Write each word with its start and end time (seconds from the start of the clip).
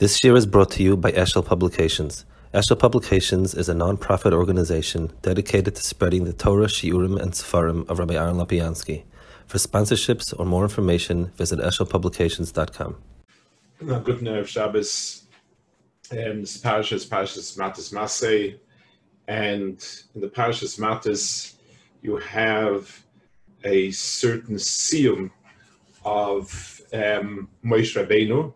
This 0.00 0.24
year 0.24 0.34
is 0.34 0.44
brought 0.44 0.72
to 0.72 0.82
you 0.82 0.96
by 0.96 1.12
Eshel 1.12 1.46
Publications. 1.46 2.24
Eshel 2.52 2.76
Publications 2.76 3.54
is 3.54 3.68
a 3.68 3.74
non-profit 3.74 4.32
organization 4.32 5.12
dedicated 5.22 5.76
to 5.76 5.82
spreading 5.84 6.24
the 6.24 6.32
Torah, 6.32 6.66
Shiurim, 6.66 7.16
and 7.22 7.30
Sefarim 7.30 7.88
of 7.88 8.00
Rabbi 8.00 8.14
Aaron 8.14 8.34
Lopiansky. 8.34 9.04
For 9.46 9.58
sponsorships 9.58 10.34
or 10.36 10.46
more 10.46 10.64
information, 10.64 11.26
visit 11.36 11.60
eshelpublications.com. 11.60 12.96
Good 14.02 14.22
night, 14.22 14.48
Shabbos. 14.48 15.26
Um, 16.10 16.40
this 16.40 16.56
parasha 16.56 16.96
is 16.96 17.06
Parashas 17.06 17.56
Matos 17.56 17.90
Masei, 17.90 18.58
and 19.28 20.02
in 20.16 20.20
the 20.20 20.28
Parashas 20.28 20.76
Matos, 20.76 21.54
you 22.02 22.16
have 22.16 23.04
a 23.62 23.92
certain 23.92 24.56
siyum 24.56 25.30
of 26.04 26.82
um, 26.92 27.48
Moshe 27.64 27.94
Rabbeinu, 27.94 28.52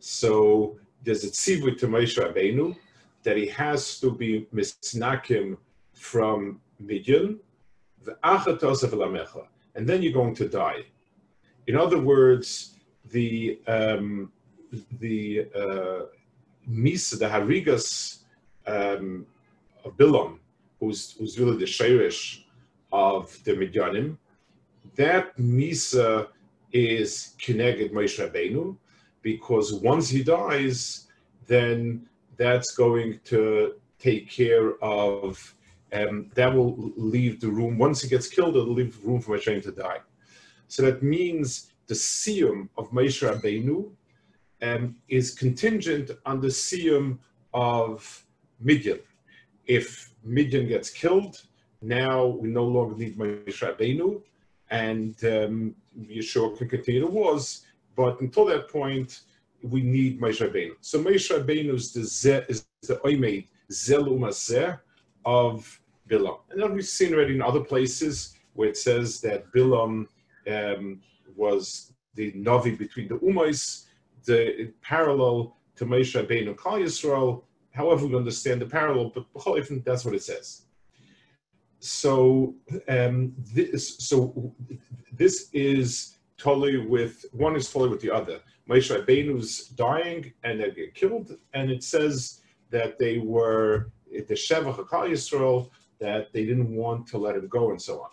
so 0.00 0.76
there's 1.04 1.24
a 1.24 1.28
tzivui 1.28 1.78
to 1.78 1.86
Moshe 1.86 2.18
Rabbeinu 2.18 2.76
that 3.22 3.36
he 3.36 3.46
has 3.46 4.00
to 4.00 4.10
be 4.10 4.48
misnakim 4.52 5.56
from 5.94 6.60
Midian, 6.80 7.38
the 8.02 8.16
achatos 8.24 8.82
of 8.82 8.92
a 8.94 8.96
lamecha, 8.96 9.46
and 9.74 9.86
then 9.88 10.02
you're 10.02 10.12
going 10.12 10.34
to 10.34 10.48
die. 10.48 10.84
In 11.66 11.76
other 11.76 12.00
words, 12.00 12.74
the 13.10 13.60
um, 13.66 14.32
the 14.98 15.46
uh, 15.54 16.06
the 16.66 17.28
harigas 17.28 18.20
um, 18.66 19.26
of 19.84 19.96
Bilam, 19.96 20.38
who's 20.80 21.12
who's 21.12 21.38
really 21.38 21.56
the 21.58 21.66
shirish 21.66 22.44
of 22.92 23.42
the 23.44 23.52
Midyanim. 23.52 24.16
That 24.96 25.36
Misa 25.36 26.28
is 26.72 27.34
Kineged 27.40 27.92
Moshe 27.92 28.18
Rabbeinu, 28.18 28.76
because 29.22 29.74
once 29.74 30.08
he 30.08 30.22
dies, 30.22 31.08
then 31.46 32.06
that's 32.36 32.72
going 32.72 33.20
to 33.24 33.74
take 33.98 34.30
care 34.30 34.82
of, 34.82 35.54
um, 35.92 36.30
that 36.34 36.52
will 36.54 36.92
leave 36.96 37.40
the 37.40 37.48
room, 37.48 37.76
once 37.76 38.02
he 38.02 38.08
gets 38.08 38.28
killed, 38.28 38.56
it'll 38.56 38.72
leave 38.72 38.98
room 39.04 39.20
for 39.20 39.36
Moshe 39.36 39.62
to 39.62 39.72
die. 39.72 39.98
So 40.68 40.82
that 40.84 41.02
means 41.02 41.72
the 41.86 41.94
siyum 41.94 42.68
of 42.78 42.90
Moshe 42.92 43.28
Rabbeinu 43.28 43.90
um, 44.62 44.96
is 45.08 45.34
contingent 45.34 46.12
on 46.24 46.40
the 46.40 46.48
siyum 46.48 47.18
of 47.52 48.24
Midian. 48.60 49.00
If 49.66 50.12
Midian 50.24 50.68
gets 50.68 50.90
killed, 50.90 51.42
now 51.82 52.26
we 52.26 52.48
no 52.48 52.64
longer 52.64 52.96
need 52.96 53.16
Moshe 53.16 53.44
Rabbeinu, 53.46 54.20
and 54.70 55.16
um, 55.24 55.74
Yeshua 55.98 56.56
can 56.56 56.68
continue 56.68 57.00
the 57.00 57.06
wars. 57.06 57.64
But 57.96 58.20
until 58.20 58.44
that 58.46 58.68
point, 58.68 59.20
we 59.62 59.82
need 59.82 60.20
Moshe 60.20 60.46
Rabbeinu. 60.46 60.72
So 60.80 61.02
Moshe 61.02 61.30
Rabbeinu 61.30 61.74
is 61.74 61.92
the 61.92 62.04
ze, 62.04 62.42
is 62.48 62.66
the 62.82 62.96
oimed 62.96 63.46
zelumazeh 63.70 64.78
of 65.24 65.80
Bilam, 66.08 66.40
and 66.50 66.60
that 66.60 66.72
we've 66.72 66.86
seen 66.86 67.14
already 67.14 67.34
in 67.34 67.42
other 67.42 67.60
places 67.60 68.34
where 68.54 68.68
it 68.68 68.76
says 68.76 69.20
that 69.22 69.50
Bilam 69.52 70.06
um, 70.50 71.00
was 71.36 71.92
the 72.14 72.32
navi 72.32 72.76
between 72.76 73.08
the 73.08 73.18
umais, 73.18 73.86
the 74.24 74.72
parallel 74.82 75.56
to 75.76 75.86
Moshe 75.86 76.20
Rabbeinu 76.20 76.60
Kal 76.60 76.78
Yisrael. 76.78 77.42
However, 77.72 78.06
we 78.06 78.16
understand 78.16 78.60
the 78.60 78.66
parallel, 78.66 79.12
but 79.14 79.24
that's 79.84 80.04
what 80.04 80.14
it 80.14 80.22
says 80.22 80.62
so 81.80 82.54
um, 82.88 83.34
this 83.54 83.96
so 83.98 84.54
this 85.12 85.48
is 85.52 86.18
totally 86.36 86.76
with 86.78 87.24
one 87.32 87.56
is 87.56 87.70
totally 87.70 87.90
with 87.90 88.00
the 88.00 88.10
other. 88.10 88.40
Moshe 88.68 88.94
Rabbeinu's 88.94 89.68
dying 89.68 90.32
and 90.44 90.60
they 90.60 90.70
get 90.70 90.94
killed, 90.94 91.36
and 91.54 91.70
it 91.70 91.82
says 91.82 92.42
that 92.70 92.98
they 92.98 93.18
were 93.18 93.90
the 94.10 94.34
Shevach 94.34 94.76
Hakal 94.76 95.10
Yisrael 95.10 95.70
that 95.98 96.32
they 96.32 96.44
didn't 96.44 96.74
want 96.74 97.06
to 97.08 97.18
let 97.18 97.34
him 97.34 97.48
go 97.48 97.70
and 97.70 97.80
so 97.80 98.02
on. 98.02 98.10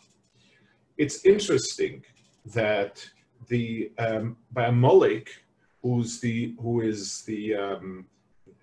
It's 0.98 1.26
interesting 1.26 2.04
that 2.46 3.08
the 3.48 3.92
um, 3.98 4.38
by 4.52 4.66
Amalek, 4.66 5.30
who's 5.82 6.20
the 6.20 6.56
who 6.62 6.82
is 6.82 7.24
the 7.24 7.56
um, 7.56 8.06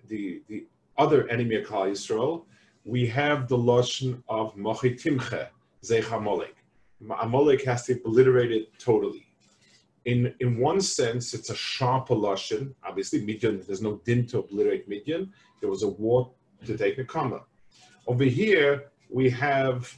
the 0.07 0.41
the 0.47 0.65
other 0.97 1.27
enemy 1.29 1.55
of 1.55 1.67
Klal 1.67 1.91
Yisrael, 1.91 2.45
we 2.85 3.07
have 3.07 3.47
the 3.47 3.57
lashon 3.57 4.21
of 4.29 4.55
mochitimche 4.55 5.47
zeich 5.83 6.11
Amalek. 6.11 6.55
Amalek 7.19 7.65
has 7.65 7.85
to 7.87 7.93
obliterate 8.05 8.51
it 8.51 8.79
totally. 8.79 9.25
In 10.05 10.33
in 10.39 10.57
one 10.57 10.79
sense, 10.79 11.33
it's 11.33 11.49
a 11.49 11.55
sharper 11.55 12.13
lashon. 12.13 12.73
Obviously, 12.83 13.25
Midian 13.25 13.63
there's 13.65 13.81
no 13.81 13.99
din 14.05 14.27
to 14.27 14.39
obliterate 14.39 14.87
Midian. 14.87 15.33
There 15.59 15.69
was 15.69 15.81
a 15.81 15.87
war 15.87 16.31
to 16.65 16.77
take 16.77 16.97
Nekama. 16.97 17.41
Over 18.07 18.23
here, 18.23 18.91
we 19.09 19.31
have 19.31 19.91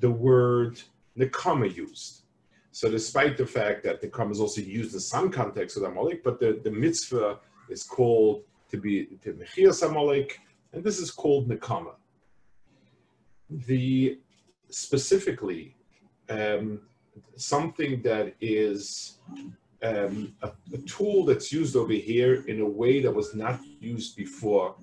the 0.00 0.10
word 0.10 0.80
Nekama 1.18 1.74
used. 1.74 2.24
So, 2.72 2.90
despite 2.90 3.38
the 3.38 3.46
fact 3.46 3.84
that 3.84 4.02
Nekama 4.02 4.32
is 4.32 4.40
also 4.40 4.60
used 4.60 4.92
in 4.92 5.00
some 5.00 5.30
contexts 5.30 5.78
with 5.78 5.88
Amalek, 5.88 6.22
but 6.22 6.40
the, 6.40 6.60
the 6.62 6.70
mitzvah 6.70 7.38
is 7.70 7.84
called 7.84 8.42
to 8.70 8.76
be 8.76 9.06
to 9.22 9.32
Mechias 9.32 9.82
Amalek, 9.88 10.40
and 10.74 10.84
this 10.84 10.98
is 10.98 11.10
called 11.10 11.48
Nekama 11.48 11.94
the 13.50 14.18
specifically 14.70 15.76
um, 16.28 16.80
something 17.36 18.02
that 18.02 18.34
is 18.40 19.18
um, 19.82 20.34
a, 20.42 20.50
a, 20.72 20.78
tool 20.86 21.24
that's 21.24 21.52
used 21.52 21.76
over 21.76 21.92
here 21.92 22.44
in 22.48 22.60
a 22.60 22.66
way 22.66 23.02
that 23.02 23.14
was 23.14 23.34
not 23.34 23.60
used 23.80 24.16
before 24.16 24.74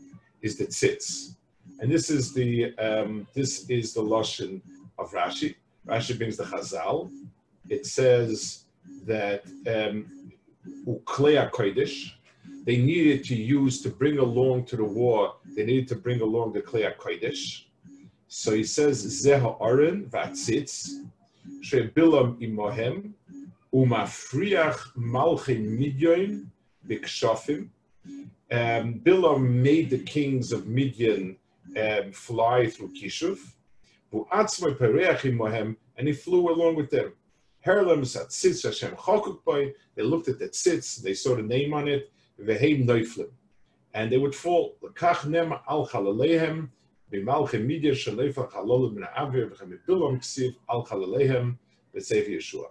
is 0.42 0.58
the 0.58 0.66
tzitz. 0.68 1.36
And 1.80 1.92
this 1.92 2.10
is 2.12 2.34
the 2.34 2.78
um, 2.78 3.28
this 3.34 3.68
is 3.70 3.94
the 3.94 4.02
lashon 4.02 4.62
of 5.00 5.12
Rashi. 5.12 5.56
Rashi 5.88 6.16
brings 6.18 6.38
the 6.38 6.44
Chazal. 6.44 7.10
It 7.70 7.88
says 7.88 8.66
that 9.06 9.44
um, 9.68 10.32
uklea 10.86 11.50
kodesh. 11.52 12.14
They 12.64 12.78
needed 12.78 13.24
to 13.26 13.36
use 13.36 13.82
to 13.82 13.90
bring 13.90 14.20
along 14.20 14.66
to 14.66 14.78
the 14.78 14.84
war. 14.84 15.34
They 15.56 15.66
needed 15.66 15.88
to 15.88 15.96
bring 15.96 16.22
along 16.22 16.54
the 16.54 16.62
klei 16.62 16.96
kodesh 16.96 17.64
so 18.34 18.54
he 18.54 18.64
says, 18.64 19.06
Zeha 19.06 19.60
Oren 19.60 20.06
Vatzitz, 20.06 21.04
Shebilam 21.60 22.40
Imohem, 22.42 23.12
Umafriach 23.74 24.96
Malchim 24.96 25.78
Midyon, 25.78 26.46
Bikshafim. 26.88 27.68
Um, 28.50 29.02
Bilam 29.04 29.50
made 29.50 29.90
the 29.90 29.98
kings 29.98 30.54
of 30.54 30.66
Midian 30.66 31.36
um, 31.78 32.14
fly 32.14 32.68
through 32.68 32.94
Kishuv, 32.94 33.38
and 35.98 36.08
he 36.08 36.14
flew 36.14 36.54
along 36.54 36.76
with 36.76 36.90
them. 36.90 37.12
Herlam 37.66 38.06
Satzitz 38.06 38.64
Hashem 38.64 38.96
Chokuk 38.96 39.74
They 39.96 40.04
looked 40.04 40.30
at 40.30 40.40
that 40.40 40.54
tzitz, 40.54 41.02
they 41.02 41.16
saw 41.16 41.36
the 41.36 41.44
name 41.44 41.74
on 41.74 41.90
it, 41.90 42.10
Veheim 42.42 42.86
Neuflim, 42.86 43.30
and 43.94 44.10
they 44.10 44.18
would 44.18 44.34
fall. 44.34 44.78
Lekach 44.82 45.26
Nem 45.26 45.54
Al 45.68 45.86
Chalalehem, 45.86 46.70
Shalefa 47.14 48.52
Chalolim 48.52 49.06
Avir 49.18 49.52
Ksiv 49.52 50.56
Al 50.70 50.86
Chalalehem 50.86 51.58
Yeshua. 51.96 52.68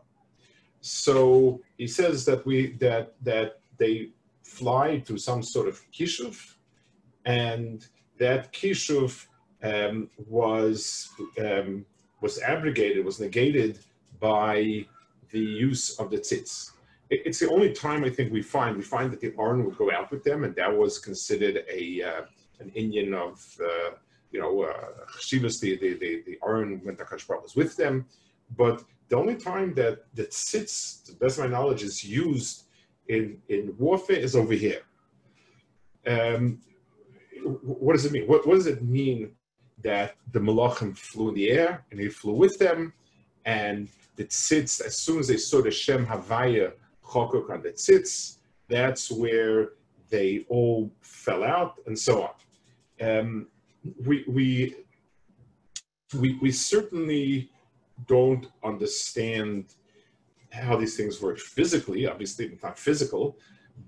So 0.80 1.60
he 1.76 1.86
says 1.86 2.24
that 2.24 2.44
we 2.46 2.72
that 2.74 3.14
that 3.22 3.60
they 3.78 4.10
fly 4.42 4.98
to 5.06 5.18
some 5.18 5.42
sort 5.42 5.68
of 5.68 5.80
kishuf, 5.92 6.54
and 7.24 7.86
that 8.18 8.52
kishuf 8.52 9.26
um, 9.62 10.08
was 10.26 11.10
um, 11.38 11.84
was 12.20 12.40
abrogated, 12.40 13.04
was 13.04 13.20
negated 13.20 13.78
by 14.20 14.86
the 15.30 15.38
use 15.38 15.98
of 15.98 16.10
the 16.10 16.18
tzitz. 16.18 16.72
It, 17.10 17.22
it's 17.26 17.38
the 17.38 17.50
only 17.50 17.72
time 17.72 18.04
I 18.04 18.10
think 18.10 18.32
we 18.32 18.42
find 18.42 18.76
we 18.76 18.82
find 18.82 19.12
that 19.12 19.20
the 19.20 19.34
Aron 19.38 19.64
would 19.64 19.76
go 19.76 19.92
out 19.92 20.10
with 20.10 20.24
them, 20.24 20.44
and 20.44 20.54
that 20.56 20.74
was 20.74 20.98
considered 20.98 21.64
a 21.70 22.02
uh, 22.02 22.22
an 22.60 22.70
Indian 22.74 23.14
of 23.14 23.56
uh, 23.62 23.90
you 24.30 24.40
know, 24.40 24.62
uh, 24.62 25.06
Chivas, 25.18 25.60
the, 25.60 25.76
the, 25.76 25.94
the, 25.94 26.22
the 26.26 26.38
Aron 26.46 26.80
when 26.84 26.96
Takash 26.96 27.28
was 27.28 27.56
with 27.56 27.76
them. 27.76 28.06
But 28.56 28.84
the 29.08 29.16
only 29.16 29.34
time 29.34 29.74
that, 29.74 30.04
that 30.14 30.30
tzitz, 30.30 31.04
to 31.04 31.12
the 31.12 31.18
best 31.18 31.38
of 31.38 31.44
my 31.44 31.50
knowledge, 31.50 31.82
is 31.82 32.04
used 32.04 32.64
in, 33.08 33.38
in 33.48 33.74
warfare 33.78 34.16
is 34.16 34.36
over 34.36 34.54
here. 34.54 34.82
Um, 36.06 36.60
what 37.42 37.94
does 37.94 38.04
it 38.04 38.12
mean? 38.12 38.26
What, 38.26 38.46
what 38.46 38.54
does 38.54 38.66
it 38.66 38.82
mean 38.82 39.32
that 39.82 40.16
the 40.32 40.38
Malachim 40.38 40.96
flew 40.96 41.30
in 41.30 41.34
the 41.34 41.50
air 41.50 41.84
and 41.90 41.98
he 41.98 42.08
flew 42.08 42.34
with 42.34 42.58
them? 42.58 42.92
And 43.44 43.88
the 44.16 44.24
tzitz, 44.24 44.80
as 44.84 44.96
soon 44.96 45.18
as 45.18 45.28
they 45.28 45.38
saw 45.38 45.62
the 45.62 45.70
Shem 45.70 46.06
Havaya 46.06 46.72
Chokok 47.04 47.50
on 47.50 47.62
the 47.62 47.70
tzitz, 47.70 48.38
that's 48.68 49.10
where 49.10 49.70
they 50.08 50.44
all 50.48 50.90
fell 51.00 51.42
out 51.42 51.74
and 51.86 51.98
so 51.98 52.22
on. 52.22 53.08
Um, 53.08 53.46
we, 54.04 54.24
we, 54.26 54.76
we, 56.18 56.38
we 56.40 56.52
certainly 56.52 57.50
don't 58.06 58.46
understand 58.64 59.74
how 60.50 60.76
these 60.76 60.96
things 60.96 61.20
work 61.22 61.38
physically. 61.38 62.06
Obviously, 62.06 62.46
it's 62.46 62.62
not 62.62 62.78
physical, 62.78 63.38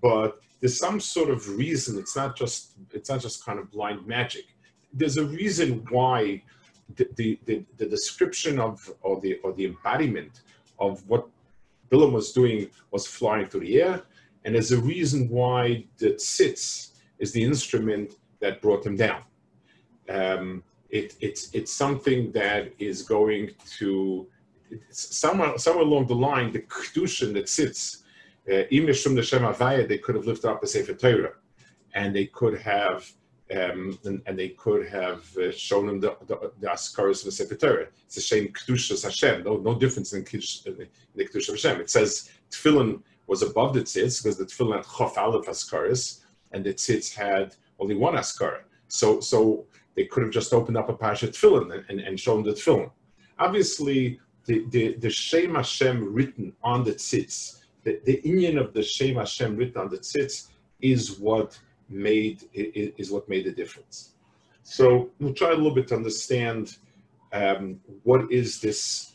but 0.01 0.41
there's 0.61 0.79
some 0.79 1.01
sort 1.01 1.31
of 1.31 1.49
reason. 1.57 1.99
It's 1.99 2.17
not 2.17 2.37
just 2.37 2.73
it's 2.93 3.11
not 3.11 3.21
just 3.21 3.45
kind 3.45 3.59
of 3.59 3.71
blind 3.71 4.07
magic. 4.07 4.45
There's 4.93 5.17
a 5.17 5.25
reason 5.27 5.85
why 5.91 6.43
the 6.97 7.09
the, 7.17 7.39
the, 7.47 7.65
the 7.79 7.87
description 7.87 8.59
of 8.61 8.89
or 9.03 9.21
the 9.21 9.39
or 9.43 9.53
the 9.53 9.67
embodiment 9.67 10.43
of 10.79 11.07
what 11.09 11.29
Bilam 11.91 12.13
was 12.13 12.33
doing 12.33 12.71
was 12.91 13.07
flying 13.07 13.47
through 13.47 13.61
the 13.61 13.83
air, 13.83 14.03
and 14.45 14.55
there's 14.55 14.73
a 14.73 14.81
reason 14.81 15.29
why 15.29 15.85
the 15.99 16.13
tzitz 16.13 16.93
is 17.19 17.33
the 17.33 17.43
instrument 17.43 18.15
that 18.41 18.63
brought 18.63 18.85
him 18.87 18.97
down. 18.97 19.23
Um, 20.09 20.63
it, 20.91 21.15
it's 21.21 21.51
it's 21.55 21.73
something 21.73 22.33
that 22.33 22.73
is 22.79 23.03
going 23.03 23.51
to 23.79 24.27
somewhere 24.91 25.57
somewhere 25.59 25.85
along 25.85 26.07
the 26.07 26.15
line 26.15 26.53
the 26.53 26.61
kedushin 26.61 27.33
that 27.35 27.47
tzitz 27.47 28.03
uh, 28.51 28.65
the 28.71 29.23
Shem 29.23 29.43
Avaya, 29.43 29.87
they 29.87 29.99
could 29.99 30.15
have 30.15 30.27
lifted 30.27 30.51
up 30.51 30.63
a 30.63 30.67
Sefer 30.67 30.95
Torah, 30.95 31.35
and 31.95 32.15
they 32.15 32.27
could 32.27 32.59
have 32.61 33.11
um, 33.53 33.99
and, 34.05 34.23
and, 34.25 34.39
they 34.39 34.49
could 34.51 34.89
have 34.89 35.37
uh, 35.37 35.53
shown 35.53 35.87
him 35.87 36.01
the, 36.01 36.17
the, 36.27 36.53
the 36.59 36.69
Askaros 36.69 37.19
of 37.19 37.27
the 37.27 37.33
Sefer 37.33 37.55
Torah. 37.55 37.87
It's 38.07 38.15
the 38.15 38.23
same 38.23 38.49
Kedushas 38.49 39.05
Hashem, 39.05 39.45
no, 39.45 39.59
no 39.59 39.75
difference 39.75 40.15
in, 40.15 40.25
the 40.25 40.89
Kedusha 41.27 41.49
of 41.51 41.57
Hashem. 41.57 41.81
It 41.83 41.91
says 41.91 42.31
Tefillin 42.51 43.03
was 43.27 43.43
above 43.43 43.75
the 43.75 43.83
Tzitz 43.83 44.23
because 44.23 44.39
the 44.39 44.47
Tefillin 44.47 44.77
had 44.77 44.87
Chof 44.87 45.19
Aleph 45.19 45.47
Askaros, 45.47 46.23
and 46.53 46.65
the 46.65 46.73
Tzitz 46.73 47.15
had 47.15 47.55
only 47.79 47.95
one 47.95 48.15
Askara. 48.15 48.61
So, 48.89 49.21
so 49.21 49.67
they 49.97 50.05
could 50.07 50.23
have 50.23 50.33
just 50.33 50.53
opened 50.53 50.77
up 50.77 50.89
a 50.89 50.95
Pasha 50.95 51.29
Tefillin 51.29 51.73
and, 51.75 51.85
and, 51.89 52.01
and 52.01 52.19
shown 52.19 52.43
the 52.43 52.53
Tefillin. 52.53 52.91
Obviously, 53.39 54.21
the, 54.47 54.65
the, 54.71 54.95
the 54.95 55.11
Shem 55.11 55.55
Hashem 55.55 56.13
written 56.13 56.53
on 56.63 56.85
the 56.85 56.93
Tzitz, 56.93 57.61
the, 57.85 58.01
the 58.05 58.21
Inyan 58.25 58.61
of 58.61 58.73
the 58.73 58.83
Shem 58.83 59.17
Hashem 59.17 59.57
written 59.57 59.81
on 59.81 59.89
the 59.89 59.99
Tzitz 59.99 60.49
is 60.81 61.19
what 61.19 61.59
made 61.89 62.49
is 62.55 63.11
what 63.11 63.29
made 63.29 63.45
the 63.45 63.53
difference. 63.53 64.15
So 64.63 65.11
we'll 65.21 65.35
try 65.35 65.51
a 65.51 65.55
little 65.55 65.75
bit 65.75 65.89
to 65.89 65.97
understand 65.97 66.77
um, 67.33 67.81
what 68.03 68.31
is 68.31 68.61
this 68.61 69.13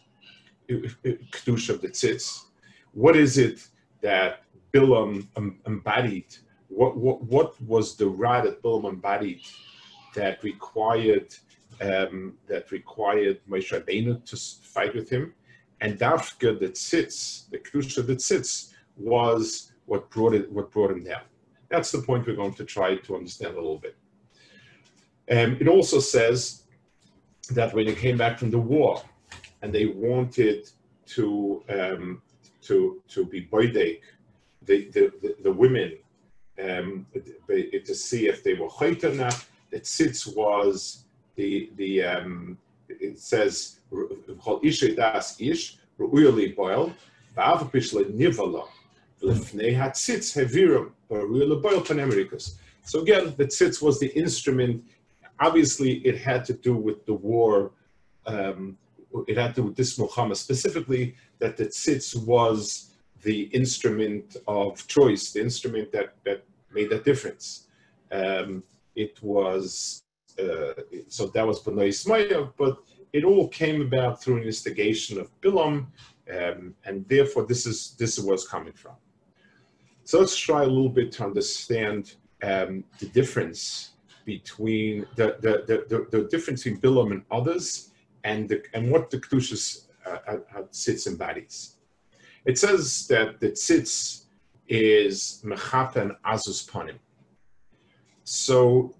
kedusha 0.69 1.69
of 1.69 1.81
the 1.81 1.89
tzitz. 1.89 2.45
What 2.93 3.15
is 3.15 3.37
it 3.37 3.67
that 4.01 4.43
Bilam 4.73 5.27
embodied? 5.65 6.35
What 6.69 6.97
what 6.97 7.23
what 7.23 7.61
was 7.61 7.95
the 7.95 8.07
ra 8.07 8.41
that 8.41 8.61
Bilam 8.61 8.89
embodied 8.89 9.41
that 10.17 10.43
required 10.43 11.29
um, 11.79 12.33
that 12.47 12.71
required 12.71 13.39
Moshe 13.47 13.71
Rabbeinu 13.71 14.13
to 14.25 14.35
fight 14.67 14.95
with 14.95 15.09
him, 15.09 15.33
and 15.81 15.99
Dafka 15.99 16.59
that 16.59 16.73
tzitz 16.73 17.49
the 17.51 17.59
kedusha 17.59 18.05
that 18.07 18.17
tzitz 18.17 18.73
was 18.97 19.71
what 19.85 20.09
brought 20.09 20.33
it 20.33 20.51
what 20.51 20.71
brought 20.71 20.91
him 20.91 21.03
down. 21.03 21.25
That's 21.69 21.91
the 21.91 22.01
point 22.01 22.25
we're 22.25 22.41
going 22.43 22.55
to 22.55 22.65
try 22.65 22.95
to 22.95 23.15
understand 23.15 23.53
a 23.53 23.61
little 23.61 23.83
bit. 23.87 23.95
Um, 25.29 25.57
it 25.61 25.67
also 25.67 25.99
says 25.99 26.63
that 27.51 27.73
when 27.73 27.85
they 27.85 27.95
came 27.95 28.17
back 28.17 28.39
from 28.39 28.49
the 28.49 28.63
war 28.75 29.03
and 29.61 29.69
they 29.73 29.85
wanted 29.85 30.69
to 31.15 31.63
um, 31.77 32.21
to 32.63 33.03
to 33.13 33.25
be 33.25 33.45
boydek, 33.53 34.01
the, 34.63 34.77
the, 34.95 35.11
the, 35.21 35.35
the 35.43 35.51
women 35.51 35.89
um, 36.63 37.05
to 37.87 37.95
see 37.95 38.27
if 38.27 38.43
they 38.43 38.55
were 38.55 38.69
chayt 38.69 39.03
or 39.03 39.13
not. 39.13 39.45
That 39.71 39.83
tzitz 39.83 40.35
was 40.35 41.05
the 41.35 41.71
the 41.75 42.03
um, 42.03 42.57
it 42.89 43.19
says 43.19 43.79
called 44.41 44.65
ish 44.65 44.81
das 44.95 45.39
ish 45.39 45.77
ruili 45.99 46.55
boil 46.55 46.93
bavapishla 47.35 48.05
nivala 48.11 48.67
lefnei 49.21 49.75
hatzitz 49.75 50.33
hevirim 50.35 50.91
ruili 51.09 51.61
boil 51.61 51.81
panemerikus. 51.81 52.55
so 52.83 53.01
again, 53.01 53.33
the 53.37 53.45
tzitz 53.45 53.81
was 53.81 53.99
the 53.99 54.07
instrument. 54.23 54.83
Obviously, 55.39 55.93
it 56.09 56.17
had 56.17 56.45
to 56.45 56.53
do 56.53 56.75
with 56.75 57.05
the 57.05 57.13
war. 57.13 57.71
Um, 58.25 58.77
it 59.27 59.37
had 59.37 59.55
to 59.55 59.61
do 59.61 59.67
with 59.67 59.75
this 59.75 59.97
Muhammad 59.99 60.37
specifically. 60.37 61.15
That 61.39 61.57
the 61.57 61.65
tzitz 61.65 62.15
was 62.25 62.91
the 63.23 63.43
instrument 63.61 64.37
of 64.47 64.85
choice, 64.87 65.31
the 65.31 65.41
instrument 65.41 65.91
that 65.91 66.15
that 66.25 66.43
made 66.73 66.89
that 66.89 67.03
difference. 67.03 67.67
Um, 68.11 68.63
it 68.97 69.23
was 69.23 70.01
uh, 70.39 70.73
so 71.07 71.27
that 71.27 71.47
was 71.47 71.61
Bnei 71.63 71.87
Ismail, 71.87 72.53
but 72.57 72.77
it 73.13 73.23
all 73.23 73.47
came 73.47 73.81
about 73.81 74.21
through 74.21 74.37
an 74.37 74.43
instigation 74.43 75.19
of 75.19 75.31
Bilam, 75.41 75.87
um, 76.37 76.75
and 76.85 77.07
therefore 77.07 77.45
this 77.45 77.65
is 77.65 77.95
this 77.97 78.17
is 78.17 78.25
where 78.25 78.33
it's 78.33 78.47
coming 78.47 78.73
from. 78.73 78.95
So 80.03 80.19
let's 80.19 80.37
try 80.37 80.63
a 80.63 80.71
little 80.75 80.89
bit 80.99 81.11
to 81.13 81.25
understand 81.25 82.15
um, 82.43 82.83
the 82.99 83.07
difference 83.07 83.91
between 84.25 85.05
the, 85.15 85.37
the, 85.41 85.53
the, 85.89 86.07
the, 86.11 86.23
difference 86.25 86.63
between 86.63 86.81
Bilam 86.81 87.11
and 87.11 87.23
others 87.31 87.91
and, 88.23 88.47
the, 88.49 88.61
and 88.73 88.91
what 88.91 89.09
the 89.09 89.19
Kedushas 89.19 89.87
uh, 90.05 90.17
uh, 90.27 90.37
uh, 90.55 90.61
tzitz 90.71 91.07
embodies. 91.07 91.77
It 92.45 92.57
says 92.57 93.07
that 93.07 93.39
the 93.39 93.51
tzitz 93.51 94.25
is 94.67 95.41
mechata 95.45 95.97
and 95.97 96.11
azus 96.25 96.69
panim. 96.69 96.99
So 98.29 98.93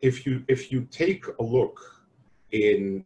if 0.00 0.24
you 0.24 0.44
if 0.46 0.70
you 0.70 0.86
take 0.92 1.26
a 1.26 1.42
look 1.42 2.04
in 2.52 3.04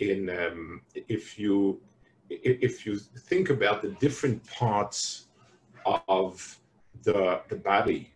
in 0.00 0.28
um, 0.28 0.80
if 0.92 1.38
you 1.38 1.80
if 2.28 2.84
you 2.84 2.98
think 2.98 3.50
about 3.50 3.80
the 3.80 3.90
different 4.00 4.44
parts 4.48 5.28
of 6.08 6.58
the, 7.04 7.40
the 7.48 7.54
body 7.54 8.12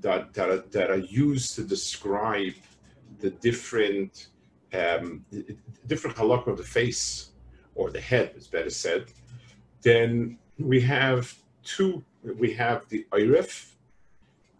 that, 0.00 0.32
that, 0.34 0.48
are, 0.48 0.64
that 0.70 0.88
are 0.88 0.98
used 0.98 1.56
to 1.56 1.62
describe 1.64 2.54
the 3.18 3.30
different 3.30 4.28
um, 4.72 5.24
different 5.86 6.16
halakha 6.16 6.46
of 6.46 6.58
the 6.58 6.62
face 6.62 7.30
or 7.74 7.90
the 7.90 8.00
head, 8.00 8.34
is 8.36 8.46
better 8.46 8.70
said, 8.70 9.06
then 9.82 10.38
we 10.60 10.80
have 10.80 11.34
two. 11.64 12.04
We 12.22 12.52
have 12.54 12.88
the 12.88 13.04
oiref 13.10 13.72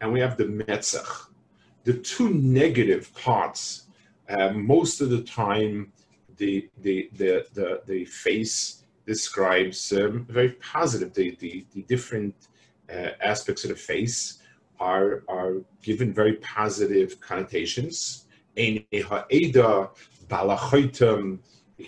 and 0.01 0.11
we 0.11 0.19
have 0.19 0.37
the 0.37 0.45
metzach. 0.45 1.28
The 1.89 1.97
two 1.97 2.29
negative 2.29 3.11
parts. 3.15 3.87
Um, 4.29 4.67
most 4.67 5.01
of 5.01 5.09
the 5.09 5.23
time, 5.23 5.91
the 6.37 6.69
the 6.83 7.09
the 7.13 7.47
the, 7.55 7.81
the 7.87 8.05
face 8.05 8.83
describes 9.07 9.91
um, 9.93 10.27
very 10.29 10.51
positive. 10.73 11.15
The, 11.15 11.35
the 11.39 11.65
the 11.73 11.81
different 11.93 12.35
uh, 12.95 13.13
aspects 13.23 13.63
of 13.63 13.71
the 13.71 13.75
face 13.75 14.37
are, 14.79 15.23
are 15.27 15.53
given 15.81 16.13
very 16.13 16.35
positive 16.57 17.19
connotations. 17.21 18.27
You 18.55 18.85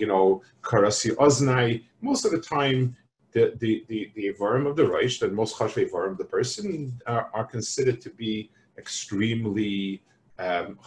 know, 0.07 0.41
karasi 0.63 1.11
oznai. 1.25 1.83
Most 2.01 2.25
of 2.25 2.31
the 2.31 2.39
time, 2.39 2.95
the 3.33 3.53
the 3.59 3.85
the, 3.87 4.11
the 4.15 4.33
Ivarim 4.33 4.65
of 4.65 4.75
the 4.77 4.83
Reish, 4.93 5.19
the 5.19 5.27
most 5.27 5.57
chashve 5.57 5.87
Ivarim 5.87 6.13
of 6.13 6.17
the 6.17 6.25
person, 6.25 6.99
are, 7.05 7.29
are, 7.35 7.45
considered 7.45 8.01
to 8.01 8.09
be 8.09 8.49
extremely 8.81 10.01
um, 10.39 10.77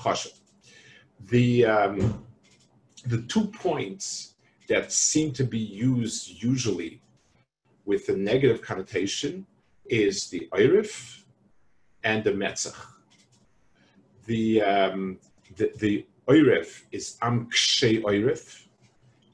The 1.35 1.49
um, 1.77 2.27
the 3.13 3.23
two 3.33 3.47
points 3.65 4.35
that 4.69 4.93
seem 4.93 5.33
to 5.33 5.45
be 5.45 5.59
used 5.59 6.43
usually 6.51 7.03
with 7.85 8.09
a 8.09 8.17
negative 8.17 8.61
connotation 8.63 9.47
is 9.85 10.31
the 10.31 10.49
Eirif 10.53 11.25
and 12.03 12.25
the 12.25 12.33
Metzach. 12.33 12.81
The, 14.27 14.63
um, 14.63 15.19
the, 15.57 15.71
the 15.79 16.07
Eirif 16.29 16.83
is 16.93 17.19
Amkshe 17.21 18.03
Eirif, 18.03 18.67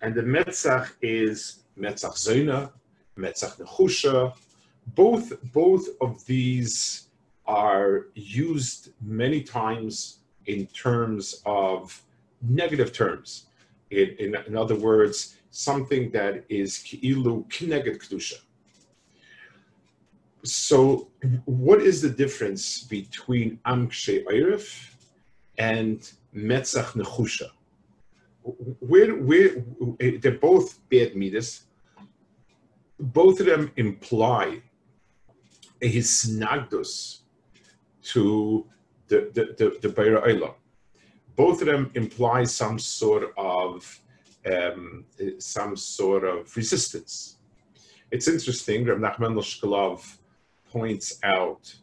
and 0.02 0.14
the 0.14 0.22
Metzach 0.22 0.86
is 1.00 1.62
Metzach 1.78 2.16
Zona, 2.18 2.72
Metzach 3.16 3.54
Nechusha. 3.60 4.34
Both, 4.96 5.26
both 5.52 5.86
of 6.00 6.24
these 6.26 7.09
are 7.50 8.06
used 8.14 8.90
many 9.00 9.42
times 9.42 10.20
in 10.46 10.66
terms 10.68 11.42
of 11.44 12.00
negative 12.42 12.92
terms. 12.92 13.46
In, 13.90 14.08
in, 14.18 14.36
in 14.46 14.56
other 14.56 14.76
words, 14.76 15.36
something 15.50 16.10
that 16.12 16.44
is 16.48 16.78
ki'ilu 16.78 17.34
kineged 17.48 17.98
kedusha 18.02 18.38
so 20.42 21.08
what 21.44 21.80
is 21.80 22.00
the 22.00 22.08
difference 22.08 22.82
between 22.82 23.58
Amkshe 23.66 24.24
Eiref 24.24 24.94
and 25.58 26.10
Metzach 26.34 26.92
Nechusha? 26.92 27.50
Where, 28.80 29.14
where, 29.14 29.64
they're 29.98 30.38
both 30.38 30.78
bad 30.88 31.14
midas. 31.14 31.66
Both 32.98 33.40
of 33.40 33.46
them 33.46 33.70
imply 33.76 34.62
a 35.82 35.92
hisnagdus 35.92 37.19
to 38.12 38.66
the, 39.08 39.30
the, 39.34 39.44
the, 39.58 39.88
the 39.88 39.88
Beira 39.88 40.22
Both 41.36 41.60
of 41.60 41.66
them 41.66 41.90
imply 41.94 42.44
some 42.44 42.78
sort 42.78 43.32
of 43.36 44.00
um, 44.46 45.04
some 45.38 45.76
sort 45.76 46.24
of 46.24 46.56
resistance. 46.56 47.36
It's 48.10 48.26
interesting, 48.26 48.86
Rav 48.86 48.98
Nachman 48.98 49.34
Shkolov 49.36 50.16
points 50.70 51.18
out 51.22 51.74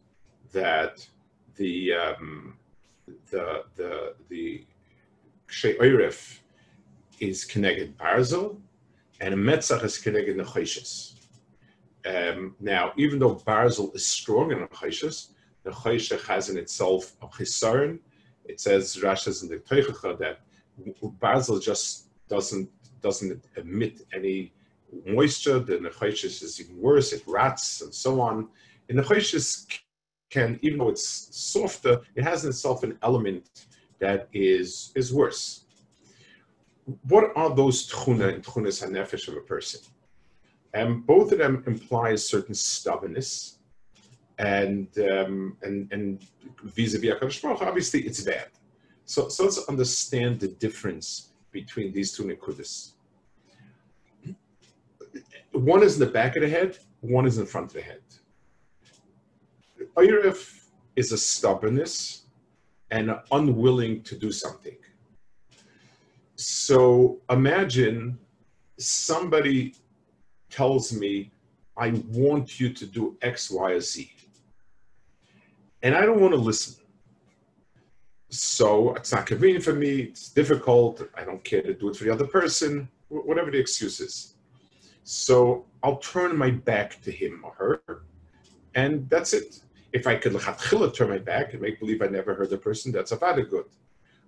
that 0.54 1.08
the 1.56 1.94
um, 1.94 2.58
the 3.32 3.64
the 3.76 4.16
the 4.30 4.66
Kshe 5.48 6.40
is 7.20 7.46
connected 7.46 7.98
Barzel, 7.98 8.58
and 9.22 9.36
Metzach 9.36 9.84
is 9.84 9.98
connected 9.98 10.38
Nechoshes. 10.38 11.14
Um, 12.06 12.56
now, 12.60 12.94
even 12.98 13.20
though 13.20 13.36
Barzel 13.36 13.96
is 13.96 14.06
strong 14.06 14.52
in 14.52 14.60
Nechoshes, 14.60 15.30
Nechoshes 15.68 16.26
has 16.28 16.50
in 16.50 16.58
itself 16.58 17.16
a 17.22 17.28
Chisaron. 17.28 18.00
It 18.46 18.60
says 18.60 18.98
Rasha's 18.98 19.44
in 19.44 19.50
the 19.50 19.58
Teichacha 19.58 20.18
that 20.20 20.40
Barzel 21.22 21.62
just 21.62 22.08
doesn't 22.28 22.70
doesn't 23.02 23.46
emit 23.56 24.02
any 24.14 24.54
moisture. 25.06 25.60
The 25.60 25.78
Nechoshes 25.78 26.42
is 26.44 26.62
even 26.62 26.78
worse; 26.80 27.14
it 27.14 27.24
rats 27.28 27.82
and 27.82 27.94
so 27.94 28.22
on. 28.22 28.50
And 28.90 29.00
Nechoshes 29.00 29.68
can, 30.30 30.60
even 30.62 30.80
though 30.80 30.90
it's 30.90 31.30
softer, 31.36 32.02
it 32.16 32.24
has 32.24 32.44
in 32.44 32.50
itself 32.50 32.84
an 32.84 32.98
element 33.02 33.66
that 34.00 34.28
is 34.34 34.92
is 34.96 35.14
worse. 35.14 35.66
What 37.10 37.32
are 37.36 37.54
those 37.54 37.90
tchuna 37.92 38.34
and 38.34 38.44
tchunas 38.44 38.82
hanefesh 38.82 39.28
of 39.28 39.36
a 39.36 39.42
person? 39.42 39.82
And 40.74 41.06
both 41.06 41.32
of 41.32 41.40
them 41.40 41.64
imply 41.66 42.12
a 42.12 42.18
certain 42.18 42.54
stubbornness, 42.54 43.57
and 44.38 44.88
um, 45.00 45.58
and 45.64 45.92
and 45.92 46.26
vis-a-vis 46.64 47.12
Hakadosh 47.12 47.42
Baruch 47.42 47.62
obviously 47.62 48.02
it's 48.02 48.22
bad. 48.22 48.50
So 49.06 49.30
so 49.30 49.44
let's 49.44 49.68
understand 49.68 50.40
the 50.40 50.50
difference 50.50 51.34
between 51.52 51.92
these 51.92 52.12
two 52.12 52.24
nikudas. 52.24 52.94
One 55.52 55.82
is 55.82 55.94
in 55.96 56.02
the 56.02 56.12
back 56.12 56.36
of 56.36 56.44
the 56.44 56.50
head, 56.50 56.78
one 57.02 57.26
is 57.26 57.38
in 57.38 57.46
front 57.46 57.68
of 57.68 57.74
the 57.74 57.82
head. 57.82 58.02
Oiref 59.96 60.68
is 60.96 61.12
a 61.12 61.18
stubbornness 61.18 62.24
and 62.92 63.18
unwilling 63.32 64.04
to 64.04 64.16
do 64.16 64.32
something. 64.32 64.78
So 66.36 67.20
imagine 67.30 68.18
somebody 68.78 69.74
tells 70.50 70.94
me, 70.94 71.32
I 71.76 71.90
want 72.10 72.60
you 72.60 72.70
to 72.74 72.86
do 72.86 73.18
X, 73.22 73.50
Y, 73.50 73.72
or 73.72 73.80
Z. 73.80 74.12
And 75.88 75.96
I 75.96 76.02
don't 76.02 76.20
want 76.20 76.34
to 76.34 76.38
listen. 76.38 76.76
So 78.28 78.94
it's 78.96 79.14
not 79.14 79.26
convenient 79.26 79.64
for 79.64 79.72
me, 79.72 80.02
it's 80.02 80.28
difficult, 80.28 81.02
I 81.16 81.24
don't 81.24 81.42
care 81.46 81.62
to 81.62 81.74
do 81.74 81.88
it 81.88 81.96
for 81.96 82.04
the 82.04 82.12
other 82.12 82.28
person, 82.28 82.90
whatever 83.08 83.52
the 83.52 83.58
excuse 83.58 84.02
is. 84.02 84.36
So 85.06 85.66
I'll 85.82 85.96
turn 86.00 86.36
my 86.36 86.52
back 86.52 87.02
to 87.04 87.10
him 87.10 87.40
or 87.42 87.54
her, 87.54 88.04
and 88.76 89.10
that's 89.10 89.32
it. 89.32 89.62
If 89.94 90.08
I 90.08 90.16
could 90.16 90.38
turn 90.94 91.10
my 91.10 91.20
back 91.20 91.54
and 91.54 91.62
make 91.62 91.80
believe 91.80 92.02
I 92.02 92.08
never 92.08 92.34
heard 92.34 92.50
the 92.50 92.58
person, 92.58 92.92
that's 92.92 93.14
a 93.14 93.16
vada 93.16 93.44
good. 93.44 93.68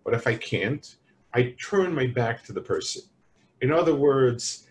But 0.06 0.14
if 0.14 0.28
I 0.28 0.36
can't, 0.36 0.96
I 1.34 1.56
turn 1.62 1.94
my 1.94 2.08
back 2.08 2.42
to 2.46 2.54
the 2.54 2.62
person. 2.62 3.02
In 3.60 3.74
other 3.74 3.96
words, 3.96 4.66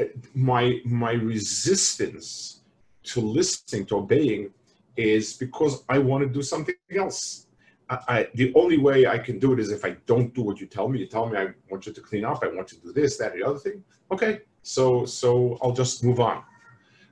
uh, 0.00 0.06
my 0.34 0.80
my 0.84 1.12
resistance 1.12 2.62
to 3.04 3.20
listening, 3.20 3.86
to 3.86 3.98
obeying, 3.98 4.50
is 4.96 5.34
because 5.34 5.84
I 5.88 5.98
want 5.98 6.22
to 6.24 6.28
do 6.28 6.42
something 6.42 6.74
else. 6.96 7.46
I, 7.90 7.98
I, 8.08 8.28
the 8.34 8.52
only 8.54 8.78
way 8.78 9.06
I 9.06 9.18
can 9.18 9.38
do 9.38 9.52
it 9.52 9.60
is 9.60 9.70
if 9.70 9.84
I 9.84 9.96
don't 10.06 10.32
do 10.34 10.42
what 10.42 10.60
you 10.60 10.66
tell 10.66 10.88
me. 10.88 11.00
You 11.00 11.06
tell 11.06 11.26
me 11.26 11.36
I 11.38 11.48
want 11.70 11.86
you 11.86 11.92
to 11.92 12.00
clean 12.00 12.24
up, 12.24 12.42
I 12.42 12.48
want 12.48 12.72
you 12.72 12.78
to 12.78 12.84
do 12.86 12.92
this, 12.92 13.16
that, 13.18 13.34
the 13.34 13.42
other 13.42 13.58
thing. 13.58 13.84
Okay, 14.10 14.40
so 14.62 15.04
so 15.04 15.58
I'll 15.62 15.72
just 15.72 16.04
move 16.04 16.20
on. 16.20 16.42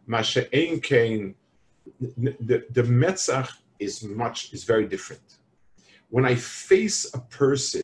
Masha 0.06 0.44
Kain 0.44 1.34
the, 2.00 2.64
the 2.70 2.82
Metzach 2.82 3.50
is 3.78 4.02
much, 4.02 4.52
is 4.52 4.64
very 4.64 4.86
different. 4.86 5.38
When 6.10 6.24
I 6.24 6.34
face 6.34 7.12
a 7.14 7.20
person, 7.20 7.82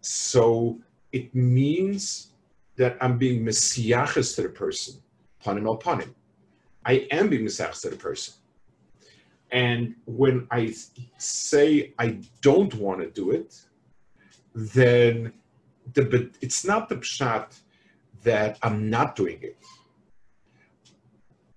so 0.00 0.78
it 1.12 1.34
means 1.34 2.32
that 2.76 2.96
I'm 3.00 3.18
being 3.18 3.44
messiachas 3.44 4.34
to 4.36 4.42
the 4.42 4.48
person, 4.48 5.00
panim 5.44 5.66
el 5.66 5.78
panim. 5.78 6.14
I 6.84 7.06
am 7.10 7.28
being 7.28 7.44
messiachas 7.44 7.82
to 7.82 7.90
the 7.90 7.96
person. 7.96 8.34
And 9.52 9.96
when 10.06 10.46
I 10.50 10.74
say 11.18 11.92
I 11.98 12.18
don't 12.40 12.72
want 12.74 13.00
to 13.00 13.10
do 13.10 13.32
it, 13.32 13.60
then 14.54 15.32
the, 15.92 16.30
it's 16.40 16.64
not 16.64 16.88
the 16.88 16.96
pshat 16.96 17.60
that 18.22 18.58
I'm 18.62 18.90
not 18.90 19.16
doing 19.16 19.38
it. 19.42 19.56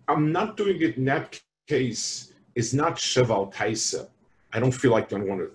I'm 0.07 0.31
not 0.31 0.57
doing 0.57 0.81
it 0.81 0.97
in 0.97 1.05
that 1.05 1.39
case 1.67 2.33
is 2.55 2.73
not 2.73 2.95
Sheval 2.95 3.51
Taisa. 3.53 4.09
I 4.51 4.59
don't 4.59 4.71
feel 4.71 4.91
like 4.91 5.11
I 5.13 5.17
want 5.17 5.41
to. 5.41 5.51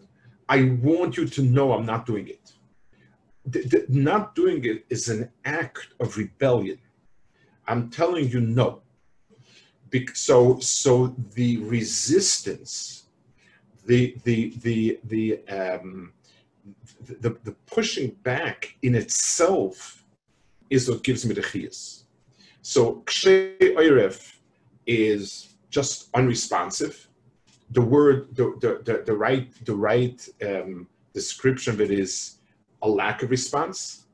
I 0.49 0.79
want 0.83 1.17
you 1.17 1.27
to 1.27 1.43
know 1.43 1.73
I'm 1.73 1.87
not 1.87 2.07
doing 2.07 2.29
it. 2.29 2.53
The, 3.47 3.61
the, 3.61 3.87
not 3.89 4.35
doing 4.35 4.65
it 4.65 4.85
is 4.89 5.09
an 5.09 5.31
act 5.45 5.89
of 6.01 6.17
rebellion. 6.17 6.79
I'm 7.67 7.91
telling 7.91 8.29
you 8.29 8.41
no. 8.41 8.83
So, 10.15 10.59
so 10.61 11.15
the 11.35 11.59
resistance, 11.59 13.05
the 13.87 14.17
the 14.25 14.55
the 14.63 15.01
the 15.05 15.49
um, 15.49 16.13
the, 17.21 17.37
the 17.45 17.53
pushing 17.67 18.11
back 18.23 18.77
in 18.83 18.95
itself 18.95 20.05
is 20.71 20.89
what 20.89 21.03
gives 21.03 21.25
me 21.25 21.35
the 21.35 21.41
chiyas. 21.41 22.03
So 22.63 23.03
kshe 23.07 23.59
oiref 23.61 24.35
is 24.87 25.55
just 25.71 26.09
unresponsive. 26.15 27.09
The 27.71 27.81
word, 27.81 28.35
the, 28.35 28.57
the, 28.61 28.83
the, 28.85 29.03
the 29.05 29.15
right, 29.15 29.53
the 29.65 29.75
right 29.75 30.27
um, 30.43 30.89
description 31.13 31.75
of 31.75 31.81
it 31.81 31.91
is 31.91 32.39
a 32.83 32.89
lack 32.89 33.23
of 33.23 33.31
response. 33.31 34.07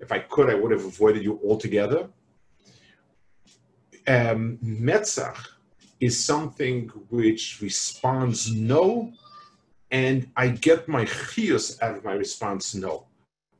If 0.00 0.12
I 0.12 0.20
could, 0.20 0.48
I 0.48 0.54
would 0.54 0.70
have 0.70 0.84
avoided 0.84 1.22
you 1.22 1.40
altogether. 1.44 2.08
Um, 4.10 4.58
Metzach 4.64 5.38
is 6.00 6.18
something 6.18 6.88
which 7.10 7.60
responds 7.62 8.52
no, 8.52 9.12
and 9.92 10.28
I 10.36 10.48
get 10.48 10.88
my 10.88 11.04
chios 11.04 11.80
out 11.80 11.96
of 11.96 12.04
my 12.04 12.14
response 12.14 12.74
no. 12.74 13.06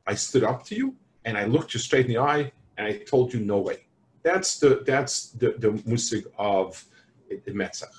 I 0.05 0.15
stood 0.15 0.43
up 0.43 0.65
to 0.65 0.75
you 0.75 0.95
and 1.23 1.37
I 1.37 1.45
looked 1.45 1.73
you 1.73 1.79
straight 1.79 2.07
in 2.07 2.11
the 2.11 2.17
eye 2.17 2.51
and 2.77 2.85
I 2.85 2.97
told 2.97 3.33
you 3.33 3.39
no 3.39 3.59
way. 3.59 3.85
That's 4.23 4.59
the 4.59 4.83
that's 4.85 5.29
the 5.39 5.55
the 5.57 5.71
musig 5.89 6.25
of 6.37 6.83
the 7.29 7.51
Metzach. 7.51 7.95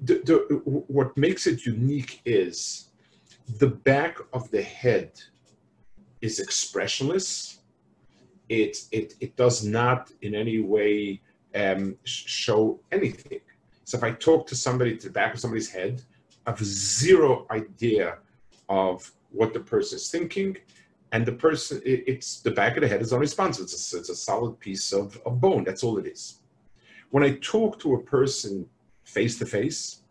The, 0.00 0.14
the, 0.24 0.36
what 0.96 1.16
makes 1.16 1.46
it 1.46 1.64
unique 1.64 2.22
is 2.24 2.88
the 3.58 3.68
back 3.68 4.18
of 4.32 4.50
the 4.50 4.62
head 4.62 5.12
is 6.20 6.40
expressionless. 6.40 7.59
It 8.50 8.76
it 8.92 9.14
it 9.20 9.36
does 9.36 9.64
not 9.64 10.10
in 10.20 10.34
any 10.34 10.58
way 10.60 11.22
um, 11.54 11.96
show 12.04 12.80
anything. 12.92 13.40
So 13.84 13.96
if 13.96 14.04
I 14.04 14.10
talk 14.10 14.46
to 14.48 14.56
somebody 14.56 14.96
to 14.98 15.06
the 15.06 15.12
back 15.12 15.32
of 15.34 15.40
somebody's 15.40 15.70
head, 15.70 16.02
I 16.46 16.50
have 16.50 16.62
zero 16.62 17.46
idea 17.50 18.18
of 18.68 19.10
what 19.30 19.54
the 19.54 19.60
person 19.60 19.96
is 19.96 20.10
thinking 20.10 20.56
and 21.12 21.24
the 21.24 21.32
person 21.46 21.80
it, 21.84 22.04
it's 22.06 22.40
the 22.40 22.50
back 22.50 22.76
of 22.76 22.82
the 22.82 22.88
head 22.88 23.02
is 23.02 23.12
unresponsive. 23.12 23.64
It's 23.64 23.94
a, 23.94 23.98
it's 23.98 24.10
a 24.10 24.16
solid 24.16 24.58
piece 24.58 24.92
of, 24.92 25.20
of 25.26 25.40
bone. 25.40 25.64
That's 25.64 25.82
all 25.84 25.98
it 25.98 26.06
is. 26.06 26.40
When 27.10 27.24
i 27.24 27.32
talk 27.40 27.80
to 27.80 27.94
a 27.94 28.02
person 28.02 28.66
face 29.04 29.38
to 29.38 29.46
face 29.46 30.02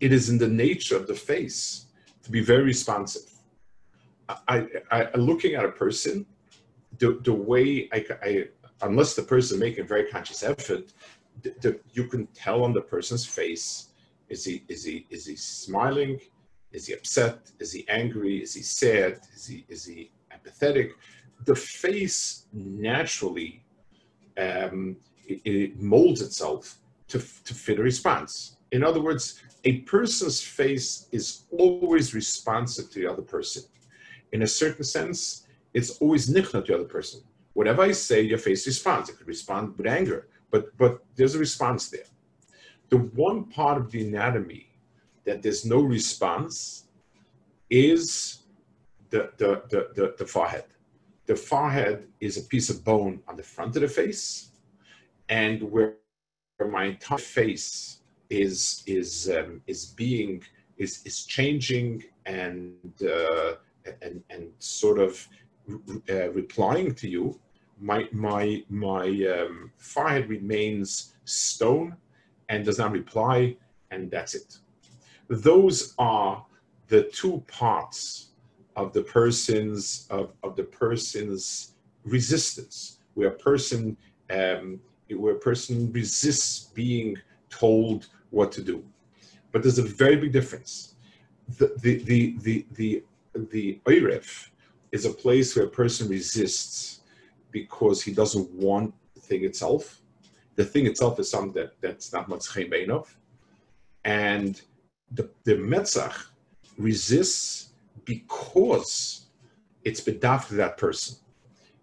it 0.00 0.12
is 0.12 0.28
in 0.28 0.38
the 0.38 0.48
nature 0.48 0.96
of 0.96 1.06
the 1.06 1.14
face 1.14 1.86
to 2.22 2.30
be 2.30 2.40
very 2.40 2.64
responsive. 2.64 3.30
I, 4.28 4.66
I, 4.90 5.08
I 5.14 5.16
looking 5.16 5.54
at 5.54 5.64
a 5.64 5.70
person 5.70 6.26
the, 6.98 7.20
the 7.22 7.32
way 7.32 7.88
I, 7.92 8.04
I 8.22 8.44
unless 8.82 9.14
the 9.14 9.22
person 9.22 9.58
make 9.58 9.78
a 9.78 9.84
very 9.84 10.06
conscious 10.08 10.42
effort 10.42 10.92
the, 11.42 11.54
the, 11.60 11.80
you 11.92 12.06
can 12.06 12.26
tell 12.28 12.64
on 12.64 12.72
the 12.72 12.80
person's 12.80 13.24
face 13.24 13.88
is 14.28 14.44
he 14.44 14.64
is 14.68 14.84
he 14.84 15.06
is 15.10 15.26
he 15.26 15.36
smiling 15.36 16.18
is 16.74 16.88
he 16.88 16.92
upset? 16.92 17.52
Is 17.60 17.72
he 17.72 17.88
angry? 17.88 18.42
Is 18.42 18.52
he 18.52 18.62
sad? 18.62 19.20
Is 19.32 19.46
he 19.46 19.64
is 19.68 19.84
he 19.84 20.10
apathetic? 20.32 20.90
The 21.44 21.54
face 21.54 22.46
naturally 22.52 23.64
um, 24.36 24.96
it, 25.24 25.40
it 25.44 25.80
molds 25.80 26.20
itself 26.20 26.78
to, 27.08 27.18
to 27.18 27.54
fit 27.54 27.78
a 27.78 27.82
response. 27.82 28.56
In 28.72 28.82
other 28.82 29.00
words, 29.00 29.40
a 29.62 29.82
person's 29.82 30.40
face 30.40 31.08
is 31.12 31.44
always 31.52 32.12
responsive 32.12 32.90
to 32.90 32.98
the 32.98 33.06
other 33.06 33.22
person. 33.22 33.62
In 34.32 34.42
a 34.42 34.46
certain 34.46 34.82
sense, 34.82 35.43
it's 35.74 35.98
always 35.98 36.32
nichna 36.32 36.64
to 36.64 36.72
the 36.72 36.74
other 36.76 36.84
person. 36.84 37.20
Whatever 37.52 37.82
I 37.82 37.92
say, 37.92 38.22
your 38.22 38.38
face 38.38 38.66
responds. 38.66 39.08
It 39.08 39.18
could 39.18 39.28
respond 39.28 39.76
with 39.76 39.86
anger, 39.86 40.28
but 40.50 40.76
but 40.78 41.04
there's 41.16 41.34
a 41.34 41.38
response 41.38 41.90
there. 41.90 42.08
The 42.88 42.98
one 42.98 43.44
part 43.44 43.76
of 43.78 43.90
the 43.90 44.06
anatomy 44.06 44.68
that 45.24 45.42
there's 45.42 45.64
no 45.64 45.80
response 45.80 46.84
is 47.70 48.42
the, 49.10 49.30
the, 49.38 49.62
the, 49.70 49.88
the, 49.94 50.14
the 50.18 50.26
forehead. 50.26 50.64
The 51.26 51.36
forehead 51.36 52.06
is 52.20 52.36
a 52.36 52.42
piece 52.42 52.68
of 52.68 52.84
bone 52.84 53.20
on 53.26 53.36
the 53.36 53.42
front 53.42 53.74
of 53.76 53.82
the 53.82 53.88
face, 53.88 54.50
and 55.28 55.62
where, 55.62 55.94
where 56.58 56.68
my 56.68 56.84
entire 56.84 57.18
face 57.18 58.00
is 58.30 58.82
is 58.86 59.30
um, 59.30 59.62
is 59.66 59.86
being 59.86 60.42
is 60.76 61.02
is 61.04 61.24
changing 61.24 62.04
and 62.26 62.92
uh, 63.02 63.54
and 64.02 64.22
and 64.30 64.50
sort 64.58 64.98
of 64.98 65.26
uh, 66.10 66.30
replying 66.30 66.94
to 66.94 67.08
you, 67.08 67.38
my 67.80 68.08
my 68.12 68.62
my 68.68 69.06
um, 69.36 69.70
forehead 69.76 70.28
remains 70.28 71.14
stone 71.24 71.96
and 72.48 72.64
does 72.64 72.78
not 72.78 72.92
reply, 72.92 73.56
and 73.90 74.10
that's 74.10 74.34
it. 74.34 74.58
Those 75.28 75.94
are 75.98 76.44
the 76.88 77.04
two 77.04 77.42
parts 77.48 78.30
of 78.76 78.92
the 78.92 79.02
person's 79.02 80.06
of, 80.10 80.32
of 80.42 80.56
the 80.56 80.64
person's 80.64 81.74
resistance, 82.04 82.98
where 83.14 83.28
a 83.28 83.38
person 83.48 83.96
um, 84.30 84.80
where 85.10 85.34
a 85.34 85.38
person 85.38 85.92
resists 85.92 86.70
being 86.74 87.16
told 87.50 88.08
what 88.30 88.50
to 88.52 88.62
do. 88.62 88.84
But 89.52 89.62
there's 89.62 89.78
a 89.78 89.82
very 89.82 90.16
big 90.16 90.32
difference. 90.32 90.96
The 91.58 91.74
the 91.80 92.02
the 92.04 92.36
the 92.40 92.66
the, 92.72 93.04
the 93.50 93.80
is 94.94 95.04
a 95.04 95.10
place 95.10 95.56
where 95.56 95.66
a 95.66 95.68
person 95.82 96.08
resists 96.08 97.00
because 97.50 98.00
he 98.00 98.12
doesn't 98.12 98.48
want 98.52 98.94
the 99.14 99.20
thing 99.20 99.44
itself. 99.44 100.00
The 100.54 100.64
thing 100.64 100.86
itself 100.86 101.18
is 101.18 101.28
something 101.28 101.52
that, 101.60 101.72
that's 101.80 102.12
not 102.12 102.28
much 102.28 102.46
of. 102.56 103.18
And 104.04 104.62
the, 105.10 105.28
the 105.42 105.56
Metzach 105.56 106.26
resists 106.78 107.70
because 108.04 109.26
it's 109.82 110.00
bedaf 110.00 110.46
to 110.48 110.54
that 110.54 110.76
person. 110.78 111.16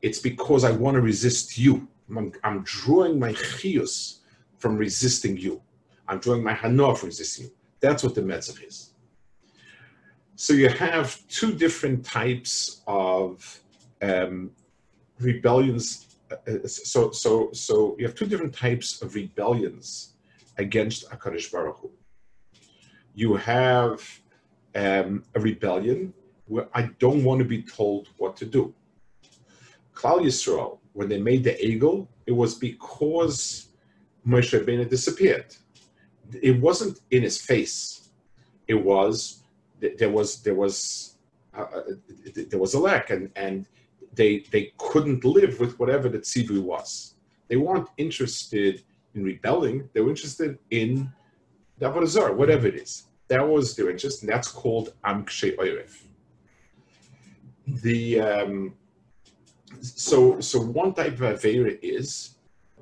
It's 0.01 0.19
because 0.19 0.63
I 0.63 0.71
want 0.71 0.95
to 0.95 1.01
resist 1.01 1.57
you. 1.57 1.89
I'm, 2.15 2.31
I'm 2.45 2.63
drawing 2.63 3.19
my 3.19 3.33
chiyus 3.33 4.19
from 4.57 4.77
resisting 4.77 5.35
you. 5.35 5.61
I'm 6.07 6.19
drawing 6.19 6.43
my 6.43 6.53
hanoah 6.53 6.97
from 6.97 7.07
resisting 7.07 7.47
you. 7.47 7.51
That's 7.81 8.03
what 8.03 8.15
the 8.15 8.21
metzach 8.21 8.65
is. 8.65 8.90
So 10.41 10.53
you 10.53 10.69
have 10.69 11.21
two 11.27 11.53
different 11.53 12.03
types 12.03 12.81
of 12.87 13.61
um, 14.01 14.49
rebellions. 15.19 16.17
Uh, 16.31 16.65
so, 16.65 17.11
so, 17.11 17.51
so 17.51 17.95
you 17.99 18.07
have 18.07 18.15
two 18.15 18.25
different 18.25 18.55
types 18.55 19.03
of 19.03 19.13
rebellions 19.13 20.13
against 20.57 21.07
Hakadosh 21.11 21.51
Baruch 21.51 21.77
Hu. 21.81 21.91
You 23.13 23.35
have 23.35 24.01
um, 24.73 25.23
a 25.35 25.39
rebellion 25.39 26.11
where 26.47 26.67
I 26.73 26.89
don't 26.97 27.23
want 27.23 27.37
to 27.37 27.45
be 27.45 27.61
told 27.61 28.07
what 28.17 28.35
to 28.37 28.47
do. 28.47 28.73
Klal 29.93 30.21
Yisrael, 30.21 30.79
when 30.93 31.07
they 31.07 31.19
made 31.19 31.43
the 31.43 31.63
eagle, 31.63 32.09
it 32.25 32.31
was 32.31 32.55
because 32.55 33.67
Moshe 34.27 34.59
Rabbeinu 34.59 34.89
disappeared. 34.89 35.55
It 36.41 36.59
wasn't 36.59 36.99
in 37.11 37.21
his 37.21 37.39
face. 37.39 38.09
It 38.67 38.83
was 38.83 39.40
there 39.97 40.09
was 40.09 40.41
there 40.43 40.55
was 40.55 41.17
uh, 41.57 41.61
uh 41.61 41.81
there 42.49 42.59
was 42.59 42.73
a 42.73 42.79
lack, 42.79 43.09
and 43.09 43.29
and 43.35 43.65
they 44.13 44.45
they 44.51 44.73
couldn't 44.77 45.23
live 45.23 45.59
with 45.59 45.79
whatever 45.79 46.09
the 46.09 46.19
tzivui 46.19 46.61
was. 46.61 47.15
They 47.47 47.57
weren't 47.57 47.89
interested 47.97 48.83
in 49.13 49.23
rebelling. 49.23 49.89
They 49.93 50.01
were 50.01 50.09
interested 50.09 50.57
in 50.69 51.11
avodah 51.81 52.35
whatever 52.35 52.67
it 52.67 52.75
is. 52.75 53.03
That 53.27 53.47
was 53.47 53.75
their 53.75 53.89
interest, 53.89 54.21
and 54.21 54.31
that's 54.31 54.49
called 54.49 54.93
amkshe 55.05 55.55
oiref. 55.57 56.03
The 57.67 58.19
um, 58.19 58.73
so 59.81 60.39
so 60.39 60.59
one 60.61 60.93
type 60.93 61.13
of 61.13 61.39
avera 61.39 61.77
is 61.81 62.35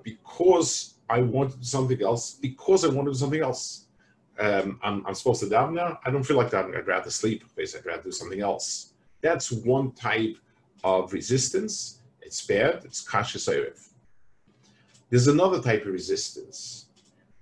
because 0.04 0.96
I 1.10 1.22
wanted 1.22 1.66
something 1.66 2.02
else 2.02 2.34
because 2.34 2.86
I 2.86 2.90
wanted 2.90 3.16
something 3.16 3.42
else. 3.42 3.86
Um, 4.40 4.80
I'm, 4.84 5.06
I'm 5.06 5.16
supposed 5.16 5.42
to 5.42 5.48
daven 5.48 5.74
now. 5.74 6.00
I 6.06 6.12
don't 6.12 6.24
feel 6.24 6.38
like 6.38 6.52
davening. 6.52 6.78
I'd 6.78 6.88
rather 6.88 7.10
sleep. 7.10 7.44
Basically, 7.56 7.92
I'd 7.92 7.96
rather 7.96 8.04
do 8.04 8.12
something 8.12 8.42
else. 8.42 8.94
That's 9.22 9.52
one 9.52 9.92
type 9.92 10.38
of 10.84 11.12
resistance. 11.12 12.02
It's 12.22 12.46
bad. 12.46 12.82
It's 12.86 13.06
kashrus 13.06 13.50
oiref. 13.50 13.90
There's 15.10 15.28
another 15.28 15.62
type 15.62 15.82
of 15.86 15.94
resistance 15.94 16.86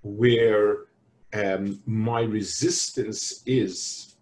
where 0.02 0.86
um, 1.34 1.82
my 1.86 2.22
resistance 2.22 3.44
is 3.46 4.16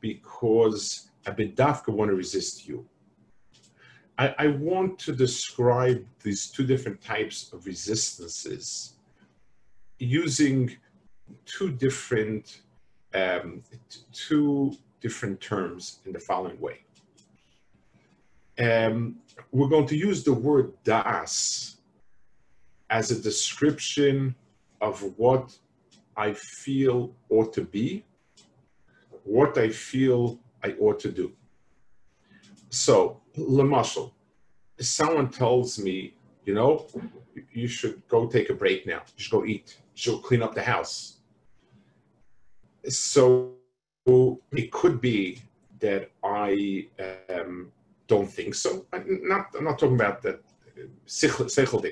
because 0.00 1.08
I 1.26 1.30
bedafka 1.30 1.88
want 1.88 2.10
to 2.10 2.14
resist 2.14 2.68
you. 2.68 2.86
I, 4.18 4.34
I, 4.38 4.46
want 4.48 4.98
to 5.00 5.12
describe 5.12 6.04
these 6.22 6.50
two 6.50 6.64
different 6.64 7.00
types 7.00 7.52
of 7.52 7.66
resistances 7.66 8.92
using 9.98 10.76
two 11.44 11.70
different 11.70 12.62
um, 13.14 13.62
two 14.12 14.76
different 15.00 15.40
terms 15.40 16.00
in 16.04 16.12
the 16.12 16.18
following 16.18 16.60
way. 16.60 16.80
Um, 18.58 19.16
we're 19.52 19.68
going 19.68 19.86
to 19.86 19.96
use 19.96 20.24
the 20.24 20.32
word 20.32 20.72
das 20.84 21.76
as 22.90 23.10
a 23.10 23.20
description 23.20 24.34
of 24.80 25.00
what 25.16 25.56
I 26.16 26.32
feel 26.32 27.14
ought 27.28 27.52
to 27.54 27.62
be, 27.62 28.04
what 29.24 29.58
I 29.58 29.70
feel 29.70 30.38
I 30.62 30.74
ought 30.80 31.00
to 31.00 31.10
do. 31.10 31.32
So, 32.70 33.20
Lamashal, 33.36 34.12
someone 34.80 35.28
tells 35.30 35.78
me, 35.78 36.14
you 36.44 36.54
know, 36.54 36.86
you 37.52 37.68
should 37.68 38.06
go 38.08 38.26
take 38.26 38.50
a 38.50 38.54
break 38.54 38.86
now. 38.86 39.02
You 39.16 39.24
should 39.24 39.32
go 39.32 39.44
eat. 39.44 39.78
You 39.94 40.00
should 40.02 40.22
clean 40.22 40.42
up 40.42 40.54
the 40.54 40.62
house. 40.62 41.13
So 42.88 43.54
it 44.52 44.70
could 44.72 45.00
be 45.00 45.42
that 45.80 46.10
I 46.22 46.86
um, 47.30 47.72
don't 48.06 48.30
think 48.30 48.54
so. 48.54 48.86
I'm 48.92 49.20
not, 49.22 49.46
I'm 49.56 49.64
not 49.64 49.78
talking 49.78 49.96
about 49.96 50.22
that 50.22 50.40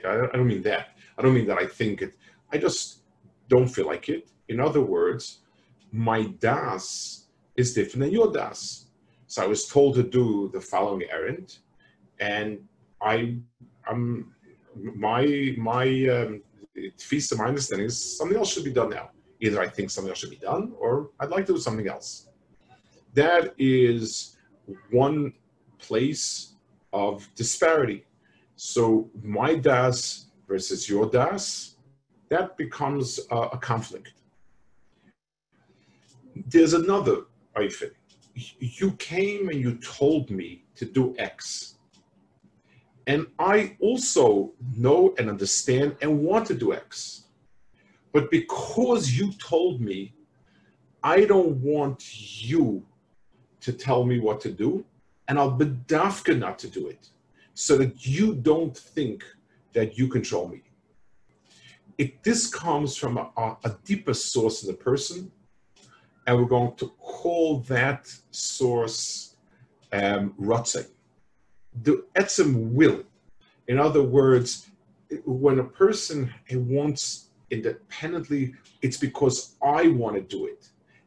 I 0.05 0.37
don't 0.37 0.47
mean 0.47 0.63
that. 0.63 0.89
I 1.19 1.23
don't 1.23 1.35
mean 1.35 1.47
that 1.47 1.59
I 1.59 1.67
think 1.67 2.03
it. 2.03 2.15
I 2.53 2.59
just 2.59 3.03
don't 3.49 3.69
feel 3.69 3.87
like 3.87 4.09
it. 4.09 4.29
In 4.49 4.61
other 4.61 4.81
words, 4.81 5.41
my 5.93 6.23
das 6.41 7.27
is 7.57 7.75
different 7.75 8.05
than 8.05 8.13
your 8.13 8.33
das. 8.33 8.87
So 9.27 9.43
I 9.43 9.47
was 9.47 9.67
told 9.67 9.95
to 9.95 10.03
do 10.03 10.51
the 10.53 10.61
following 10.61 11.09
errand, 11.11 11.59
and 12.21 12.59
I, 13.01 13.37
I'm 13.89 14.35
my 14.77 15.55
my 15.57 15.87
um, 16.09 16.43
feast 16.99 17.33
of 17.33 17.39
my 17.39 17.47
understanding 17.47 17.87
is 17.87 18.19
something 18.19 18.37
else 18.37 18.53
should 18.53 18.65
be 18.65 18.73
done 18.73 18.91
now. 18.91 19.11
Either 19.43 19.61
I 19.61 19.69
think 19.69 19.91
something 19.91 20.09
else 20.09 20.21
should 20.21 20.31
be 20.31 20.37
done, 20.37 20.73
or 20.79 21.11
I'd 21.19 21.31
like 21.31 21.47
to 21.47 21.55
do 21.55 21.59
something 21.59 21.89
else. 21.89 22.29
That 23.15 23.55
is 23.59 24.37
one 24.91 25.33
place 25.79 26.55
of 26.93 27.29
disparity. 27.35 28.07
So 28.55 29.11
my 29.21 29.57
das 29.57 30.27
versus 30.47 30.89
your 30.89 31.07
das, 31.11 31.77
that 32.29 32.57
becomes 32.57 33.19
a, 33.33 33.37
a 33.57 33.59
conflict. 33.59 34.15
There's 36.47 36.75
another 36.75 37.17
Eifin. 37.57 37.91
You 38.61 38.93
came 38.93 39.49
and 39.49 39.61
you 39.61 39.75
told 39.79 40.31
me 40.31 40.65
to 40.77 40.85
do 40.85 41.17
X. 41.19 41.75
And 43.09 43.27
I 43.41 43.77
also 43.81 44.53
know 44.77 45.15
and 45.19 45.29
understand 45.29 45.97
and 46.01 46.21
want 46.23 46.47
to 46.47 46.55
do 46.55 46.73
X. 46.73 47.25
But 48.13 48.31
because 48.31 49.19
you 49.19 49.33
told 49.33 49.81
me, 49.81 50.15
I 51.03 51.25
don't 51.25 51.57
want 51.57 52.45
you 52.45 52.85
to 53.61 53.73
tell 53.73 54.05
me 54.05 54.21
what 54.21 54.41
to 54.43 54.51
do 54.51 54.85
and 55.29 55.39
I'll 55.39 55.51
be 55.51 55.65
bedafka 55.65 56.39
not 56.39 56.59
to 56.61 56.69
do 56.69 56.89
it 56.89 57.09
so 57.55 57.77
that 57.79 58.07
you 58.07 58.35
don't 58.35 58.77
think 58.77 59.25
that 59.73 59.97
you 59.97 60.09
control 60.09 60.49
me. 60.49 60.63
If 61.99 62.23
this 62.23 62.49
comes 62.49 62.97
from 62.97 63.19
a, 63.19 63.31
a, 63.65 63.77
deeper 63.85 64.15
source 64.15 64.63
in 64.63 64.69
the 64.69 64.77
person, 64.77 65.31
and 66.27 66.37
we're 66.37 66.45
going 66.45 66.75
to 66.77 66.89
call 66.99 67.61
that 67.61 68.13
source 68.31 69.37
um, 69.93 70.35
the 71.83 72.05
etzem 72.15 72.73
will. 72.73 73.03
In 73.69 73.79
other 73.79 74.03
words, 74.03 74.69
when 75.25 75.59
a 75.59 75.65
person 75.65 76.33
wants 76.51 77.29
independently, 77.53 78.55
it's 78.85 78.99
because 79.07 79.37
I 79.63 79.89
want 79.89 80.15
to 80.17 80.23
do 80.37 80.47
it, 80.47 80.63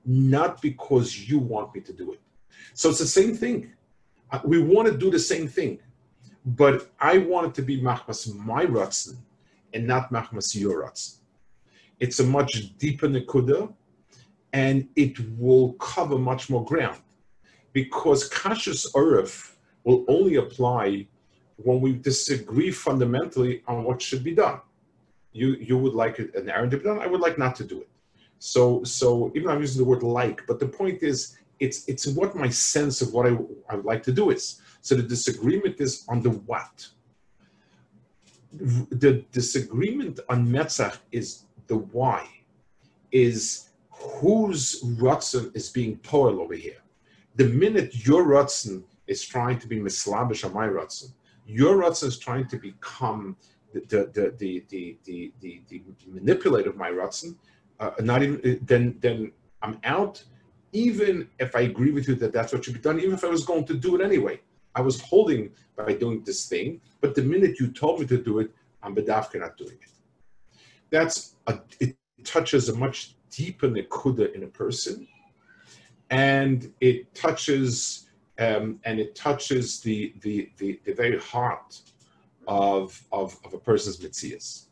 not 0.05 0.51
because 0.61 1.07
you 1.29 1.37
want 1.39 1.67
me 1.75 1.81
to 1.81 1.93
do 2.01 2.13
it. 2.13 2.21
So 2.73 2.89
it's 2.89 3.03
the 3.07 3.13
same 3.21 3.33
thing. 3.43 3.57
Uh, 4.31 4.39
we 4.51 4.57
want 4.73 4.85
to 4.91 4.97
do 5.05 5.09
the 5.17 5.23
same 5.33 5.47
thing, 5.57 5.73
but 6.61 6.77
I 6.99 7.13
want 7.31 7.47
it 7.47 7.53
to 7.55 7.63
be 7.69 7.75
machmas 7.81 8.21
my 8.51 8.65
ratzin 8.65 9.17
and 9.73 9.81
not 9.93 10.11
machmas 10.15 10.47
your 10.55 10.75
ratzin. 10.83 11.17
It's 12.03 12.19
a 12.19 12.27
much 12.37 12.51
deeper 12.77 13.07
nekuda, 13.07 13.73
and 14.53 14.77
it 14.95 15.15
will 15.39 15.73
cover 15.93 16.17
much 16.31 16.43
more 16.49 16.65
ground. 16.71 17.01
because 17.75 18.29
Kashus 18.29 18.81
Urif 18.93 19.33
will 19.83 20.05
only 20.07 20.35
apply 20.37 21.05
when 21.57 21.81
we 21.81 21.91
disagree 22.11 22.71
fundamentally 22.71 23.63
on 23.67 23.83
what 23.83 24.01
should 24.01 24.23
be 24.23 24.33
done. 24.33 24.61
You 25.35 25.47
you 25.69 25.77
would 25.77 25.95
like 26.03 26.17
an 26.19 26.49
errand 26.55 26.71
to 26.71 26.77
be 26.77 26.85
done. 26.85 26.99
I 27.05 27.07
would 27.11 27.23
like 27.27 27.37
not 27.37 27.53
to 27.59 27.65
do 27.73 27.77
it. 27.85 27.89
So 28.39 28.61
so 28.99 29.31
even 29.35 29.49
I'm 29.49 29.59
using 29.67 29.79
the 29.83 29.89
word 29.91 30.03
like, 30.21 30.39
but 30.47 30.57
the 30.63 30.71
point 30.79 31.03
is 31.11 31.37
it's 31.59 31.79
it's 31.91 32.05
what 32.07 32.35
my 32.43 32.49
sense 32.49 33.01
of 33.03 33.11
what 33.13 33.25
I, 33.29 33.33
I 33.69 33.75
would 33.75 33.89
like 33.93 34.03
to 34.03 34.13
do 34.21 34.29
is. 34.29 34.61
So 34.81 34.95
the 34.95 35.07
disagreement 35.15 35.75
is 35.81 36.05
on 36.07 36.21
the 36.21 36.33
what. 36.49 36.87
The 39.03 39.25
disagreement 39.39 40.21
on 40.29 40.47
Metzach 40.47 40.97
is 41.11 41.27
the 41.67 41.79
why, 41.95 42.21
is 43.11 43.39
whose 43.89 44.61
Ratzon 45.03 45.53
is 45.59 45.67
being 45.69 45.97
poel 45.97 46.39
over 46.43 46.53
here. 46.53 46.81
The 47.35 47.49
minute 47.63 47.89
your 48.07 48.23
Ratzon 48.25 48.83
is 49.07 49.21
trying 49.33 49.59
to 49.59 49.67
be 49.67 49.77
mislabish 49.81 50.45
on 50.45 50.53
my 50.53 50.67
Ratzon, 50.67 51.11
your 51.45 51.75
Ratzon 51.83 52.07
is 52.07 52.17
trying 52.17 52.47
to 52.47 52.57
become 52.57 53.35
the 53.81 54.09
the 54.13 54.35
the 54.37 54.65
the 54.69 54.97
the, 55.03 55.33
the, 55.41 55.61
the 55.69 55.81
manipulator 56.07 56.69
of 56.69 56.77
my 56.77 56.89
Ratzon, 56.89 57.35
uh, 57.79 57.91
not 57.99 58.23
even 58.23 58.59
then 58.63 58.97
then 58.99 59.31
I'm 59.61 59.79
out. 59.83 60.23
Even 60.71 61.29
if 61.39 61.55
I 61.55 61.61
agree 61.61 61.91
with 61.91 62.07
you 62.07 62.15
that 62.15 62.33
that's 62.33 62.51
what 62.51 62.65
should 62.65 62.73
be 62.73 62.81
done, 62.81 62.99
even 62.99 63.13
if 63.13 63.23
I 63.23 63.29
was 63.29 63.45
going 63.45 63.63
to 63.65 63.73
do 63.73 63.95
it 63.95 64.01
anyway, 64.01 64.41
I 64.75 64.81
was 64.81 64.99
holding 64.99 65.51
by 65.77 65.93
doing 65.93 66.21
this 66.23 66.47
thing. 66.47 66.81
But 66.99 67.15
the 67.15 67.21
minute 67.21 67.59
you 67.59 67.67
told 67.69 68.01
me 68.01 68.05
to 68.07 68.17
do 68.17 68.39
it, 68.39 68.51
I'm 68.83 68.93
bedafka 68.93 69.39
not 69.39 69.57
doing 69.57 69.77
it. 69.81 69.93
That's 70.89 71.35
a, 71.47 71.59
it 71.79 71.95
touches 72.23 72.67
a 72.69 72.75
much 72.75 73.15
deeper 73.29 73.69
nekuda 73.69 74.33
in 74.33 74.43
a 74.43 74.47
person, 74.47 75.07
and 76.09 76.71
it 76.81 77.13
touches 77.15 78.07
um, 78.37 78.79
and 78.83 78.99
it 78.99 79.15
touches 79.15 79.79
the, 79.79 80.13
the 80.21 80.49
the 80.57 80.79
the 80.85 80.93
very 80.93 81.19
heart 81.19 81.81
of 82.47 83.01
of, 83.11 83.37
of 83.45 83.53
a 83.53 83.59
person's 83.59 83.97
mitzias. 83.97 84.67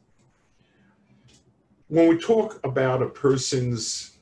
When 1.87 2.07
we 2.07 2.17
talk 2.17 2.59
about 2.63 3.01
a 3.01 3.09
person's 3.09 4.17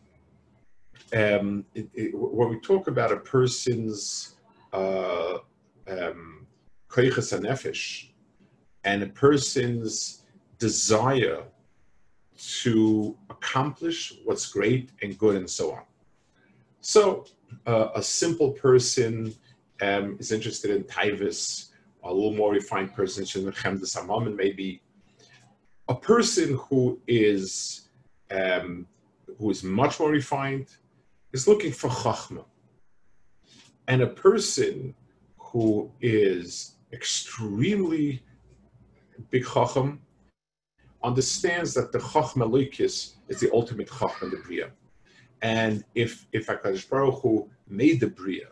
um, 1.13 1.65
it, 1.75 1.89
it, 1.93 2.11
when 2.13 2.49
we 2.49 2.59
talk 2.59 2.87
about 2.87 3.11
a 3.11 3.17
person's 3.17 4.35
uh, 4.73 5.39
um, 5.87 6.47
and 8.83 9.03
a 9.03 9.07
person's 9.07 10.23
desire 10.57 11.43
to 12.37 13.17
accomplish 13.29 14.13
what's 14.25 14.47
great 14.47 14.91
and 15.01 15.17
good 15.17 15.35
and 15.35 15.49
so 15.49 15.73
on. 15.73 15.83
So 16.81 17.25
uh, 17.67 17.89
a 17.95 18.01
simple 18.01 18.51
person 18.51 19.33
um, 19.81 20.17
is 20.19 20.31
interested 20.31 20.71
in 20.71 20.83
Taivas, 20.83 21.70
a 22.03 22.13
little 22.13 22.33
more 22.33 22.51
refined 22.51 22.93
person, 22.93 23.25
and 23.35 24.35
maybe 24.35 24.81
a 25.87 25.95
person 25.95 26.57
who 26.69 26.99
is 27.07 27.89
um, 28.31 28.87
who 29.37 29.49
is 29.49 29.63
much 29.63 29.99
more 29.99 30.09
refined 30.09 30.67
is 31.33 31.47
looking 31.47 31.71
for 31.71 31.89
chachma, 31.89 32.45
and 33.87 34.01
a 34.01 34.07
person 34.07 34.95
who 35.37 35.91
is 36.01 36.75
extremely 36.93 38.23
big 39.29 39.45
chacham 39.45 40.01
understands 41.03 41.73
that 41.73 41.91
the 41.91 41.99
chachma 41.99 42.49
loikis 42.49 43.13
is 43.27 43.39
the 43.39 43.51
ultimate 43.53 43.89
chachma 43.89 44.31
the 44.31 44.37
bria, 44.37 44.71
and 45.41 45.83
if 45.95 46.25
if 46.31 46.47
Hakadosh 46.47 46.89
Baruch 46.89 47.21
Hu 47.21 47.49
made 47.67 47.99
the 47.99 48.07
bria, 48.07 48.47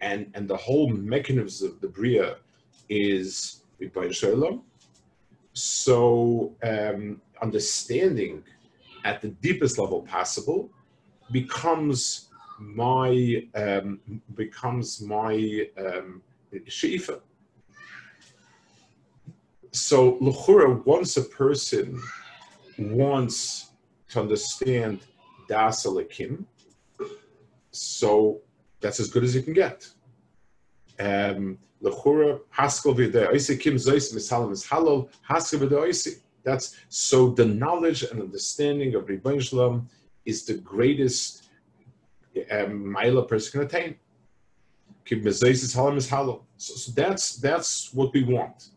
and 0.00 0.30
and 0.34 0.48
the 0.48 0.56
whole 0.56 0.88
mechanism 0.88 1.68
of 1.72 1.80
the 1.80 1.88
bria 1.88 2.36
is 2.88 3.60
Shalom, 4.10 4.62
so 5.52 6.54
um, 6.62 7.20
understanding 7.42 8.42
at 9.04 9.20
the 9.20 9.28
deepest 9.28 9.78
level 9.78 10.02
possible 10.02 10.70
becomes 11.30 12.28
my 12.58 13.42
um, 13.54 14.00
becomes 14.34 15.00
my 15.00 15.66
um. 15.78 16.22
So 19.72 20.18
luchura, 20.18 20.84
once 20.86 21.16
a 21.16 21.22
person 21.22 22.00
wants 22.78 23.72
to 24.10 24.20
understand 24.20 25.00
das 25.48 25.84
alakim, 25.84 26.44
so 27.72 28.40
that's 28.80 29.00
as 29.00 29.08
good 29.08 29.24
as 29.24 29.34
you 29.34 29.42
can 29.42 29.52
get. 29.52 29.88
Um, 31.00 31.58
Lechura 31.84 32.40
haskel 32.56 32.96
v'de'oisi 32.96 33.60
kim 33.60 33.74
zois 33.74 34.12
misalam 34.14 34.52
is 34.52 34.64
halal 34.64 35.08
haskel 35.28 35.58
v'de'oisi. 35.60 36.20
That's 36.42 36.76
so 36.88 37.30
the 37.30 37.44
knowledge 37.44 38.02
and 38.04 38.20
understanding 38.20 38.94
of 38.94 39.06
Rebbein 39.06 39.40
Shalom 39.40 39.88
is 40.24 40.44
the 40.44 40.54
greatest 40.54 41.48
um, 42.50 42.96
a 42.98 43.22
person 43.22 43.52
can 43.52 43.66
attain. 43.66 43.96
Kim 45.04 45.20
zois 45.22 45.62
is 45.62 45.74
halam 45.74 45.96
is 45.96 46.08
halal. 46.08 46.42
So, 46.56 46.92
that's 46.92 47.36
that's 47.36 47.92
what 47.92 48.12
we 48.14 48.24
want. 48.24 48.70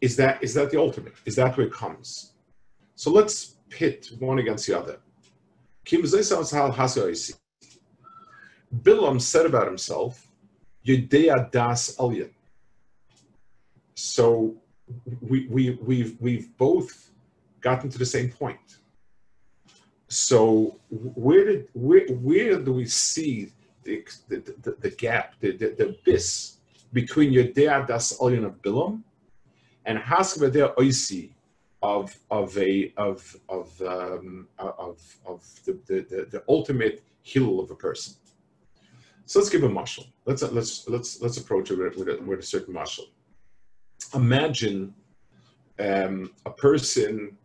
Is 0.00 0.16
that 0.16 0.42
is 0.42 0.54
that 0.54 0.70
the 0.70 0.80
ultimate? 0.80 1.14
Is 1.26 1.36
that 1.36 1.56
where 1.56 1.66
it 1.66 1.72
comes? 1.72 2.32
So 2.94 3.10
let's 3.10 3.56
pit 3.68 4.10
one 4.18 4.38
against 4.38 4.66
the 4.66 4.78
other. 4.78 4.98
Kim 5.84 6.02
zois 6.02 6.30
halal 6.32 6.74
haskel 6.74 7.36
Bilam 8.82 9.20
said 9.20 9.46
about 9.46 9.66
himself 9.66 10.25
Yudea 10.86 11.50
das 11.50 11.96
Aliyah. 11.96 12.30
So 13.94 14.54
we, 15.20 15.46
we, 15.48 15.78
we've, 15.82 16.16
we've 16.20 16.56
both 16.56 17.10
gotten 17.60 17.90
to 17.90 17.98
the 17.98 18.06
same 18.06 18.30
point. 18.30 18.78
So 20.08 20.78
where 20.90 21.44
did 21.44 21.68
where, 21.72 22.06
where 22.06 22.58
do 22.60 22.72
we 22.72 22.86
see 22.86 23.50
the, 23.82 24.04
the, 24.28 24.54
the, 24.62 24.76
the 24.78 24.90
gap, 24.90 25.34
the, 25.40 25.56
the, 25.56 25.74
the 25.76 25.88
abyss 25.88 26.58
between 26.92 27.32
Yodea 27.32 27.86
das 27.86 28.16
Aliyah 28.18 28.46
of 28.46 28.62
Bilam 28.62 29.02
and 29.84 29.98
Haskavadea 29.98 30.76
Oisi 30.76 31.30
of 31.82 32.16
of 32.30 32.56
a 32.56 32.92
of 32.96 33.36
of 33.48 33.82
um, 33.82 34.46
of 34.58 35.00
of 35.26 35.42
the, 35.64 35.72
the, 35.86 36.06
the, 36.08 36.28
the 36.30 36.44
ultimate 36.48 37.02
heal 37.22 37.58
of 37.58 37.70
a 37.72 37.74
person? 37.74 38.14
So 39.26 39.40
let's 39.40 39.50
give 39.50 39.64
a 39.64 39.68
marshal. 39.68 40.06
Let's 40.24 40.42
let's 40.42 40.88
let's 40.88 41.20
let's 41.20 41.36
approach 41.36 41.72
it 41.72 41.78
with 41.98 42.08
a, 42.08 42.22
with 42.22 42.38
a 42.38 42.42
certain 42.42 42.72
marshal. 42.72 43.06
Imagine 44.14 44.94
um, 45.80 46.30
a 46.46 46.50
person, 46.50 47.36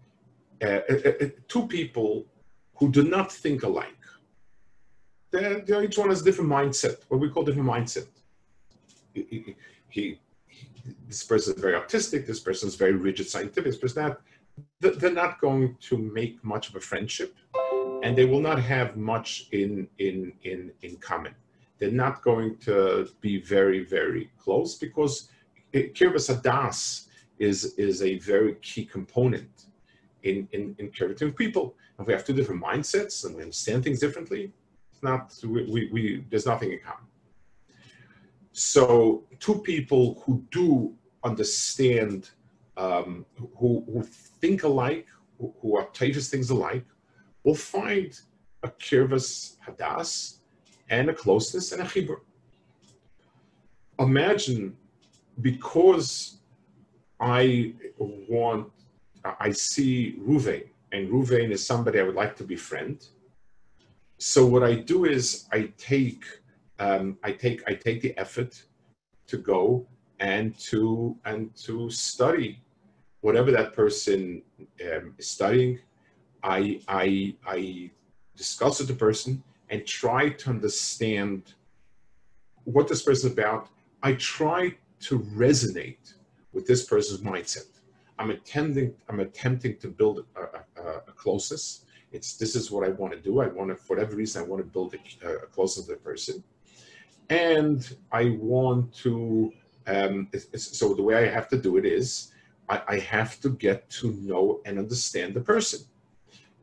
uh, 0.63 0.81
uh, 0.89 1.11
uh, 1.21 1.25
two 1.47 1.67
people 1.67 2.27
who 2.75 2.91
do 2.91 3.03
not 3.03 3.31
think 3.31 3.63
alike. 3.63 3.97
They're, 5.31 5.61
they're, 5.61 5.83
each 5.83 5.97
one 5.97 6.09
has 6.09 6.21
different 6.21 6.51
mindset. 6.51 6.97
What 7.07 7.19
we 7.19 7.29
call 7.29 7.43
different 7.43 7.67
mindset. 7.67 8.07
He, 9.13 9.25
he, 9.29 9.55
he, 9.89 10.19
this 11.07 11.23
person 11.23 11.55
is 11.55 11.61
very 11.61 11.73
artistic. 11.73 12.27
This 12.27 12.39
person 12.39 12.67
is 12.67 12.75
very 12.75 12.93
rigid 12.93 13.27
scientific. 13.27 13.71
This 13.71 13.77
person 13.77 14.15
that 14.81 14.99
they're 14.99 15.11
not 15.11 15.41
going 15.41 15.77
to 15.79 15.97
make 15.97 16.43
much 16.43 16.69
of 16.69 16.75
a 16.75 16.79
friendship, 16.79 17.35
and 18.03 18.15
they 18.15 18.25
will 18.25 18.39
not 18.39 18.61
have 18.61 18.97
much 18.97 19.47
in 19.51 19.87
in 19.97 20.33
in 20.43 20.71
in 20.83 20.97
common 20.97 21.33
they're 21.81 21.91
not 21.91 22.21
going 22.21 22.55
to 22.57 23.09
be 23.21 23.41
very, 23.41 23.83
very 23.83 24.29
close 24.37 24.75
because 24.75 25.29
Kirvas 25.73 26.29
Hadas 26.29 27.07
is, 27.39 27.73
is 27.73 28.03
a 28.03 28.19
very 28.19 28.53
key 28.61 28.85
component 28.85 29.65
in, 30.21 30.47
in, 30.51 30.75
in 30.77 30.91
Kirvatim 30.91 31.35
people. 31.35 31.75
If 31.99 32.05
we 32.05 32.13
have 32.13 32.23
two 32.23 32.33
different 32.33 32.63
mindsets 32.63 33.25
and 33.25 33.35
we 33.35 33.41
understand 33.41 33.83
things 33.83 33.99
differently, 33.99 34.53
it's 34.91 35.01
not, 35.01 35.35
we, 35.43 35.63
we, 35.71 35.89
we, 35.91 36.25
there's 36.29 36.45
nothing 36.45 36.71
in 36.71 36.79
common. 36.85 37.07
So 38.51 39.23
two 39.39 39.55
people 39.55 40.21
who 40.23 40.45
do 40.51 40.93
understand, 41.23 42.29
um, 42.77 43.25
who, 43.57 43.83
who 43.91 44.03
think 44.03 44.61
alike, 44.61 45.07
who, 45.39 45.51
who 45.59 45.77
are 45.77 45.87
typhus 45.93 46.29
things 46.29 46.51
alike, 46.51 46.85
will 47.43 47.55
find 47.55 48.19
a 48.61 48.69
Kirvas 48.69 49.55
Hadas 49.67 50.40
and 50.91 51.09
a 51.09 51.13
closeness 51.13 51.71
and 51.71 51.81
a 51.81 51.85
chibur. 51.85 52.19
Imagine 53.97 54.77
because 55.41 56.37
I 57.19 57.73
want, 57.97 58.71
I 59.23 59.51
see 59.51 60.17
Ruvain, 60.19 60.65
and 60.91 61.09
Ruvain 61.09 61.51
is 61.51 61.65
somebody 61.65 61.99
I 61.99 62.03
would 62.03 62.15
like 62.15 62.35
to 62.37 62.43
befriend. 62.43 63.07
So 64.17 64.45
what 64.45 64.63
I 64.63 64.75
do 64.75 65.05
is 65.05 65.47
I 65.51 65.71
take, 65.77 66.25
um, 66.77 67.17
I 67.23 67.31
take, 67.31 67.63
I 67.67 67.73
take 67.73 68.01
the 68.01 68.15
effort 68.17 68.61
to 69.27 69.37
go 69.37 69.87
and 70.19 70.57
to 70.59 71.17
and 71.25 71.55
to 71.55 71.89
study 71.89 72.61
whatever 73.21 73.51
that 73.51 73.73
person 73.73 74.41
um, 74.85 75.15
is 75.17 75.27
studying. 75.27 75.79
I 76.43 76.79
I 76.87 77.35
I 77.45 77.91
discuss 78.35 78.79
with 78.79 78.87
the 78.87 78.99
person 79.07 79.43
and 79.71 79.87
try 79.87 80.29
to 80.29 80.49
understand 80.49 81.53
what 82.65 82.87
this 82.87 83.01
person 83.01 83.29
is 83.29 83.33
about. 83.33 83.69
I 84.03 84.13
try 84.13 84.75
to 85.07 85.19
resonate 85.19 86.13
with 86.53 86.67
this 86.67 86.83
person's 86.85 87.21
mindset. 87.21 87.67
I'm 88.19 88.29
attempting, 88.29 88.93
I'm 89.09 89.21
attempting 89.21 89.77
to 89.77 89.87
build 89.87 90.25
a, 90.35 90.81
a, 90.81 90.97
a 91.07 91.11
closeness. 91.13 91.85
It's 92.11 92.35
this 92.35 92.55
is 92.55 92.69
what 92.69 92.85
I 92.87 92.91
want 92.91 93.13
to 93.13 93.19
do. 93.19 93.39
I 93.39 93.47
want 93.47 93.69
to, 93.69 93.75
for 93.75 93.95
whatever 93.95 94.15
reason, 94.15 94.43
I 94.43 94.45
want 94.45 94.61
to 94.61 94.69
build 94.69 94.93
a, 95.23 95.27
a 95.27 95.47
closeness 95.47 95.87
to 95.87 95.93
the 95.93 95.99
person, 95.99 96.43
and 97.29 97.95
I 98.11 98.37
want 98.39 98.93
to. 98.97 99.53
Um, 99.87 100.27
so 100.55 100.93
the 100.93 101.01
way 101.01 101.15
I 101.15 101.27
have 101.27 101.47
to 101.49 101.57
do 101.57 101.77
it 101.77 101.85
is, 101.85 102.31
I, 102.69 102.81
I 102.87 102.99
have 102.99 103.39
to 103.41 103.49
get 103.49 103.89
to 104.01 104.11
know 104.11 104.61
and 104.65 104.77
understand 104.77 105.33
the 105.33 105.41
person, 105.41 105.79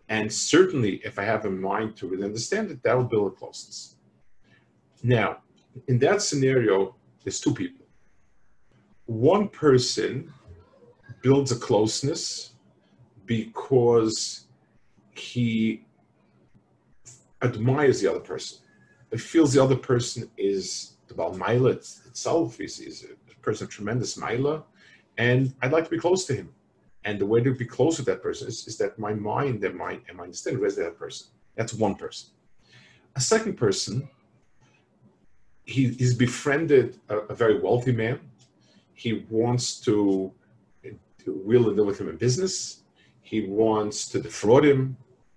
and 0.09 0.33
certainly, 0.33 1.01
if 1.05 1.19
I 1.19 1.25
have 1.25 1.45
a 1.45 1.51
mind 1.51 1.97
to 1.97 2.09
really 2.09 2.25
understand 2.25 2.71
it, 2.71 2.83
that 2.83 2.97
will 2.97 3.05
build 3.05 3.33
a 3.33 3.37
closeness. 3.37 3.97
Now, 5.03 5.39
in 5.87 5.99
that 5.99 6.23
scenario, 6.23 6.97
there's 7.23 7.41
two 7.41 7.55
people. 7.55 7.87
One 9.07 9.49
person 9.49 10.33
builds 11.23 11.53
a 11.53 11.57
closeness 11.57 12.53
because 13.27 14.47
he 15.15 15.85
admires 17.43 18.01
the 18.01 18.11
other 18.11 18.21
person. 18.21 18.59
He 19.11 19.19
feels 19.19 19.53
the 19.53 19.63
other 19.63 19.77
person 19.77 20.31
is 20.37 20.97
the 21.07 21.15
Balmaila 21.15 21.73
itself, 21.73 22.59
He's, 22.59 22.81
is 22.81 23.05
a 23.05 23.35
person 23.41 23.65
of 23.65 23.71
tremendous 23.71 24.17
Maila, 24.17 24.65
and 25.17 25.55
I'd 25.63 25.73
like 25.73 25.85
to 25.85 25.91
be 25.91 25.99
close 25.99 26.25
to 26.27 26.35
him. 26.35 26.55
And 27.05 27.19
the 27.19 27.27
way 27.27 27.43
to 27.43 27.55
be 27.55 27.65
close 27.65 27.97
to 27.97 28.03
that 28.03 28.23
person 28.23 28.49
is, 28.49 28.67
is 28.67 28.77
that 28.79 28.99
my 28.99 29.15
mind 29.15 29.65
and 29.65 29.77
my, 29.77 29.99
and 30.09 30.17
my 30.17 30.25
understanding 30.25 30.63
rests 30.63 30.79
that 30.79 30.99
person. 30.99 31.29
That's 31.55 31.75
one 31.75 31.95
person. 31.95 32.31
A 33.17 33.21
second 33.21 33.57
person, 33.57 34.09
he, 35.65 35.89
he's 35.89 36.15
befriended 36.15 36.99
a, 37.09 37.19
a 37.19 37.35
very 37.35 37.61
wealthy 37.61 37.93
man. 37.93 38.21
He 38.95 39.25
wants 39.31 39.81
to 39.81 40.33
and 40.85 40.99
deal 41.25 41.85
with 41.85 42.01
him 42.01 42.09
in 42.09 42.17
business. 42.17 42.83
He 43.23 43.47
wants 43.47 44.09
to 44.11 44.21
defraud 44.21 44.65
him 44.65 44.97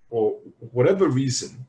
or 0.10 0.38
whatever 0.72 1.08
reason. 1.08 1.66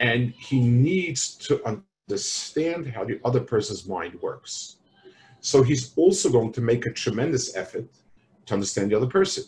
And 0.00 0.30
he 0.30 0.60
needs 0.60 1.34
to 1.48 1.62
understand 1.64 2.86
how 2.86 3.04
the 3.04 3.20
other 3.24 3.40
person's 3.40 3.86
mind 3.86 4.20
works. 4.22 4.76
So 5.40 5.62
he's 5.62 5.92
also 5.96 6.30
going 6.30 6.52
to 6.52 6.60
make 6.60 6.86
a 6.86 6.92
tremendous 6.92 7.54
effort 7.56 7.88
to 8.48 8.54
understand 8.54 8.90
the 8.90 8.96
other 8.96 9.06
person. 9.06 9.44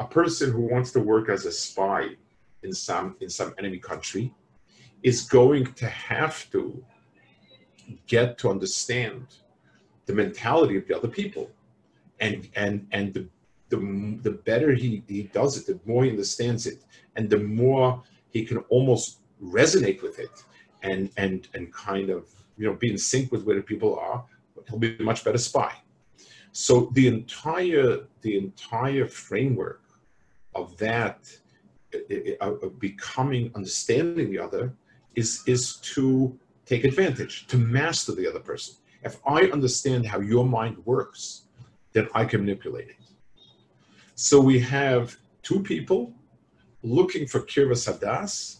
A 0.00 0.06
person 0.06 0.50
who 0.50 0.62
wants 0.62 0.90
to 0.92 1.00
work 1.00 1.28
as 1.28 1.46
a 1.46 1.52
spy 1.52 2.16
in 2.62 2.72
some 2.72 3.16
in 3.20 3.28
some 3.28 3.54
enemy 3.58 3.78
country 3.78 4.32
is 5.02 5.22
going 5.22 5.66
to 5.74 5.86
have 5.86 6.50
to 6.50 6.84
get 8.06 8.38
to 8.38 8.50
understand 8.50 9.26
the 10.06 10.12
mentality 10.12 10.76
of 10.76 10.86
the 10.88 10.96
other 10.96 11.08
people 11.08 11.50
and 12.20 12.48
and 12.56 12.86
and 12.92 13.14
the 13.14 13.28
the, 13.70 14.18
the 14.22 14.30
better 14.30 14.72
he, 14.74 15.02
he 15.08 15.24
does 15.24 15.56
it, 15.56 15.66
the 15.66 15.80
more 15.84 16.04
he 16.04 16.10
understands 16.10 16.66
it, 16.66 16.84
and 17.16 17.28
the 17.28 17.38
more 17.38 18.02
he 18.30 18.44
can 18.44 18.58
almost 18.68 19.20
resonate 19.42 20.02
with 20.02 20.18
it, 20.18 20.44
and 20.82 21.10
and 21.16 21.48
and 21.54 21.72
kind 21.72 22.10
of 22.10 22.28
you 22.56 22.66
know 22.66 22.74
be 22.74 22.90
in 22.90 22.98
sync 22.98 23.32
with 23.32 23.44
where 23.44 23.56
the 23.56 23.62
people 23.62 23.98
are. 23.98 24.24
He'll 24.68 24.78
be 24.78 24.96
a 24.98 25.02
much 25.02 25.24
better 25.24 25.38
spy. 25.38 25.72
So 26.54 26.90
the 26.92 27.06
entire 27.08 27.90
the 28.22 28.34
entire 28.38 29.06
framework 29.06 29.82
of 30.54 30.66
that 30.78 31.18
of 32.40 32.80
becoming 32.80 33.52
understanding 33.54 34.30
the 34.30 34.38
other 34.38 34.64
is 35.14 35.30
is 35.46 35.76
to 35.94 36.06
take 36.66 36.82
advantage 36.84 37.34
to 37.48 37.56
master 37.56 38.12
the 38.12 38.26
other 38.30 38.40
person 38.40 38.74
if 39.04 39.14
i 39.36 39.40
understand 39.56 40.04
how 40.04 40.18
your 40.18 40.44
mind 40.44 40.76
works 40.92 41.44
then 41.94 42.08
I 42.14 42.24
can 42.26 42.40
manipulate 42.40 42.90
it. 42.90 42.96
So 44.16 44.40
we 44.40 44.58
have 44.60 45.16
two 45.42 45.60
people 45.60 46.12
looking 46.82 47.26
for 47.26 47.40
kirvas 47.40 47.88
hadas 47.90 48.58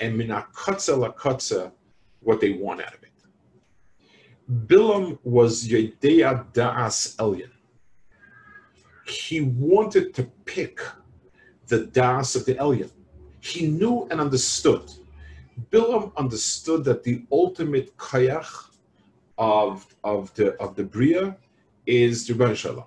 and 0.00 0.18
minakotza 0.18 0.94
lakotza 0.98 1.70
what 2.20 2.40
they 2.40 2.52
want 2.52 2.80
out 2.80 2.94
of 2.94 3.02
it. 3.02 3.10
Bilam 4.50 5.18
was 5.24 5.66
Yedea 5.66 6.52
Da'as 6.52 7.16
Elyon. 7.16 7.50
He 9.06 9.40
wanted 9.40 10.14
to 10.14 10.24
pick 10.44 10.80
the 11.66 11.86
Das 11.86 12.36
of 12.36 12.44
the 12.44 12.54
Elyon. 12.56 12.90
He 13.40 13.66
knew 13.66 14.06
and 14.10 14.20
understood. 14.20 14.90
Bilam 15.70 16.14
understood 16.16 16.84
that 16.84 17.04
the 17.04 17.24
ultimate 17.30 17.96
kayach 17.96 18.70
of, 19.38 19.86
of 20.04 20.34
the 20.34 20.54
of 20.56 20.76
the 20.76 20.84
Bria 20.84 21.36
is 21.86 22.28
Rebbeinu 22.28 22.56
Shalom. 22.56 22.84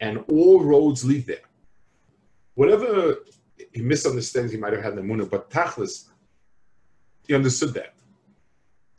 And 0.00 0.24
all 0.28 0.62
roads 0.62 1.04
lead 1.04 1.26
there. 1.26 1.48
Whatever 2.54 3.16
he 3.72 3.82
misunderstands, 3.82 4.52
he 4.52 4.58
might 4.58 4.72
have 4.72 4.82
had 4.82 4.96
the 4.96 5.02
Munah, 5.02 5.28
but 5.30 5.50
Tachlis, 5.50 6.08
he 7.26 7.34
understood 7.34 7.74
that. 7.74 7.94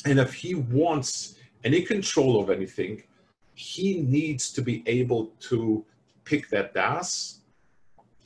And 0.06 0.20
if 0.20 0.34
he 0.34 0.56
wants 0.56 1.35
any 1.66 1.82
control 1.82 2.40
of 2.42 2.50
anything, 2.50 3.04
he 3.56 4.02
needs 4.02 4.54
to 4.54 4.62
be 4.62 4.84
able 4.86 5.28
to 5.40 5.84
pick 6.24 6.50
that 6.50 6.74
das 6.74 7.40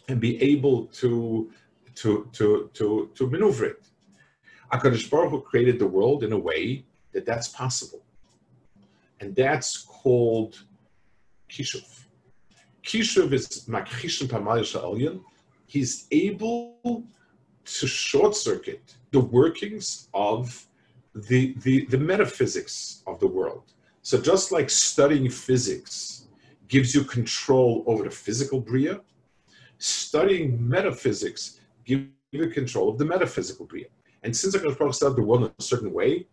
and 0.09 0.19
be 0.19 0.41
able 0.41 0.87
to 0.87 1.51
to 1.95 2.29
to 2.33 2.69
to 2.73 3.09
to 3.15 3.29
maneuver 3.29 3.65
it. 3.65 3.83
Hakadosh 4.71 5.09
Baruch 5.09 5.31
Hu 5.31 5.41
created 5.41 5.79
the 5.79 5.87
world 5.87 6.23
in 6.23 6.33
a 6.33 6.37
way 6.37 6.85
that 7.13 7.25
that's 7.25 7.47
possible, 7.47 8.03
and 9.19 9.35
that's 9.35 9.77
called 9.77 10.63
Kishuv. 11.49 12.05
Kishuv 12.83 13.33
is 13.33 13.47
Makhishin 13.67 14.27
Pamalisha 14.27 14.81
Elyon. 14.83 15.21
He's 15.65 16.07
able 16.11 17.03
to 17.65 17.87
short 17.87 18.35
circuit 18.35 18.95
the 19.11 19.19
workings 19.19 20.07
of 20.13 20.65
the, 21.15 21.55
the, 21.63 21.85
the 21.85 21.97
metaphysics 21.97 23.03
of 23.07 23.19
the 23.19 23.27
world. 23.27 23.73
So 24.01 24.19
just 24.19 24.51
like 24.51 24.69
studying 24.69 25.29
physics 25.29 26.27
gives 26.67 26.93
you 26.93 27.03
control 27.03 27.83
over 27.87 28.03
the 28.03 28.11
physical 28.11 28.61
Bria, 28.61 29.01
studying 29.77 30.67
metaphysics 30.67 31.59
gives 31.85 32.07
you 32.31 32.47
control 32.49 32.89
of 32.89 32.97
the 32.97 33.05
metaphysical 33.05 33.65
Bria. 33.65 33.87
And 34.23 34.35
since 34.35 34.55
I 34.55 34.59
can 34.59 34.93
study 34.93 35.15
the 35.15 35.23
world 35.23 35.43
in 35.43 35.51
a 35.57 35.61
certain 35.61 35.93
way, 35.93 36.27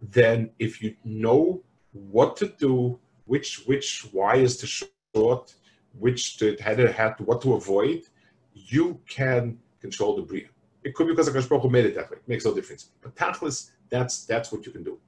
then 0.00 0.50
if 0.58 0.82
you 0.82 0.94
know 1.04 1.62
what 1.92 2.36
to 2.36 2.48
do 2.58 2.98
which 3.26 3.62
which 3.66 4.08
why 4.12 4.36
is 4.36 4.56
to 4.56 4.66
short, 4.66 5.54
which 5.98 6.36
to 6.38 6.56
how 6.60 6.74
to, 6.74 6.86
to 6.86 7.22
what 7.24 7.40
to 7.42 7.54
avoid, 7.54 8.02
you 8.54 9.00
can 9.08 9.58
control 9.80 10.16
the 10.16 10.22
bria. 10.22 10.48
It 10.82 10.94
could 10.94 11.06
be 11.06 11.12
because 11.12 11.28
Akash 11.28 11.48
Baruch 11.48 11.70
made 11.70 11.84
it 11.84 11.94
that 11.94 12.10
way. 12.10 12.16
It 12.16 12.28
makes 12.28 12.44
no 12.44 12.54
difference. 12.54 12.90
But 13.02 13.14
tachlis, 13.14 13.70
that's 13.90 14.24
that's 14.26 14.52
what 14.52 14.64
you 14.66 14.72
can 14.72 14.84
do. 14.84 14.98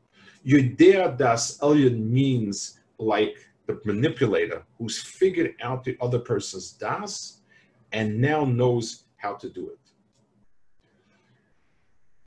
Yudea 0.47 1.17
das 1.17 1.59
elyon 1.59 1.99
means 2.11 2.81
like 2.99 3.37
the 3.67 3.81
manipulator 3.85 4.63
who's 4.79 5.01
figured 5.01 5.55
out 5.63 5.85
the 5.85 5.97
other 6.01 6.19
person's 6.19 6.73
das 6.73 7.41
and 7.93 8.21
now 8.21 8.45
knows 8.45 9.05
how 9.17 9.35
to 9.35 9.49
do 9.49 9.69
it. 9.71 9.79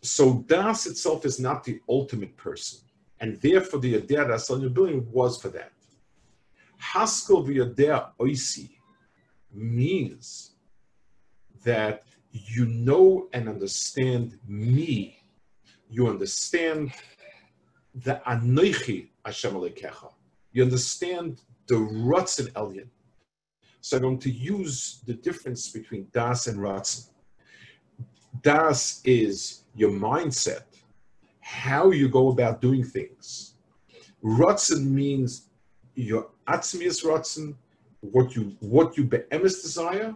So 0.01 0.45
das 0.47 0.85
itself 0.85 1.25
is 1.25 1.39
not 1.39 1.63
the 1.63 1.81
ultimate 1.89 2.37
person, 2.37 2.79
and 3.19 3.41
therefore 3.41 3.79
the 3.79 3.93
Yudea 3.95 4.27
das 4.27 4.49
elyon 4.49 4.73
building 4.73 5.07
was 5.11 5.41
for 5.41 5.49
that. 5.49 5.71
Haskell 6.77 7.43
v'yodea 7.43 8.11
oisi 8.19 8.69
means 9.51 10.51
that 11.63 12.03
you 12.31 12.65
know 12.65 13.27
and 13.33 13.49
understand 13.49 14.37
me. 14.47 15.17
You 15.95 16.10
understand 16.10 16.91
the 18.03 18.21
anoichi 18.27 19.08
Hashem 19.23 19.53
Alekecha. 19.53 20.12
You 20.51 20.63
understand 20.63 21.39
the 21.67 21.75
Ratzin 21.75 22.51
Elyon. 22.51 22.89
So 23.79 23.95
I'm 23.95 24.03
going 24.03 24.19
to 24.19 24.29
use 24.29 24.99
the 25.05 25.13
difference 25.13 25.69
between 25.69 26.08
Das 26.12 26.47
and 26.47 26.60
Ratzin. 26.60 27.08
Das 28.41 28.99
is 29.05 29.62
your 29.73 29.91
mindset, 29.91 30.65
how 31.39 31.91
you 31.91 32.10
go 32.10 32.27
about 32.27 32.60
doing 32.60 32.84
things. 32.84 33.53
Ratzin 34.21 34.84
means 34.88 35.47
your 35.95 36.27
atzmius 36.45 37.05
rotzen, 37.05 37.55
what 38.01 38.36
you 38.36 38.53
what 38.60 38.97
you 38.97 39.05
beemes 39.05 39.62
desire, 39.62 40.13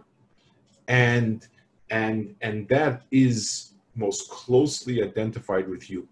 and 0.88 1.48
and 1.88 2.34
and 2.42 2.68
that 2.68 3.04
is 3.10 3.70
most 4.06 4.30
closely 4.30 5.02
identified 5.02 5.66
with 5.68 5.84
you. 5.92 6.08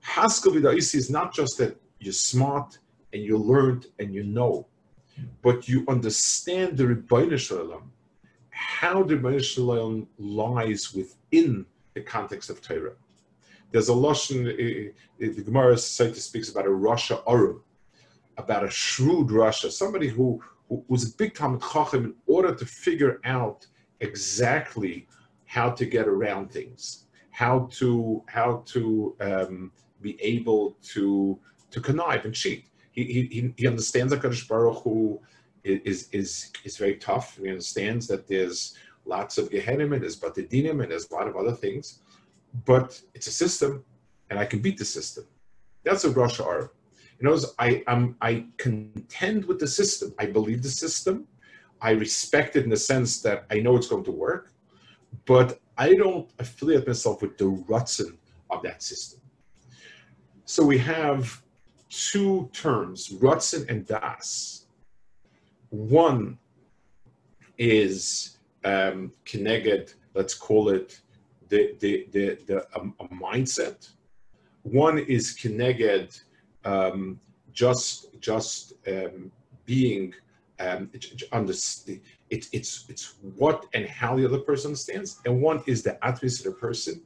Haskell 0.00 0.52
v'da'isi 0.52 0.96
is 1.02 1.10
not 1.18 1.28
just 1.34 1.58
that 1.58 1.72
you're 1.98 2.12
smart 2.32 2.78
and 3.12 3.22
you 3.22 3.36
learned 3.36 3.86
and 3.98 4.14
you 4.14 4.24
know, 4.38 4.66
but 5.42 5.68
you 5.68 5.84
understand 5.88 6.76
the 6.76 6.84
Rebbeinu 6.84 7.38
Shalom, 7.38 7.90
how 8.50 9.02
the 9.02 9.16
Rebbeinu 9.16 9.42
Shalom 9.42 10.06
lies 10.18 10.82
within 10.94 11.66
the 11.94 12.02
context 12.02 12.50
of 12.50 12.60
Torah. 12.60 12.96
There's 13.70 13.88
a 13.88 13.92
Lashon, 13.92 14.40
uh, 14.46 14.92
the 15.18 15.42
Gemara 15.48 15.74
Saita 15.74 16.16
speaks 16.16 16.48
about 16.50 16.66
a 16.66 16.70
Rasha 16.70 17.22
Arum, 17.28 17.62
about 18.36 18.64
a 18.64 18.70
shrewd 18.70 19.28
Rasha, 19.28 19.70
somebody 19.70 20.08
who, 20.08 20.40
who 20.68 20.84
was 20.88 21.02
a 21.10 21.16
big 21.16 21.34
Talmud 21.34 21.62
Chacham 21.72 22.04
in 22.04 22.14
order 22.26 22.54
to 22.54 22.64
figure 22.64 23.20
out 23.24 23.66
exactly 24.00 25.08
how 25.48 25.70
to 25.70 25.84
get 25.84 26.06
around 26.06 26.52
things, 26.52 27.06
how 27.30 27.68
to 27.72 28.22
how 28.28 28.62
to 28.66 29.16
um, 29.20 29.72
be 30.00 30.20
able 30.22 30.76
to 30.82 31.38
to 31.70 31.80
connive 31.80 32.24
and 32.24 32.34
cheat. 32.34 32.66
He, 32.92 33.04
he, 33.04 33.54
he 33.56 33.66
understands 33.66 34.12
that 34.12 34.22
Kadosh 34.22 34.48
Baruch 34.48 34.82
Hu 34.82 35.20
is, 35.62 36.08
is, 36.10 36.50
is 36.64 36.76
very 36.76 36.96
tough. 36.96 37.38
He 37.40 37.48
understands 37.48 38.06
that 38.08 38.26
there's 38.26 38.74
lots 39.04 39.38
of 39.38 39.50
Gehenim 39.50 39.92
and 39.94 40.02
there's 40.02 40.18
Batadinim 40.18 40.82
and 40.82 40.90
there's 40.90 41.08
a 41.10 41.14
lot 41.14 41.28
of 41.28 41.36
other 41.36 41.52
things, 41.52 42.00
but 42.64 43.00
it's 43.14 43.26
a 43.26 43.30
system 43.30 43.84
and 44.30 44.38
I 44.38 44.44
can 44.44 44.60
beat 44.60 44.78
the 44.78 44.84
system. 44.84 45.24
That's 45.84 46.04
a 46.04 46.10
Rosh 46.10 46.40
are. 46.40 46.72
You 47.20 47.28
know, 47.28 47.38
I, 47.58 47.82
I'm, 47.86 48.16
I 48.20 48.46
contend 48.56 49.44
with 49.44 49.58
the 49.58 49.68
system. 49.68 50.14
I 50.18 50.26
believe 50.26 50.62
the 50.62 50.68
system. 50.68 51.26
I 51.80 51.90
respect 51.90 52.56
it 52.56 52.64
in 52.64 52.70
the 52.70 52.76
sense 52.76 53.20
that 53.22 53.44
I 53.50 53.60
know 53.60 53.76
it's 53.76 53.88
going 53.88 54.04
to 54.04 54.10
work, 54.10 54.52
but 55.26 55.60
I 55.76 55.94
don't 55.94 56.28
affiliate 56.38 56.86
myself 56.86 57.22
with 57.22 57.38
the 57.38 57.44
rutzen 57.44 58.16
of 58.50 58.62
that 58.62 58.82
system. 58.82 59.20
So 60.44 60.64
we 60.64 60.78
have 60.78 61.42
two 61.88 62.48
terms, 62.52 63.10
rutzen 63.10 63.68
and 63.68 63.86
das. 63.86 64.66
One 65.70 66.38
is 67.58 68.38
um, 68.64 69.12
let's 70.14 70.34
call 70.34 70.70
it 70.70 71.00
the, 71.48 71.74
the, 71.80 72.06
the, 72.12 72.38
the 72.46 72.66
a, 72.74 72.80
a 73.04 73.08
mindset. 73.08 73.88
One 74.62 74.98
is 74.98 75.36
Kineged, 75.36 76.22
um, 76.64 77.20
just, 77.52 78.20
just 78.20 78.74
um, 78.86 79.30
being 79.64 80.14
um, 80.60 80.90
understand, 81.32 82.00
it's 82.30 82.48
it's 82.52 82.84
it's 82.88 83.14
what 83.36 83.66
and 83.74 83.86
how 83.86 84.16
the 84.16 84.24
other 84.24 84.38
person 84.38 84.74
stands, 84.74 85.20
and 85.24 85.40
one 85.40 85.62
is 85.66 85.82
the 85.82 86.02
atmosphere 86.04 86.50
of 86.50 86.56
the 86.56 86.60
person. 86.60 87.02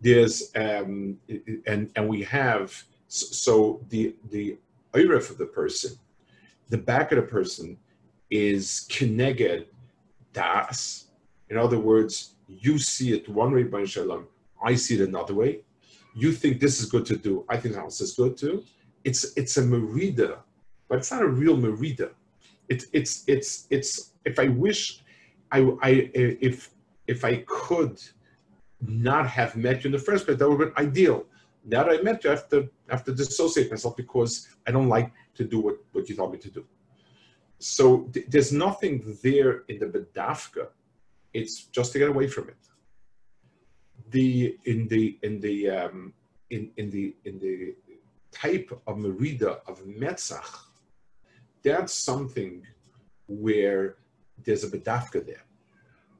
There's 0.00 0.50
um, 0.56 1.18
and 1.66 1.90
and 1.96 2.08
we 2.08 2.22
have 2.24 2.82
so 3.08 3.80
the 3.88 4.14
the 4.30 4.58
iref 4.94 5.30
of 5.30 5.38
the 5.38 5.46
person, 5.46 5.92
the 6.68 6.78
back 6.78 7.12
of 7.12 7.16
the 7.16 7.22
person 7.22 7.78
is 8.30 8.86
kineged 8.90 9.66
das. 10.32 11.06
In 11.50 11.58
other 11.58 11.78
words, 11.78 12.34
you 12.48 12.78
see 12.78 13.12
it 13.12 13.28
one 13.28 13.52
way, 13.52 13.62
by 13.64 13.84
Shalom, 13.84 14.26
I 14.62 14.74
see 14.74 14.94
it 14.94 15.08
another 15.08 15.34
way. 15.34 15.60
You 16.14 16.32
think 16.32 16.60
this 16.60 16.80
is 16.80 16.86
good 16.90 17.06
to 17.06 17.16
do, 17.16 17.44
I 17.48 17.56
think 17.56 17.76
else 17.76 18.00
is 18.00 18.12
good 18.14 18.36
too. 18.36 18.64
It's 19.04 19.32
it's 19.36 19.56
a 19.56 19.62
merida, 19.62 20.38
but 20.88 20.98
it's 20.98 21.10
not 21.10 21.22
a 21.22 21.28
real 21.28 21.56
merida. 21.56 22.10
It's 22.68 22.86
it's 22.92 23.24
it's 23.26 23.66
it's 23.70 24.12
if 24.24 24.38
I 24.38 24.48
wish 24.48 25.00
I 25.50 25.58
I 25.82 26.10
if 26.14 26.70
if 27.06 27.24
I 27.24 27.44
could 27.46 28.00
not 28.80 29.26
have 29.28 29.56
met 29.56 29.84
you 29.84 29.88
in 29.88 29.92
the 29.92 29.98
first 29.98 30.24
place, 30.24 30.38
that 30.38 30.48
would 30.48 30.60
have 30.60 30.74
been 30.74 30.86
ideal. 30.86 31.26
Now 31.64 31.84
that 31.84 32.00
I 32.00 32.02
met 32.02 32.24
you, 32.24 32.30
I 32.30 32.34
have 32.34 32.48
to, 32.48 32.68
I 32.88 32.92
have 32.92 33.04
to 33.04 33.14
dissociate 33.14 33.70
myself 33.70 33.96
because 33.96 34.48
I 34.66 34.72
don't 34.72 34.88
like 34.88 35.12
to 35.36 35.44
do 35.44 35.60
what, 35.60 35.76
what 35.92 36.08
you 36.08 36.16
told 36.16 36.32
me 36.32 36.38
to 36.38 36.50
do. 36.50 36.64
So 37.58 38.08
th- 38.12 38.26
there's 38.28 38.52
nothing 38.52 39.16
there 39.22 39.62
in 39.68 39.78
the 39.78 39.86
bedafka. 39.86 40.68
It's 41.32 41.64
just 41.64 41.92
to 41.92 41.98
get 41.98 42.08
away 42.08 42.26
from 42.26 42.48
it. 42.48 42.56
The 44.10 44.58
in 44.64 44.88
the 44.88 45.18
in 45.22 45.40
the 45.40 45.70
um, 45.70 46.12
in 46.50 46.70
in 46.76 46.90
the 46.90 47.14
in 47.24 47.38
the 47.38 47.74
type 48.32 48.70
of 48.86 48.98
merida 48.98 49.60
of 49.66 49.80
metzach, 49.84 50.50
that's 51.62 51.94
something 51.94 52.62
where 53.26 53.96
there's 54.44 54.64
a 54.64 54.68
bedafka 54.68 55.24
there. 55.26 55.44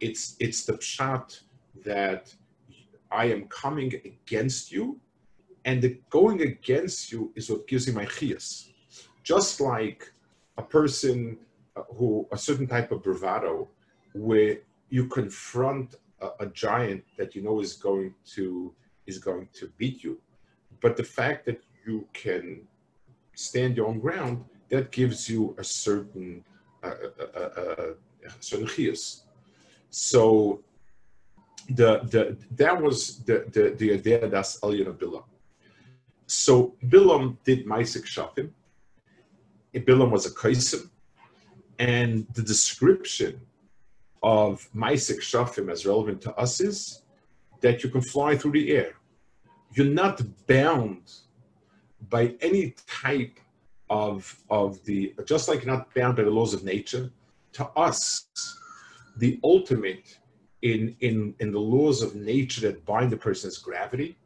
It's 0.00 0.36
it's 0.40 0.64
the 0.64 0.74
pshat 0.74 1.40
that 1.84 2.34
I 3.10 3.26
am 3.26 3.44
coming 3.48 3.92
against 4.04 4.72
you, 4.72 5.00
and 5.64 5.82
the 5.82 6.00
going 6.10 6.42
against 6.42 7.12
you 7.12 7.32
is 7.36 7.50
what 7.50 7.66
gives 7.66 7.86
me 7.86 7.92
my 7.94 8.06
chias. 8.06 8.70
Just 9.22 9.60
like 9.60 10.12
a 10.58 10.62
person 10.62 11.38
uh, 11.76 11.82
who 11.96 12.26
a 12.32 12.38
certain 12.38 12.66
type 12.66 12.90
of 12.92 13.02
bravado, 13.02 13.68
where 14.14 14.58
you 14.90 15.06
confront 15.06 15.96
a, 16.20 16.28
a 16.40 16.46
giant 16.46 17.04
that 17.16 17.34
you 17.34 17.42
know 17.42 17.60
is 17.60 17.74
going 17.74 18.14
to 18.34 18.74
is 19.06 19.18
going 19.18 19.48
to 19.52 19.70
beat 19.78 20.02
you, 20.04 20.20
but 20.80 20.96
the 20.96 21.04
fact 21.04 21.46
that 21.46 21.60
you 21.86 22.06
can 22.12 22.62
stand 23.34 23.76
your 23.76 23.86
own 23.86 23.98
ground, 23.98 24.44
that 24.72 24.90
gives 24.90 25.28
you 25.28 25.54
a 25.58 25.64
certain 25.64 26.42
uh, 26.82 26.94
uh, 27.20 27.38
uh, 27.38 27.92
certain 28.40 28.66
chias. 28.66 29.22
So 29.90 30.64
the 31.68 31.90
the 32.12 32.22
that 32.62 32.74
was 32.82 33.18
the 33.28 33.36
the 33.80 33.92
idea 33.98 34.26
that's 34.28 34.58
Elyon 34.60 34.88
of 34.88 34.98
Bilam. 34.98 35.24
So 36.26 36.74
Bilam 36.92 37.36
did 37.44 37.66
Maisik 37.66 38.06
Shafim. 38.14 38.48
Bilam 39.74 40.10
was 40.10 40.24
a 40.26 40.30
Kaisim, 40.40 40.88
and 41.78 42.26
the 42.32 42.42
description 42.42 43.40
of 44.22 44.68
Maisik 44.74 45.20
Shafim 45.30 45.70
as 45.70 45.84
relevant 45.84 46.22
to 46.22 46.34
us 46.44 46.60
is 46.60 47.02
that 47.60 47.84
you 47.84 47.90
can 47.90 48.00
fly 48.00 48.36
through 48.36 48.52
the 48.52 48.70
air. 48.80 48.92
You're 49.74 49.94
not 50.02 50.16
bound 50.46 51.04
by 52.08 52.34
any 52.40 52.74
type 52.86 53.38
of 53.92 54.20
of 54.48 54.82
the 54.84 55.14
just 55.26 55.48
like 55.50 55.66
not 55.66 55.94
bound 55.94 56.16
by 56.16 56.24
the 56.24 56.30
laws 56.30 56.54
of 56.54 56.64
nature. 56.64 57.10
To 57.58 57.64
us, 57.86 58.26
the 59.18 59.38
ultimate 59.44 60.18
in 60.62 60.96
in 61.00 61.34
in 61.40 61.52
the 61.52 61.64
laws 61.74 62.00
of 62.06 62.10
nature 62.14 62.62
that 62.66 62.86
bind 62.86 63.10
the 63.12 63.20
person 63.28 63.48
is 63.48 63.58
gravity. 63.58 64.16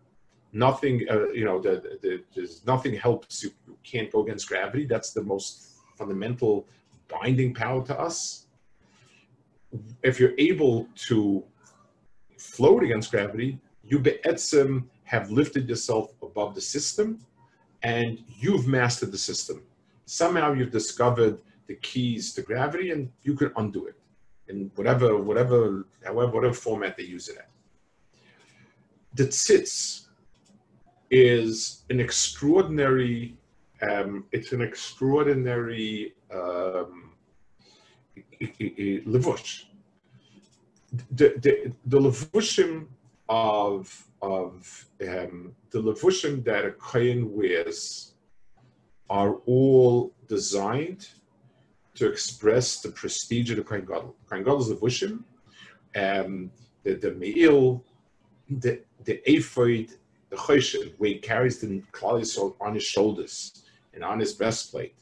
Nothing, 0.52 0.96
uh, 1.11 1.29
you 1.38 1.44
know, 1.44 1.61
the, 1.61 1.98
the, 2.02 2.22
there's 2.35 2.64
nothing 2.72 2.94
helps 2.94 3.42
you. 3.42 3.50
You 3.66 3.76
can't 3.83 4.11
go 4.11 4.22
against 4.22 4.48
gravity. 4.48 4.85
That's 4.87 5.11
the 5.12 5.22
most 5.22 5.52
fundamental 5.98 6.66
binding 7.09 7.52
power 7.52 7.85
to 7.90 7.94
us. 8.09 8.46
If 10.02 10.20
you're 10.20 10.38
able 10.38 10.87
to 11.09 11.44
float 12.38 12.83
against 12.85 13.11
gravity, 13.11 13.59
you 13.83 13.98
be'etzim 13.98 14.85
have 15.05 15.31
lifted 15.31 15.68
yourself 15.68 16.14
above 16.22 16.55
the 16.55 16.61
system, 16.61 17.18
and 17.87 18.18
you've 18.42 18.66
mastered 18.66 19.12
the 19.12 19.22
system. 19.31 19.62
Somehow 20.07 20.53
you've 20.53 20.72
discovered 20.72 21.38
the 21.68 21.77
keys 21.88 22.35
to 22.35 22.42
gravity, 22.42 22.90
and 22.90 23.03
you 23.22 23.35
can 23.40 23.51
undo 23.57 23.87
it 23.87 23.96
in 24.49 24.70
whatever, 24.75 25.09
whatever, 25.29 25.87
however, 26.05 26.33
whatever 26.37 26.55
format 26.55 26.96
they 26.96 27.05
use 27.05 27.29
it 27.29 27.37
in. 27.42 27.49
The 29.14 29.27
tzitz 29.29 30.07
is 31.11 31.85
an 31.90 32.01
extraordinary, 32.01 33.37
um, 33.88 34.25
it's 34.33 34.51
an 34.53 34.62
extraordinary 34.62 36.14
um, 36.35 37.12
levush. 39.14 39.66
The, 41.18 41.29
the, 41.44 41.72
the 41.92 42.01
levushim 42.01 42.87
of, 43.29 44.07
of 44.23 44.87
um, 45.03 45.55
the 45.71 45.83
levushim 45.83 46.45
that 46.45 46.65
a 46.65 46.73
kohen 46.73 47.33
wears 47.33 48.15
are 49.09 49.37
all 49.47 50.12
designed 50.29 51.09
to 51.95 52.09
express 52.09 52.81
the 52.81 52.91
prestige 52.91 53.51
of 53.51 53.57
the 53.57 53.65
Kohen 53.65 53.85
Gadol. 53.85 54.15
Kohen 54.29 54.45
Gadol 54.45 54.61
is 54.61 54.69
the 54.69 54.77
Vushim, 54.77 55.25
um, 55.97 56.51
the, 56.83 56.95
the 56.95 57.12
Me'il, 57.12 57.83
the, 58.51 58.83
the 59.05 59.23
Ephod, 59.27 59.93
the 60.31 60.37
Choshen, 60.37 60.93
where 60.99 61.11
he 61.11 61.18
carries 61.18 61.59
the 61.59 61.83
Klal 61.93 62.57
on 62.61 62.74
his 62.74 62.83
shoulders 62.83 63.64
and 63.95 64.05
on 64.05 64.20
his 64.20 64.35
breastplate. 64.35 64.95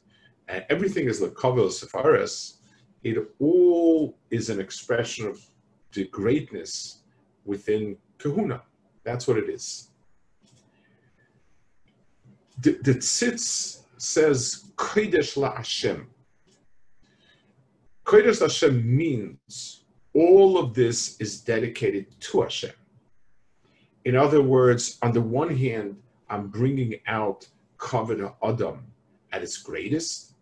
And 0.48 0.64
everything 0.68 1.08
is 1.08 1.20
the 1.20 1.28
Kavel 1.28 1.68
Sepharis. 1.68 2.58
It 3.02 3.18
all 3.40 4.16
is 4.30 4.50
an 4.50 4.60
expression 4.60 5.26
of 5.26 5.44
the 5.92 6.04
greatness 6.08 7.00
within 7.44 7.96
Kahuna. 8.24 8.62
That's 9.04 9.28
what 9.28 9.36
it 9.36 9.50
is. 9.50 9.90
The, 12.62 12.78
the 12.82 12.94
Tzitz 12.94 13.82
says, 13.98 14.70
Kodesh 14.76 15.36
La 15.36 15.56
Hashem. 15.56 16.08
Kodesh 18.06 18.40
Hashem 18.40 18.96
means 18.96 19.84
all 20.14 20.56
of 20.56 20.72
this 20.72 21.20
is 21.20 21.42
dedicated 21.42 22.18
to 22.20 22.42
Hashem. 22.42 22.72
In 24.06 24.16
other 24.16 24.40
words, 24.40 24.98
on 25.02 25.12
the 25.12 25.20
one 25.20 25.54
hand, 25.54 25.96
I'm 26.30 26.48
bringing 26.48 26.94
out 27.06 27.46
Kavod 27.78 28.32
Adam 28.42 28.86
at 29.32 29.42
its 29.42 29.58
greatest. 29.58 30.32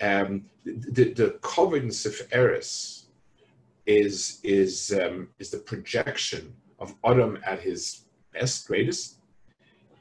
Um, 0.00 0.46
the, 0.64 1.12
the 1.12 1.38
covenants 1.42 2.06
of 2.06 2.20
Eris 2.32 3.05
is 3.86 4.40
is 4.42 4.92
um, 5.00 5.28
is 5.38 5.50
the 5.50 5.58
projection 5.58 6.54
of 6.78 6.94
Adam 7.04 7.38
at 7.46 7.60
his 7.60 8.06
best, 8.32 8.66
greatest. 8.66 9.18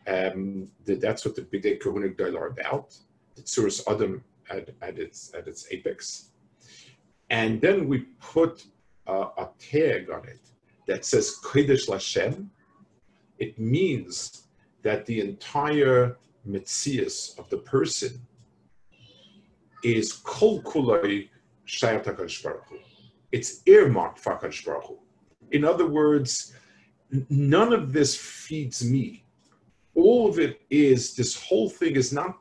Um, 0.08 0.70
the, 0.86 0.96
that's 0.96 1.26
what 1.26 1.36
the 1.36 1.42
B'dei 1.42 1.80
Kahuna 1.80 2.10
Gdol 2.10 2.38
are 2.38 2.48
about. 2.48 2.96
The 3.36 3.42
Tzuras 3.42 3.82
Adam 3.88 4.24
at, 4.50 4.70
at, 4.82 5.00
its, 5.00 5.34
at 5.34 5.48
its 5.48 5.68
apex. 5.72 6.30
And 7.30 7.60
then 7.60 7.88
we 7.88 8.00
put 8.22 8.66
uh, 9.08 9.30
a 9.38 9.50
tag 9.58 10.10
on 10.12 10.28
it 10.28 10.42
that 10.88 11.06
says 11.06 11.38
Kodesh 11.44 11.88
Lashem. 11.88 12.48
It 13.40 13.58
means 13.58 14.48
that 14.84 15.06
the 15.06 15.20
entire 15.22 16.18
mitzias 16.48 17.38
of 17.40 17.50
the 17.50 17.58
person 17.58 18.22
is 19.84 20.14
kol 20.14 20.62
kulai 20.62 21.30
It's 23.36 23.62
earmarked 23.66 24.18
for 24.18 24.36
Baruch 24.42 24.86
Hu. 24.88 24.98
In 25.52 25.66
other 25.66 25.88
words, 25.88 26.54
none 27.30 27.74
of 27.74 27.92
this 27.92 28.16
feeds 28.16 28.90
me. 28.90 29.26
All 29.94 30.30
of 30.30 30.40
it 30.40 30.62
is, 30.70 31.16
this 31.16 31.36
whole 31.46 31.70
thing 31.70 31.98
is 31.98 32.14
not, 32.14 32.38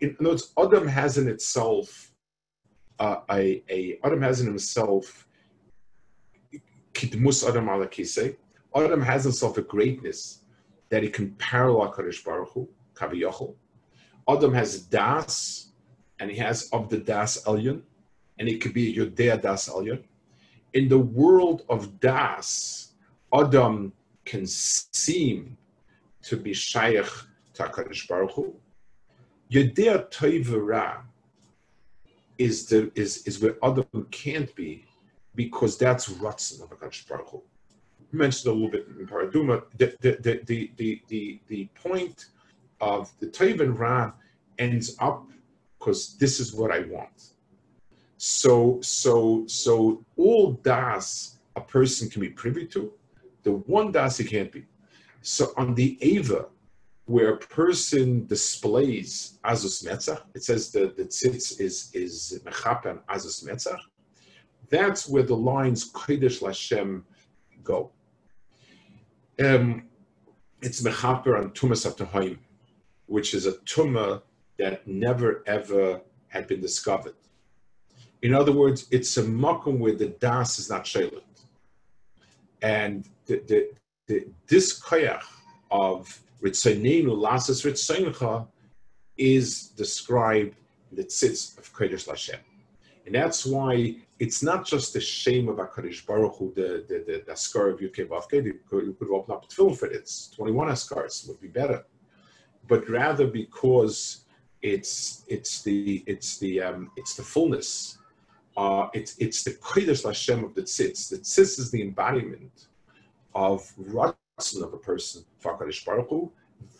in 0.00 0.16
other 0.18 0.30
words, 0.30 0.52
Adam 0.58 0.88
has 0.88 1.18
in 1.18 1.28
itself, 1.28 2.10
uh, 2.98 3.18
a, 3.30 3.62
a, 3.70 4.00
Adam 4.02 4.22
has 4.22 4.40
in 4.40 4.48
himself, 4.48 5.28
kitmus 6.94 7.48
Adam 7.48 7.68
ala 7.68 7.88
Adam 8.74 9.02
has 9.02 9.22
himself 9.22 9.56
a 9.56 9.62
greatness 9.62 10.42
that 10.88 11.04
he 11.04 11.10
can 11.10 11.30
parallel 11.36 11.92
Kadosh 11.92 12.24
Baruch 12.24 12.50
Hu, 12.54 12.68
Kaviyachol. 12.94 13.54
Adam 14.28 14.52
has 14.52 14.80
das, 14.80 15.68
and 16.18 16.28
he 16.28 16.36
has 16.38 16.68
of 16.72 16.88
the 16.88 16.98
das 16.98 17.44
elyon, 17.44 17.82
and 18.40 18.48
it 18.48 18.60
could 18.60 18.74
be 18.74 18.92
Yodea 18.92 19.40
das 19.40 19.68
elyon. 19.68 20.02
In 20.74 20.88
the 20.88 20.98
world 20.98 21.62
of 21.68 22.00
das, 22.00 22.92
Adam 23.32 23.92
can 24.24 24.46
seem 24.46 25.56
to 26.22 26.36
be 26.36 26.52
shaykh 26.52 27.06
to 27.54 27.62
HaKadosh 27.62 28.08
Baruch 28.08 28.32
Hu. 28.32 28.54
Toivera 29.52 31.02
is, 32.38 32.72
is, 32.72 33.22
is 33.26 33.40
where 33.40 33.56
Adam 33.62 34.06
can't 34.10 34.52
be 34.56 34.84
because 35.36 35.78
that's 35.78 36.08
Ratzon 36.08 36.62
of 36.62 36.70
HaKadosh 36.70 37.08
Baruch 37.08 37.28
Hu. 37.28 37.42
I 38.12 38.16
mentioned 38.16 38.50
a 38.50 38.54
little 38.54 38.70
bit 38.70 38.86
in 38.98 39.06
Paraduma, 39.06 39.62
the, 39.76 39.94
the, 40.00 40.16
the, 40.20 40.40
the, 40.44 40.70
the, 40.76 41.02
the, 41.08 41.40
the 41.46 41.68
point 41.74 42.26
of 42.80 43.12
the 43.20 43.26
Toiv 43.26 43.60
and 43.60 43.78
Ra 43.78 44.12
ends 44.58 44.96
up 44.98 45.30
because 45.78 46.16
this 46.16 46.40
is 46.40 46.52
what 46.52 46.72
I 46.72 46.80
want. 46.80 47.33
So, 48.26 48.80
so, 48.80 49.46
so 49.46 50.02
all 50.16 50.52
das 50.52 51.40
a 51.56 51.60
person 51.60 52.08
can 52.08 52.22
be 52.22 52.30
privy 52.30 52.66
to, 52.68 52.90
the 53.42 53.52
one 53.52 53.92
das 53.92 54.16
he 54.16 54.24
can't 54.24 54.50
be. 54.50 54.64
So 55.20 55.52
on 55.58 55.74
the 55.74 55.98
Ava, 56.00 56.46
where 57.04 57.34
a 57.34 57.36
person 57.36 58.26
displays 58.26 59.38
Azus 59.44 59.84
Metzach, 59.84 60.22
it 60.34 60.42
says 60.42 60.70
that 60.70 60.96
the 60.96 61.04
tzitz 61.04 61.60
is 61.60 61.90
is 61.92 62.40
Mechaper 62.46 62.98
Azus 63.10 63.44
Metzach. 63.44 63.82
That's 64.70 65.06
where 65.06 65.22
the 65.22 65.36
lines 65.36 65.92
Kodesh 65.92 66.40
Lashem 66.40 67.02
go. 67.62 67.90
Um, 69.38 69.90
it's 70.62 70.80
Mechaper 70.80 71.38
and 71.38 71.52
Tumas 71.52 71.84
Atahoim, 71.86 72.38
which 73.04 73.34
is 73.34 73.44
a 73.44 73.52
Tumah 73.68 74.22
that 74.58 74.88
never 74.88 75.44
ever 75.46 76.00
had 76.28 76.46
been 76.46 76.62
discovered. 76.62 77.16
In 78.24 78.32
other 78.34 78.52
words, 78.52 78.86
it's 78.90 79.18
a 79.18 79.22
makom 79.22 79.78
where 79.78 79.94
the 79.94 80.08
das 80.26 80.58
is 80.58 80.70
not 80.70 80.84
shaylit. 80.84 81.20
And 82.62 83.06
the, 83.26 83.36
the, 83.46 83.68
the, 84.06 84.26
this 84.46 84.80
koyach 84.80 85.26
of 85.70 86.22
ritzonenu 86.42 87.12
lasas 87.24 87.60
ritzoncha 87.66 88.48
is 89.18 89.68
described 89.82 90.56
in 90.90 90.96
the 90.96 91.04
tzitz 91.04 91.58
of 91.58 91.70
Kodesh 91.74 92.08
Lashem. 92.08 92.38
And 93.04 93.14
that's 93.14 93.44
why 93.44 93.96
it's 94.18 94.42
not 94.42 94.64
just 94.64 94.94
the 94.94 95.00
shame 95.02 95.50
of 95.50 95.56
HaKadosh 95.56 96.06
Baruch 96.06 96.36
Hu, 96.38 96.50
the, 96.56 96.86
the, 96.88 97.04
the, 97.06 97.22
the 97.26 97.32
Askar 97.32 97.68
of 97.74 97.80
Yudke 97.80 98.08
Vavke, 98.08 98.42
you 98.42 98.58
could, 98.66 98.86
you 98.86 98.94
could 98.94 99.10
open 99.10 99.34
up 99.34 99.46
the 99.46 99.54
film 99.54 99.74
for 99.74 99.84
it, 99.84 99.92
it's 99.92 100.30
21 100.30 100.68
Askars, 100.68 101.28
would 101.28 101.42
be 101.42 101.48
better. 101.48 101.84
But 102.68 102.88
rather 102.88 103.26
because 103.26 104.24
it's 104.62 105.24
it's 105.28 105.62
the 105.62 106.02
it's 106.06 106.38
the 106.38 106.62
um, 106.62 106.90
it's 106.96 107.14
the 107.16 107.22
fullness. 107.22 107.98
Uh, 108.56 108.88
it's 108.94 109.16
it's 109.18 109.42
the 109.42 109.52
kodesh 109.52 110.04
Hashem 110.04 110.44
of 110.44 110.54
the 110.54 110.62
tzitz. 110.62 111.08
The 111.08 111.16
tzitz 111.16 111.58
is 111.58 111.70
the 111.70 111.82
embodiment 111.82 112.68
of 113.34 113.72
ratzon 113.80 114.62
of 114.62 114.72
a 114.74 114.78
person 114.78 115.24
for 115.38 115.56
Baruch 115.56 116.08
Hu, 116.08 116.30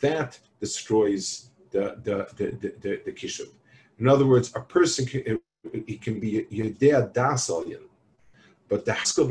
that 0.00 0.38
destroys 0.60 1.50
the 1.70 1.96
the 2.04 2.28
the 2.36 2.46
the, 2.60 2.74
the, 2.80 3.00
the 3.06 3.12
kishub. 3.12 3.48
In 3.98 4.08
other 4.08 4.26
words, 4.26 4.52
a 4.54 4.60
person 4.60 5.04
can 5.06 5.40
it 5.64 6.02
can 6.02 6.20
be 6.20 6.46
yedea 6.50 7.12
das 7.12 7.50
but 8.68 8.84
the 8.84 8.92
haskell 8.92 9.26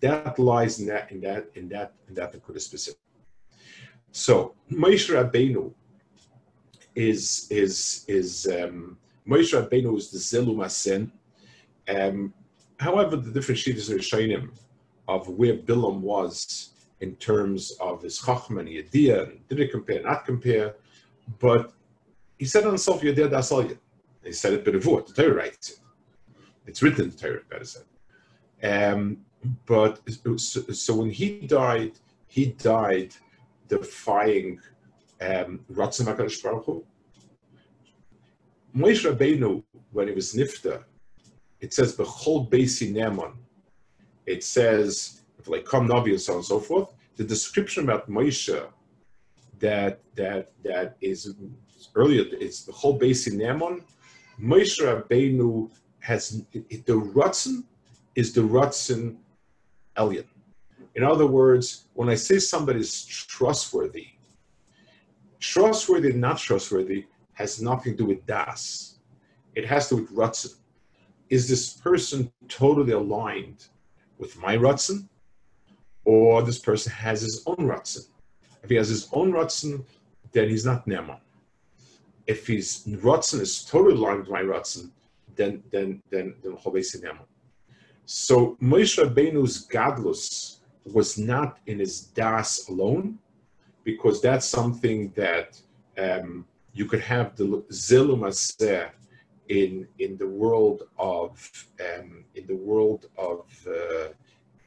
that 0.00 0.38
lies 0.38 0.80
in 0.80 0.86
that 0.86 1.10
in 1.10 1.20
that 1.20 1.48
in 1.54 1.68
that 1.68 1.92
in 2.08 2.14
that 2.14 2.32
the 2.32 2.60
specific. 2.60 3.00
So 4.12 4.54
Moshe 4.70 5.08
Rabbeinu 5.10 5.72
is 6.94 7.46
is 7.50 8.04
is 8.08 8.46
um, 8.46 8.98
Moshe 9.28 9.54
Rabbeinu 9.54 9.96
is 9.96 10.10
the 10.10 10.18
Zelum 10.18 10.64
Asen. 10.64 11.10
Um, 11.88 12.32
however, 12.78 13.16
the 13.16 13.30
different 13.30 13.60
shittas 13.60 13.94
are 13.94 14.02
showing 14.02 14.30
him 14.30 14.52
of 15.08 15.28
where 15.28 15.56
Bilam 15.56 16.00
was 16.00 16.70
in 17.00 17.16
terms 17.16 17.72
of 17.80 18.02
his 18.02 18.18
chachma 18.20 18.60
and 18.60 18.68
yediyah, 18.68 19.38
did 19.48 19.60
it 19.60 19.70
compare, 19.70 20.02
not 20.02 20.24
compare, 20.24 20.74
but 21.38 21.72
he 22.38 22.44
said 22.44 22.64
on 22.64 22.70
himself, 22.70 23.02
Yediyah 23.02 23.30
Dasalya. 23.30 23.78
He 24.22 24.32
said 24.32 24.54
it 24.54 24.64
b'revut, 24.64 25.06
the 25.06 25.22
Torah 25.22 25.34
writes 25.34 25.70
it. 25.70 25.78
It's 26.66 26.82
written 26.82 27.04
in 27.04 27.10
the 27.10 27.16
Torah, 27.16 27.40
better 27.48 27.64
said. 27.64 27.84
Um, 28.62 29.18
but 29.66 30.00
so, 30.08 30.36
so, 30.36 30.94
when 30.94 31.10
he 31.10 31.40
died, 31.40 31.92
he 32.26 32.46
died 32.46 33.14
defying 33.68 34.58
um, 35.20 35.60
Ratzon 35.70 36.06
HaKadosh 36.06 36.42
Baruch. 36.42 36.84
Moshe 38.76 39.08
Rabbeinu, 39.08 39.62
when 39.92 40.08
he 40.08 40.14
was 40.14 40.34
Nifta, 40.34 40.82
it 41.60 41.72
says, 41.72 41.96
Bechol 41.96 42.50
Beisi 42.50 42.92
Neman. 42.92 43.34
It 44.26 44.42
says, 44.42 45.22
like, 45.46 45.64
come 45.64 45.88
Navi 45.88 46.10
and 46.10 46.20
so 46.20 46.32
on 46.32 46.38
and 46.38 46.46
so 46.46 46.58
forth. 46.58 46.92
The 47.16 47.24
description 47.24 47.84
about 47.84 48.10
Moshe 48.10 48.66
that 49.60 50.00
that 50.16 50.52
that 50.64 50.96
is 51.00 51.34
earlier, 51.94 52.24
it's 52.32 52.64
the 52.64 52.72
whole 52.72 52.98
Beisi 52.98 53.32
Neman. 53.32 53.82
Moshe 54.40 54.80
Rabbeinu 54.82 55.70
has, 56.00 56.42
the 56.52 57.00
Ratzon 57.14 57.64
is 58.16 58.32
the 58.32 58.40
Ratzon 58.40 59.16
Elyon. 59.96 60.26
In 60.96 61.04
other 61.04 61.26
words, 61.26 61.84
when 61.94 62.08
I 62.08 62.16
say 62.16 62.38
somebody 62.38 62.80
is 62.80 63.04
trustworthy, 63.04 64.08
Trustworthy 65.40 66.14
not 66.14 66.38
trustworthy 66.38 67.04
has 67.34 67.60
nothing 67.60 67.92
to 67.92 67.98
do 67.98 68.06
with 68.06 68.26
das. 68.26 68.98
It 69.54 69.66
has 69.66 69.88
to 69.88 69.96
do 69.96 70.02
with 70.02 70.12
rutzen. 70.12 70.54
Is 71.30 71.48
this 71.48 71.74
person 71.74 72.32
totally 72.48 72.92
aligned 72.92 73.66
with 74.18 74.36
my 74.38 74.56
rutzen? 74.56 75.08
Or 76.04 76.42
this 76.42 76.58
person 76.58 76.92
has 76.92 77.22
his 77.22 77.42
own 77.46 77.56
rutzen? 77.56 78.06
If 78.62 78.70
he 78.70 78.76
has 78.76 78.88
his 78.88 79.08
own 79.12 79.32
rutzen, 79.32 79.84
then 80.32 80.48
he's 80.48 80.64
not 80.64 80.86
Neman. 80.86 81.18
If 82.26 82.46
his 82.46 82.84
rutzen 82.86 83.40
is 83.40 83.64
totally 83.64 83.94
aligned 83.94 84.20
with 84.20 84.30
my 84.30 84.42
rutzen, 84.42 84.90
then 85.36 85.62
then 85.70 86.02
then 86.10 86.34
then 86.42 86.56
Chovesi 86.56 87.02
Neman. 87.02 87.26
So 88.06 88.56
Moshe 88.62 89.02
Rabbeinu's 89.02 89.66
gadlus 89.66 90.58
was 90.92 91.16
not 91.16 91.58
in 91.66 91.78
his 91.78 92.00
das 92.00 92.68
alone, 92.68 93.18
because 93.84 94.20
that's 94.20 94.46
something 94.46 95.10
that 95.16 95.60
um, 95.96 96.46
you 96.74 96.86
could 96.86 97.00
have 97.00 97.36
the 97.36 97.46
zilumaseh 97.70 98.90
in 99.48 99.86
in 99.98 100.16
the 100.16 100.26
world 100.26 100.82
of 100.98 101.30
um, 101.80 102.24
in 102.34 102.46
the 102.46 102.56
world 102.56 103.06
of 103.16 103.40
uh, 103.66 104.08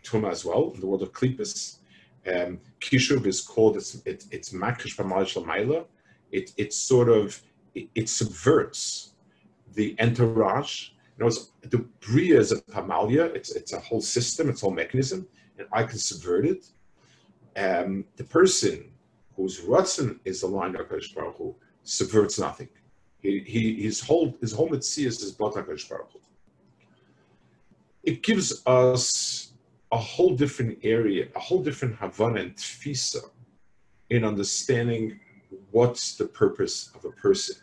Tuma 0.04 0.32
as 0.32 0.46
well, 0.46 0.72
in 0.74 0.80
the 0.80 0.88
world 0.88 1.04
of 1.04 1.12
Klippas. 1.12 1.78
Um, 2.34 2.60
Kishuv 2.82 3.26
is 3.26 3.42
called 3.42 3.78
it's 3.78 3.96
it, 4.06 4.26
it's 4.32 4.52
makish 4.52 4.96
b'malishal 4.98 5.86
It 6.32 6.54
it 6.58 6.74
sort 6.74 7.10
of 7.10 7.42
it, 7.76 7.90
it, 7.96 8.10
subverts 8.10 9.14
the 9.74 9.96
entourage. 10.00 10.90
You 11.18 11.26
know, 11.26 11.32
the 11.62 11.80
bria 12.00 12.40
is 12.40 12.52
a 12.52 12.62
pamalia. 12.62 13.34
It's 13.36 13.52
it's 13.52 13.74
a 13.74 13.80
whole 13.80 14.02
system. 14.02 14.50
It's 14.50 14.62
a 14.62 14.66
whole 14.66 14.74
mechanism, 14.74 15.28
and 15.58 15.68
I 15.74 15.84
can 15.84 16.00
subvert 16.00 16.46
it. 16.46 16.66
Um, 17.56 18.06
the 18.18 18.24
person 18.24 18.92
whose 19.36 19.62
Ratzin 19.62 20.20
is 20.26 20.44
aligned 20.44 20.76
to 20.78 20.84
Baruch 20.84 21.38
Hu, 21.38 21.56
subverts 21.88 22.38
nothing. 22.38 22.68
He, 23.20 23.40
he, 23.40 23.82
his 23.82 24.00
whole 24.02 24.38
his 24.42 24.52
whole 24.52 24.70
mitzvah 24.70 25.08
is 25.08 25.32
Bat 25.32 25.54
HaKadosh 25.54 25.90
Baruch 25.90 26.12
Hu. 26.12 26.20
It 28.04 28.22
gives 28.22 28.62
us 28.66 29.54
a 29.92 29.98
whole 29.98 30.36
different 30.36 30.80
area, 30.84 31.28
a 31.36 31.40
whole 31.40 31.64
different 31.64 31.96
Havana 31.96 32.42
and 32.42 32.56
Tfisa 32.56 33.30
in 34.10 34.24
understanding 34.24 35.20
what's 35.72 36.16
the 36.16 36.26
purpose 36.26 36.92
of 36.94 37.06
a 37.06 37.12
person. 37.12 37.56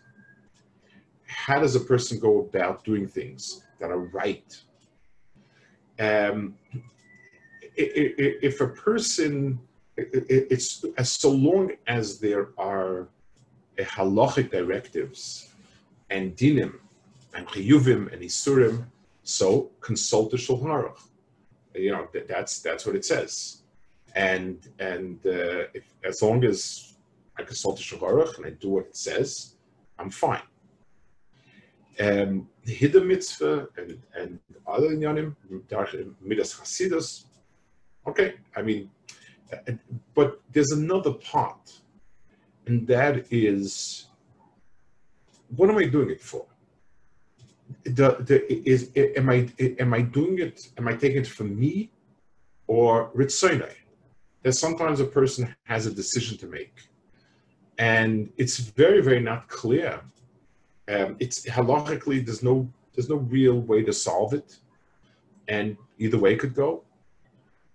How 1.26 1.60
does 1.60 1.76
a 1.76 1.80
person 1.80 2.18
go 2.18 2.40
about 2.40 2.84
doing 2.84 3.06
things 3.06 3.62
that 3.78 3.90
are 3.90 3.98
right? 3.98 4.58
Um, 5.98 6.54
if 7.76 8.60
a 8.60 8.68
person, 8.68 9.58
it's 9.96 10.84
as 10.96 11.10
so 11.10 11.30
long 11.30 11.72
as 11.86 12.18
there 12.18 12.48
are 12.56 13.08
halachic 13.82 14.50
directives 14.50 15.48
and 16.10 16.36
dinim 16.36 16.74
and 17.34 17.46
chiyuvim 17.48 18.12
and 18.12 18.22
isurim, 18.22 18.86
so 19.22 19.70
consult 19.80 20.30
the 20.30 20.36
Shulchan 20.36 20.66
Aruch. 20.66 21.00
You 21.74 21.90
know 21.92 22.08
that's 22.28 22.60
that's 22.60 22.86
what 22.86 22.94
it 22.94 23.04
says, 23.04 23.62
and 24.14 24.68
and 24.78 25.18
uh, 25.26 25.66
if, 25.74 25.84
as 26.04 26.22
long 26.22 26.44
as 26.44 26.94
I 27.36 27.42
consult 27.42 27.76
the 27.76 27.82
Shulchan 27.82 28.12
Aruch 28.12 28.36
and 28.36 28.46
I 28.46 28.50
do 28.50 28.68
what 28.68 28.86
it 28.86 28.96
says, 28.96 29.56
I'm 29.98 30.10
fine. 30.10 30.42
Um, 31.98 32.48
hidden 32.62 33.08
mitzvah 33.08 33.68
and 33.76 34.00
and 34.16 34.38
other 34.66 34.90
inyanim, 34.90 35.34
midas 36.20 36.54
chasidus. 36.54 37.24
Okay, 38.06 38.34
I 38.54 38.62
mean, 38.62 38.90
uh, 39.52 39.72
but 40.14 40.40
there's 40.52 40.72
another 40.72 41.12
part, 41.12 41.80
and 42.66 42.86
that 42.86 43.32
is, 43.32 44.06
what 45.56 45.70
am 45.70 45.78
I 45.78 45.86
doing 45.86 46.10
it 46.10 46.20
for? 46.20 46.46
the, 47.84 48.16
the 48.20 48.68
is 48.68 48.90
am 48.96 49.30
I 49.30 49.48
am 49.78 49.94
I 49.94 50.02
doing 50.02 50.38
it? 50.38 50.68
Am 50.78 50.88
I 50.88 50.94
taking 50.94 51.18
it 51.18 51.26
for 51.26 51.44
me 51.44 51.90
or 52.66 53.10
ritzonai? 53.14 53.72
That 54.42 54.52
sometimes 54.52 55.00
a 55.00 55.06
person 55.06 55.54
has 55.64 55.86
a 55.86 55.92
decision 55.92 56.36
to 56.38 56.46
make, 56.46 56.88
and 57.78 58.30
it's 58.36 58.58
very 58.58 59.00
very 59.00 59.20
not 59.20 59.48
clear. 59.48 60.00
Um, 60.88 61.16
it's 61.18 61.46
halachically 61.46 62.24
there's 62.24 62.42
no 62.42 62.68
there's 62.94 63.08
no 63.08 63.16
real 63.16 63.60
way 63.60 63.82
to 63.82 63.92
solve 63.92 64.34
it, 64.34 64.58
and 65.48 65.76
either 65.98 66.18
way 66.18 66.36
could 66.36 66.54
go. 66.54 66.84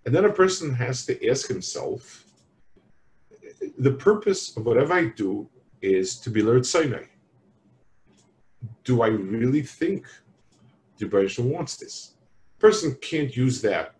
And 0.06 0.14
then 0.14 0.24
a 0.24 0.32
person 0.32 0.72
has 0.74 1.04
to 1.06 1.28
ask 1.28 1.46
himself, 1.48 2.24
the 3.80 3.92
purpose 3.92 4.56
of 4.56 4.66
whatever 4.66 4.94
I 4.94 5.06
do 5.06 5.48
is 5.82 6.18
to 6.20 6.30
be 6.30 6.42
learned 6.42 6.66
Sinai 6.66 7.04
do 8.84 9.02
I 9.02 9.08
really 9.08 9.62
think 9.62 10.06
the 10.98 11.06
British 11.06 11.38
wants 11.38 11.76
this? 11.76 12.14
Person 12.58 12.96
can't 13.00 13.34
use 13.36 13.60
that. 13.62 13.94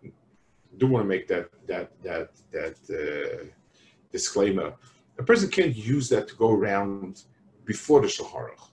Do 0.79 0.87
want 0.87 1.05
to 1.05 1.09
make 1.09 1.27
that 1.29 1.49
that 1.67 1.91
that 2.03 2.31
that 2.53 2.77
uh, 3.01 3.45
disclaimer. 4.13 4.75
A 5.19 5.23
person 5.23 5.51
can't 5.51 5.77
use 5.77 6.09
that 6.09 6.29
to 6.29 6.35
go 6.37 6.51
around 6.51 7.25
before 7.65 8.01
the 8.01 8.07
Shulchan 8.07 8.35
Aruch. 8.35 8.69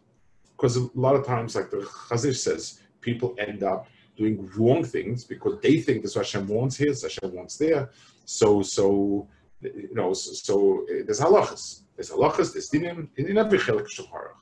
Because 0.56 0.78
a 0.78 0.90
lot 0.96 1.16
of 1.16 1.26
times, 1.26 1.56
like 1.56 1.70
the 1.70 1.82
Chazir 2.10 2.36
says, 2.36 2.80
people 3.02 3.36
end 3.38 3.64
up 3.64 3.88
doing 4.16 4.50
wrong 4.56 4.84
things 4.84 5.24
because 5.24 5.60
they 5.62 5.80
think 5.80 6.02
this 6.02 6.16
Hashem 6.16 6.48
wants 6.48 6.76
here, 6.78 6.94
Hashem 6.94 7.36
wants 7.36 7.58
there. 7.58 7.92
So, 8.26 8.64
so 8.64 9.28
you 9.62 9.94
know, 9.94 10.14
so, 10.14 10.32
so 10.34 10.82
uh, 10.84 11.04
there's 11.06 11.20
halachas. 11.20 11.82
There's 11.96 12.12
halachas, 12.12 12.54
there's 12.54 12.70
dinim 12.70 13.08
in 13.18 13.38
every 13.38 13.60
chelik 13.60 13.88
Shulchan 13.88 14.12
Aruch. 14.12 14.38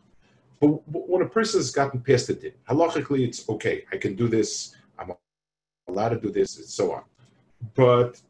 But 0.60 0.68
when 0.88 1.22
a 1.22 1.30
person 1.30 1.60
has 1.60 1.72
gotten 1.72 2.00
past 2.02 2.30
it, 2.30 2.58
halachically, 2.66 3.28
it's 3.28 3.48
okay. 3.50 3.86
I 3.92 3.98
can 3.98 4.16
do 4.16 4.28
this. 4.28 4.76
I'm 4.98 5.12
allowed 5.88 6.10
to 6.10 6.20
do 6.20 6.32
this, 6.32 6.58
and 6.58 6.66
so 6.66 6.94
on. 6.94 7.04
But 7.76 8.22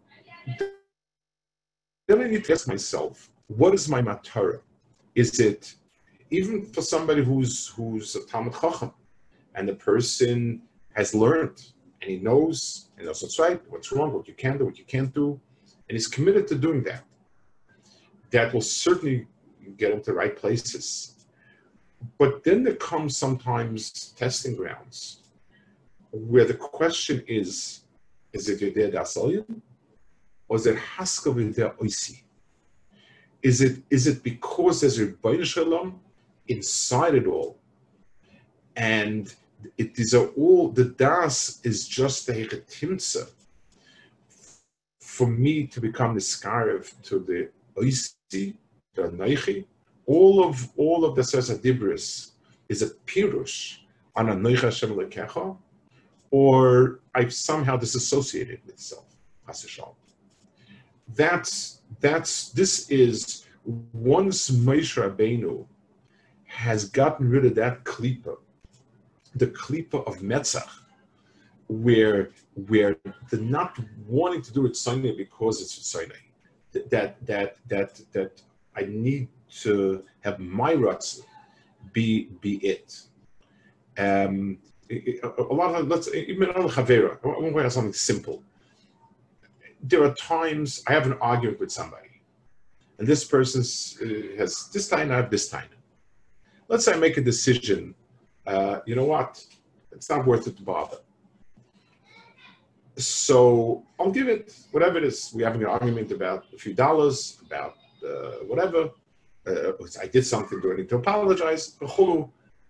then 2.08 2.22
I 2.22 2.28
need 2.28 2.44
to 2.46 2.54
ask 2.54 2.68
myself, 2.68 3.30
what 3.48 3.74
is 3.74 3.88
my 3.90 4.02
matara? 4.02 4.60
Is 5.14 5.40
it 5.40 5.76
even 6.30 6.66
for 6.66 6.82
somebody 6.82 7.24
who's 7.24 7.68
who's 7.68 8.16
a 8.16 8.26
Talmud 8.26 8.54
Chacham, 8.60 8.92
and 9.56 9.68
the 9.68 9.76
person 9.76 10.62
has 10.94 11.14
learned 11.14 11.64
and 12.02 12.12
he 12.12 12.18
knows 12.18 12.90
and 12.98 13.06
knows 13.06 13.22
what's 13.22 13.40
right, 13.40 13.62
what's 13.70 13.92
wrong, 13.92 14.14
what 14.14 14.28
you 14.28 14.34
can 14.34 14.58
do, 14.58 14.66
what 14.66 14.78
you 14.78 14.86
can't 14.86 15.14
do, 15.14 15.40
and 15.88 15.96
he's 15.96 16.08
committed 16.08 16.48
to 16.48 16.56
doing 16.56 16.84
that. 16.84 17.04
That 18.32 18.54
will 18.54 18.62
certainly 18.62 19.28
get 19.78 19.92
him 19.94 20.02
to 20.04 20.14
right 20.14 20.36
places 20.36 21.16
but 22.18 22.44
then 22.44 22.64
there 22.64 22.76
comes 22.76 23.18
sometimes 23.18 24.14
testing 24.18 24.56
grounds 24.56 25.20
where 26.12 26.46
the 26.46 26.54
question 26.54 27.24
is, 27.28 27.82
is 28.34 28.50
it 28.50 28.60
Yodea 28.60 28.94
Dasalian 28.94 29.62
or 30.48 30.58
is 30.58 30.66
it 30.66 30.78
Haska 30.78 31.34
Yodea 31.34 31.76
Oisi? 31.78 32.22
Is 33.42 33.62
it, 33.62 33.84
is 33.90 34.08
it 34.08 34.24
because 34.24 34.82
there's 34.82 35.00
a 35.00 35.46
Shalom 35.46 36.00
inside 36.48 37.16
it 37.16 37.28
all? 37.28 37.60
And 38.76 39.34
it, 39.78 39.96
these 39.96 40.14
are 40.14 40.28
all, 40.38 40.70
the 40.70 40.86
Das 40.86 41.60
is 41.64 41.88
just 41.88 42.28
the 42.28 42.34
Hechetimtza 42.34 43.30
for 45.16 45.28
me 45.28 45.66
to 45.66 45.80
become 45.80 46.14
the 46.14 46.20
Skarev 46.20 46.84
to 47.04 47.20
the 47.20 47.50
Oisi, 47.82 48.54
the 48.96 49.04
Neichi, 49.20 49.66
all 50.06 50.44
of 50.44 50.70
all 50.76 51.06
of 51.06 51.16
the 51.16 51.22
Sesa 51.22 51.56
Dibris 51.58 52.32
is 52.68 52.82
a 52.82 52.90
pirush 53.08 53.78
on 54.18 54.30
a 54.30 54.36
Noicha 54.36 54.68
Hashem 54.70 54.92
Lekecha, 54.92 55.58
or 56.32 57.00
I've 57.16 57.34
somehow 57.34 57.78
disassociated 57.78 58.60
with 58.66 58.78
self. 58.78 59.06
That's 61.16 61.82
that's 62.02 62.50
this 62.50 62.90
is 62.90 63.46
once 63.94 64.50
Moshe 64.50 64.96
Rabbeinu 65.02 65.66
has 66.44 66.90
gotten 66.90 67.30
rid 67.30 67.46
of 67.46 67.56
that 67.56 67.86
klipa, 67.86 68.36
the 69.34 69.48
klipa 69.48 70.06
of 70.10 70.18
Metzach, 70.18 70.72
where 71.68 72.30
where 72.68 72.96
the 73.30 73.38
not 73.38 73.78
wanting 74.08 74.42
to 74.42 74.54
do 74.54 74.66
it 74.66 74.76
Sunday 74.76 75.16
because 75.16 75.62
it's 75.62 75.74
Sunday, 75.88 76.16
that 76.72 77.26
that 77.26 77.58
that 77.68 78.02
that 78.14 78.42
I 78.76 78.84
need 78.84 79.28
to 79.62 80.04
have 80.22 80.40
my 80.40 80.74
ruts 80.74 81.22
be 81.94 82.30
be 82.42 82.58
it. 82.58 83.02
Um, 83.98 84.60
a 84.92 85.54
lot 85.54 85.76
of 85.76 85.88
let's 85.88 86.08
even 86.14 86.50
on 86.52 86.70
chavera. 86.70 87.18
I 87.24 87.28
want 87.28 87.56
to 87.56 87.64
have 87.64 87.74
something 87.74 87.94
simple. 87.94 88.44
There 89.82 90.04
are 90.04 90.14
times 90.14 90.84
I 90.88 90.94
have 90.94 91.06
an 91.06 91.18
argument 91.22 91.60
with 91.60 91.72
somebody, 91.72 92.22
and 93.00 93.08
this 93.08 93.24
person 93.24 93.62
uh, 93.62 94.38
has 94.38 94.70
this 94.70 94.88
time. 94.88 95.12
I 95.12 95.16
have 95.16 95.32
this 95.32 95.50
time. 95.50 95.70
Let's 96.68 96.86
say 96.86 96.94
I 96.94 96.98
make 96.98 97.18
a 97.18 97.22
decision. 97.22 97.96
Uh, 98.46 98.80
you 98.86 98.96
know 98.96 99.06
what? 99.06 99.44
It's 99.92 100.10
not 100.10 100.26
worth 100.26 100.48
it 100.48 100.58
to 100.58 100.64
bother. 100.64 100.98
So 102.98 103.84
I'll 104.00 104.12
give 104.12 104.30
it 104.30 104.58
whatever 104.72 104.98
it 104.98 105.04
is. 105.04 105.32
We're 105.34 105.46
having 105.46 105.64
an 105.64 105.70
argument 105.70 106.12
about 106.12 106.46
a 106.54 106.58
few 106.58 106.74
dollars, 106.74 107.38
about 107.46 107.76
uh, 108.06 108.46
whatever 108.48 108.90
uh, 109.48 109.72
I 110.02 110.08
did 110.08 110.26
something, 110.26 110.60
do 110.62 110.72
I 110.72 110.78
need 110.78 110.90
to 110.90 110.96
apologize? 110.96 111.78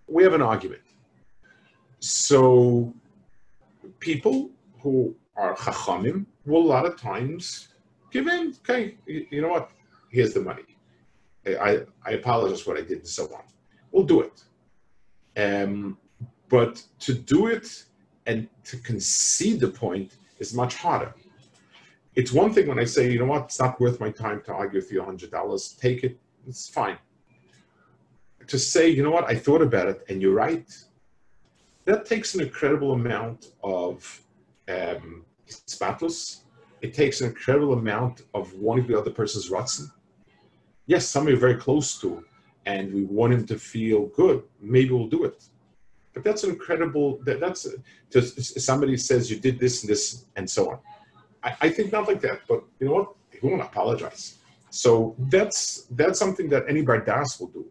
We 0.08 0.24
have 0.24 0.34
an 0.34 0.42
argument. 0.42 0.82
So 2.00 2.94
people 4.00 4.52
who 4.82 5.16
are 5.36 5.56
chachamim 5.56 6.26
will 6.46 6.62
a 6.62 6.70
lot 6.76 6.86
of 6.86 7.00
times 7.00 7.70
give 8.12 8.28
in. 8.28 8.56
Okay, 8.62 8.98
you 9.06 9.42
know 9.42 9.50
what? 9.50 9.72
Here's 10.10 10.34
the 10.34 10.42
money. 10.42 10.64
I, 11.48 11.82
I 12.04 12.12
apologize 12.12 12.62
for 12.62 12.72
what 12.72 12.80
I 12.80 12.84
did 12.84 13.00
and 13.00 13.08
so 13.08 13.26
on. 13.26 13.44
We'll 13.92 14.04
do 14.04 14.22
it. 14.22 14.44
Um, 15.38 15.98
but 16.50 16.84
to 17.00 17.14
do 17.14 17.48
it 17.48 17.86
and 18.26 18.48
to 18.64 18.78
concede 18.78 19.60
the 19.60 19.68
point 19.68 20.18
is 20.40 20.54
much 20.54 20.76
harder. 20.76 21.14
It's 22.16 22.32
one 22.32 22.54
thing 22.54 22.68
when 22.68 22.80
I 22.80 22.86
say, 22.86 23.12
you 23.12 23.20
know 23.20 23.26
what, 23.26 23.44
it's 23.44 23.60
not 23.60 23.80
worth 23.80 24.00
my 24.00 24.10
time 24.10 24.42
to 24.46 24.54
argue 24.54 24.80
with 24.80 24.92
you 24.92 25.02
$100. 25.02 25.80
Take 25.80 26.04
it, 26.04 26.18
it's 26.48 26.70
fine. 26.70 26.98
To 28.48 28.60
say, 28.60 28.90
you 28.90 29.04
know 29.04 29.12
what, 29.12 29.26
I 29.30 29.36
thought 29.36 29.62
about 29.62 29.88
it 29.88 30.06
and 30.08 30.22
you're 30.22 30.34
right, 30.34 30.68
that 31.86 32.06
takes 32.06 32.36
an 32.36 32.42
incredible 32.42 32.94
amount 32.94 33.52
of 33.64 34.22
um. 34.68 35.24
It 36.82 36.94
takes 36.94 37.22
an 37.22 37.28
incredible 37.28 37.74
amount 37.74 38.24
of 38.34 38.54
wanting 38.54 38.88
the 38.88 38.98
other 38.98 39.12
person's 39.12 39.50
rotzen. 39.50 39.92
Yes, 40.88 41.08
somebody 41.08 41.38
very 41.38 41.56
close 41.56 42.00
to, 42.02 42.24
and 42.66 42.94
we 42.94 43.04
want 43.06 43.34
him 43.34 43.46
to 43.48 43.58
feel 43.58 44.08
good. 44.08 44.44
Maybe 44.60 44.92
we'll 44.92 45.08
do 45.08 45.24
it. 45.26 45.44
But 46.16 46.24
that's 46.24 46.44
an 46.46 46.50
incredible. 46.50 47.20
That, 47.26 47.40
that's 47.40 47.68
just 48.12 48.60
somebody 48.62 48.98
says 48.98 49.30
you 49.30 49.40
did 49.40 49.60
this 49.60 49.84
and 49.84 49.90
this 49.92 50.26
and 50.38 50.50
so 50.50 50.72
on. 50.72 50.80
I, 51.44 51.56
I 51.66 51.70
think 51.70 51.92
not 51.92 52.08
like 52.08 52.22
that. 52.22 52.40
But 52.50 52.64
you 52.80 52.88
know 52.88 52.94
what? 52.94 53.10
We 53.44 53.50
won't 53.50 53.62
apologize. 53.62 54.38
So 54.70 55.16
that's 55.34 55.88
that's 55.92 56.18
something 56.18 56.50
that 56.50 56.64
any 56.68 56.84
bardas 56.84 57.40
will 57.40 57.52
do. 57.60 57.66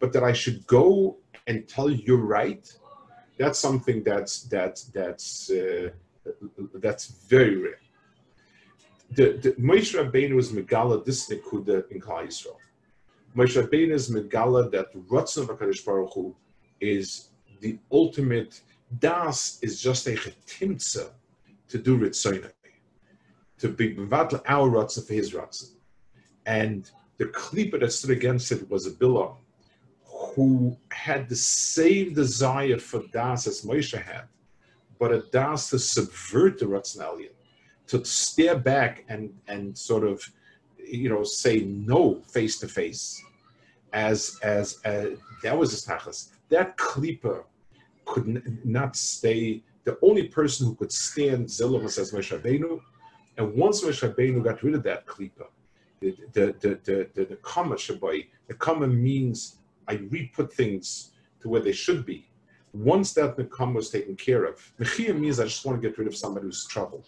But 0.00 0.12
that 0.12 0.24
I 0.24 0.32
should 0.32 0.66
go 0.66 1.16
and 1.46 1.66
tell 1.66 1.88
you 1.88 2.16
right, 2.16 2.70
that's 3.38 3.58
something 3.58 4.02
that's 4.04 4.42
that's 4.42 4.84
that's 4.98 5.50
uh, 5.50 5.88
that's 6.74 7.06
very 7.34 7.56
rare. 7.56 7.80
the, 9.10 9.38
the 9.38 9.52
Moshe 9.52 9.94
Rabbeinu 9.98 10.34
was 10.34 10.52
Megala 10.52 11.04
this 11.04 11.28
Nekuda 11.30 11.90
in 11.90 12.00
Klal 12.00 12.26
Yisrael. 12.26 12.56
Moshe 13.36 13.60
Rabbeinu 13.60 13.92
is 13.92 14.10
Megala 14.10 14.70
that 14.70 14.92
Ratzon 15.08 15.46
Vakadosh 15.46 15.84
Baruch 15.84 16.12
Hu 16.14 16.36
is 16.80 17.27
the 17.60 17.78
ultimate. 17.90 18.60
Das 19.00 19.58
is 19.60 19.80
just 19.80 20.06
a 20.06 20.12
chetimtza 20.12 21.10
to 21.68 21.78
do 21.78 21.98
Ritzoinah, 21.98 22.52
to 23.58 23.68
be 23.68 23.94
Mevatl 23.94 24.42
our 24.46 24.70
Ratzon 24.70 25.06
for 25.06 25.12
his 25.12 25.32
Ratzon. 25.32 25.72
And 26.46 26.90
the 27.18 27.26
Klippa 27.26 27.80
that 27.80 27.92
stood 27.92 28.10
against 28.10 28.50
it 28.50 28.70
was 28.70 28.86
a 28.86 28.90
Bilam 28.90 29.36
who 30.04 30.76
had 30.90 31.28
the 31.28 31.36
same 31.36 32.14
desire 32.14 32.78
for 32.78 33.02
Das 33.12 33.46
as 33.46 33.62
Moshe 33.62 34.00
had, 34.00 34.24
but 34.98 35.12
a 35.12 35.22
Das 35.30 35.70
to 35.70 35.78
subvert 35.78 36.58
the 36.58 36.64
Ratzon 36.64 37.28
to 37.88 38.04
stare 38.04 38.56
back 38.56 39.04
and 39.08 39.34
and 39.48 39.76
sort 39.76 40.04
of 40.04 40.22
you 40.78 41.08
know 41.08 41.24
say 41.24 41.60
no 41.60 42.20
face 42.28 42.58
to 42.58 42.68
face 42.68 43.22
as 43.92 44.38
as 44.42 44.78
uh, 44.84 45.10
that 45.42 45.56
was 45.56 45.70
his 45.72 45.84
tachas 45.84 46.30
that 46.50 46.76
klipa 46.76 47.44
could 48.04 48.26
n- 48.28 48.60
not 48.64 48.96
stay. 48.96 49.62
The 49.84 49.98
only 50.02 50.28
person 50.28 50.66
who 50.66 50.74
could 50.74 50.92
stand 50.92 51.46
Zilum 51.46 51.88
says 51.90 52.12
Moshe 52.12 52.38
Rabbeinu. 52.38 52.80
And 53.36 53.54
once 53.54 53.82
Moshe 53.82 54.02
Rabbeinu 54.06 54.42
got 54.42 54.62
rid 54.62 54.74
of 54.74 54.82
that 54.84 55.06
klipa 55.06 55.46
the 56.00 56.16
the 56.32 56.54
the 56.60 56.80
the, 56.84 57.10
the, 57.14 57.24
the 57.24 57.36
kama 57.36 57.74
shabai 57.74 58.26
the 58.46 58.86
means 58.86 59.56
I 59.86 59.94
re-put 59.94 60.52
things 60.52 61.12
to 61.40 61.48
where 61.48 61.60
they 61.60 61.72
should 61.72 62.04
be. 62.04 62.28
Once 62.74 63.14
that 63.14 63.36
Nekam 63.36 63.74
was 63.74 63.90
taken 63.90 64.14
care 64.16 64.44
of, 64.44 64.72
Mechia 64.78 65.18
means 65.18 65.40
I 65.40 65.44
just 65.44 65.64
want 65.64 65.80
to 65.80 65.88
get 65.88 65.96
rid 65.98 66.06
of 66.06 66.16
somebody 66.16 66.46
who's 66.46 66.66
trouble. 66.66 67.04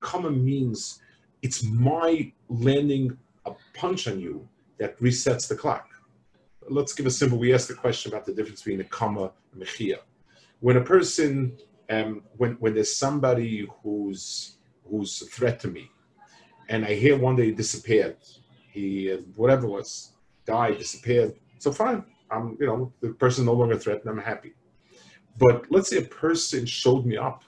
Common 0.00 0.44
means 0.44 1.00
it's 1.42 1.64
my 1.64 2.30
landing 2.48 3.16
a 3.46 3.52
punch 3.74 4.06
on 4.08 4.20
you 4.20 4.46
that 4.78 4.98
resets 5.00 5.48
the 5.48 5.56
clock. 5.56 5.88
Let's 6.68 6.92
give 6.92 7.06
a 7.06 7.10
simple. 7.10 7.38
We 7.38 7.54
asked 7.54 7.68
the 7.68 7.74
question 7.74 8.12
about 8.12 8.26
the 8.26 8.32
difference 8.32 8.62
between 8.62 8.80
a 8.80 8.84
comma 8.84 9.32
and 9.52 9.62
a 9.62 9.64
mechia. 9.64 9.98
When 10.60 10.76
a 10.76 10.80
person, 10.80 11.56
um, 11.90 12.22
when 12.36 12.52
when 12.54 12.74
there's 12.74 12.94
somebody 12.94 13.68
who's 13.82 14.56
who's 14.88 15.22
a 15.22 15.26
threat 15.26 15.60
to 15.60 15.68
me, 15.68 15.90
and 16.68 16.84
I 16.84 16.94
hear 16.94 17.18
one 17.18 17.36
day 17.36 17.46
he 17.46 17.52
disappeared, 17.52 18.16
he 18.70 19.08
whatever 19.36 19.66
was 19.66 20.12
died, 20.44 20.78
disappeared. 20.78 21.34
So 21.58 21.72
fine, 21.72 22.04
I'm 22.30 22.56
you 22.60 22.66
know 22.66 22.92
the 23.00 23.10
person 23.14 23.44
no 23.44 23.52
longer 23.52 23.78
threatened. 23.78 24.08
I'm 24.08 24.18
happy. 24.18 24.54
But 25.38 25.70
let's 25.70 25.90
say 25.90 25.98
a 25.98 26.02
person 26.02 26.64
showed 26.66 27.04
me 27.04 27.16
up 27.16 27.42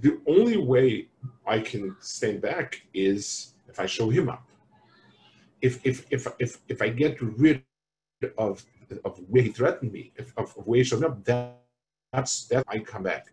the 0.00 0.20
only 0.26 0.56
way 0.56 1.08
I 1.46 1.60
can 1.60 1.96
stand 2.00 2.42
back 2.42 2.82
is 2.92 3.54
if 3.68 3.80
I 3.80 3.86
show 3.86 4.10
him 4.10 4.28
up. 4.28 4.46
If 5.62 5.84
if 5.84 6.06
if 6.10 6.26
if 6.38 6.58
if 6.68 6.82
I 6.82 6.90
get 6.90 7.20
rid 7.20 7.62
of 8.38 8.64
of 9.04 9.18
where 9.28 9.42
he 9.42 9.50
threatened 9.50 9.92
me, 9.92 10.12
if, 10.16 10.32
of, 10.36 10.56
of 10.56 10.66
where 10.66 10.78
he 10.78 10.84
showed 10.84 11.04
up, 11.04 11.24
that, 11.24 11.58
that's 12.12 12.46
that 12.46 12.64
I 12.68 12.78
come 12.78 13.02
back. 13.02 13.26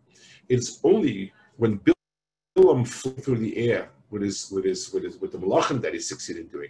It's 0.50 0.80
only 0.84 1.32
when 1.58 1.80
Bilam 2.58 2.88
flew 2.88 3.14
through 3.14 3.38
the 3.38 3.56
air 3.58 3.90
with 4.10 4.22
his 4.22 4.52
with 4.52 4.66
his 4.66 4.92
with 4.92 5.04
his 5.04 5.18
with 5.18 5.32
the 5.32 5.38
malachim 5.38 5.82
that 5.82 5.94
he 5.94 6.00
succeeded 6.00 6.46
in 6.46 6.48
doing, 6.48 6.70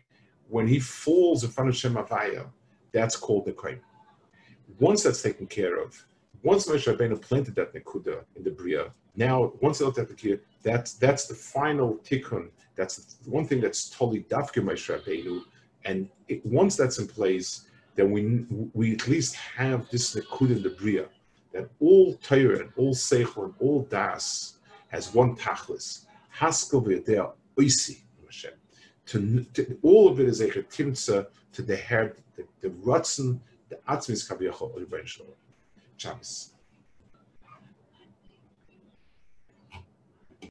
when 0.50 0.68
he 0.68 0.80
falls 0.80 1.44
in 1.44 1.50
front 1.50 1.70
of 1.70 1.76
Shem 1.76 1.96
Avaya, 1.96 2.46
that's 2.92 3.16
called 3.16 3.46
the 3.46 3.54
crime. 3.54 3.82
Once 4.80 5.04
that's 5.04 5.22
taken 5.22 5.48
care 5.48 5.78
of, 5.78 6.06
once 6.44 6.68
Moshe 6.68 6.94
Rabbeinu 6.94 7.22
planted 7.22 7.56
that 7.56 7.74
nekuda 7.74 8.24
in 8.36 8.44
the 8.44 8.52
bria, 8.52 8.92
now 9.16 9.54
once 9.62 9.80
they 9.80 9.86
looked 9.86 10.00
at 10.00 10.10
the 10.10 10.16
kid, 10.16 10.42
that's 10.62 10.94
that's 10.94 11.26
the 11.28 11.36
final 11.36 11.96
tikkun. 12.04 12.50
That's 12.76 12.98
the 12.98 13.30
one 13.30 13.46
thing 13.48 13.62
that's 13.62 13.90
totally 13.90 14.24
dafke 14.24 14.62
Moshe 14.64 14.94
Rabbeinu, 14.94 15.42
and 15.86 16.10
it, 16.28 16.46
once 16.46 16.76
that's 16.76 17.00
in 17.00 17.08
place, 17.08 17.68
then 17.96 18.12
we 18.12 18.46
we 18.74 18.94
at 18.94 19.08
least 19.08 19.36
have 19.36 19.90
this 19.90 20.16
nekuda 20.16 20.58
in 20.58 20.64
the 20.64 20.70
bria 20.70 21.06
that 21.52 21.70
all 21.80 22.16
Torah 22.16 22.60
and 22.60 22.72
all 22.76 22.94
seichel 22.94 23.46
and 23.46 23.54
all 23.60 23.84
das 23.84 24.58
has 24.90 25.14
one 25.14 25.36
tachlis. 25.36 26.06
Haskel 26.40 26.84
v'yadeh 26.84 27.32
oisi 27.58 28.04
to, 29.06 29.46
to, 29.54 29.78
all 29.82 30.10
of 30.10 30.20
it 30.20 30.28
is 30.28 30.42
a 30.42 30.48
chetimtza 30.48 31.28
to 31.52 31.62
the 31.62 31.76
hair, 31.76 32.16
the, 32.36 32.46
the 32.62 32.70
rutzen, 32.70 33.40
the 33.70 33.80
atzmis 33.88 34.30
kaviyachol, 34.30 34.72
Shabbos. 35.98 36.53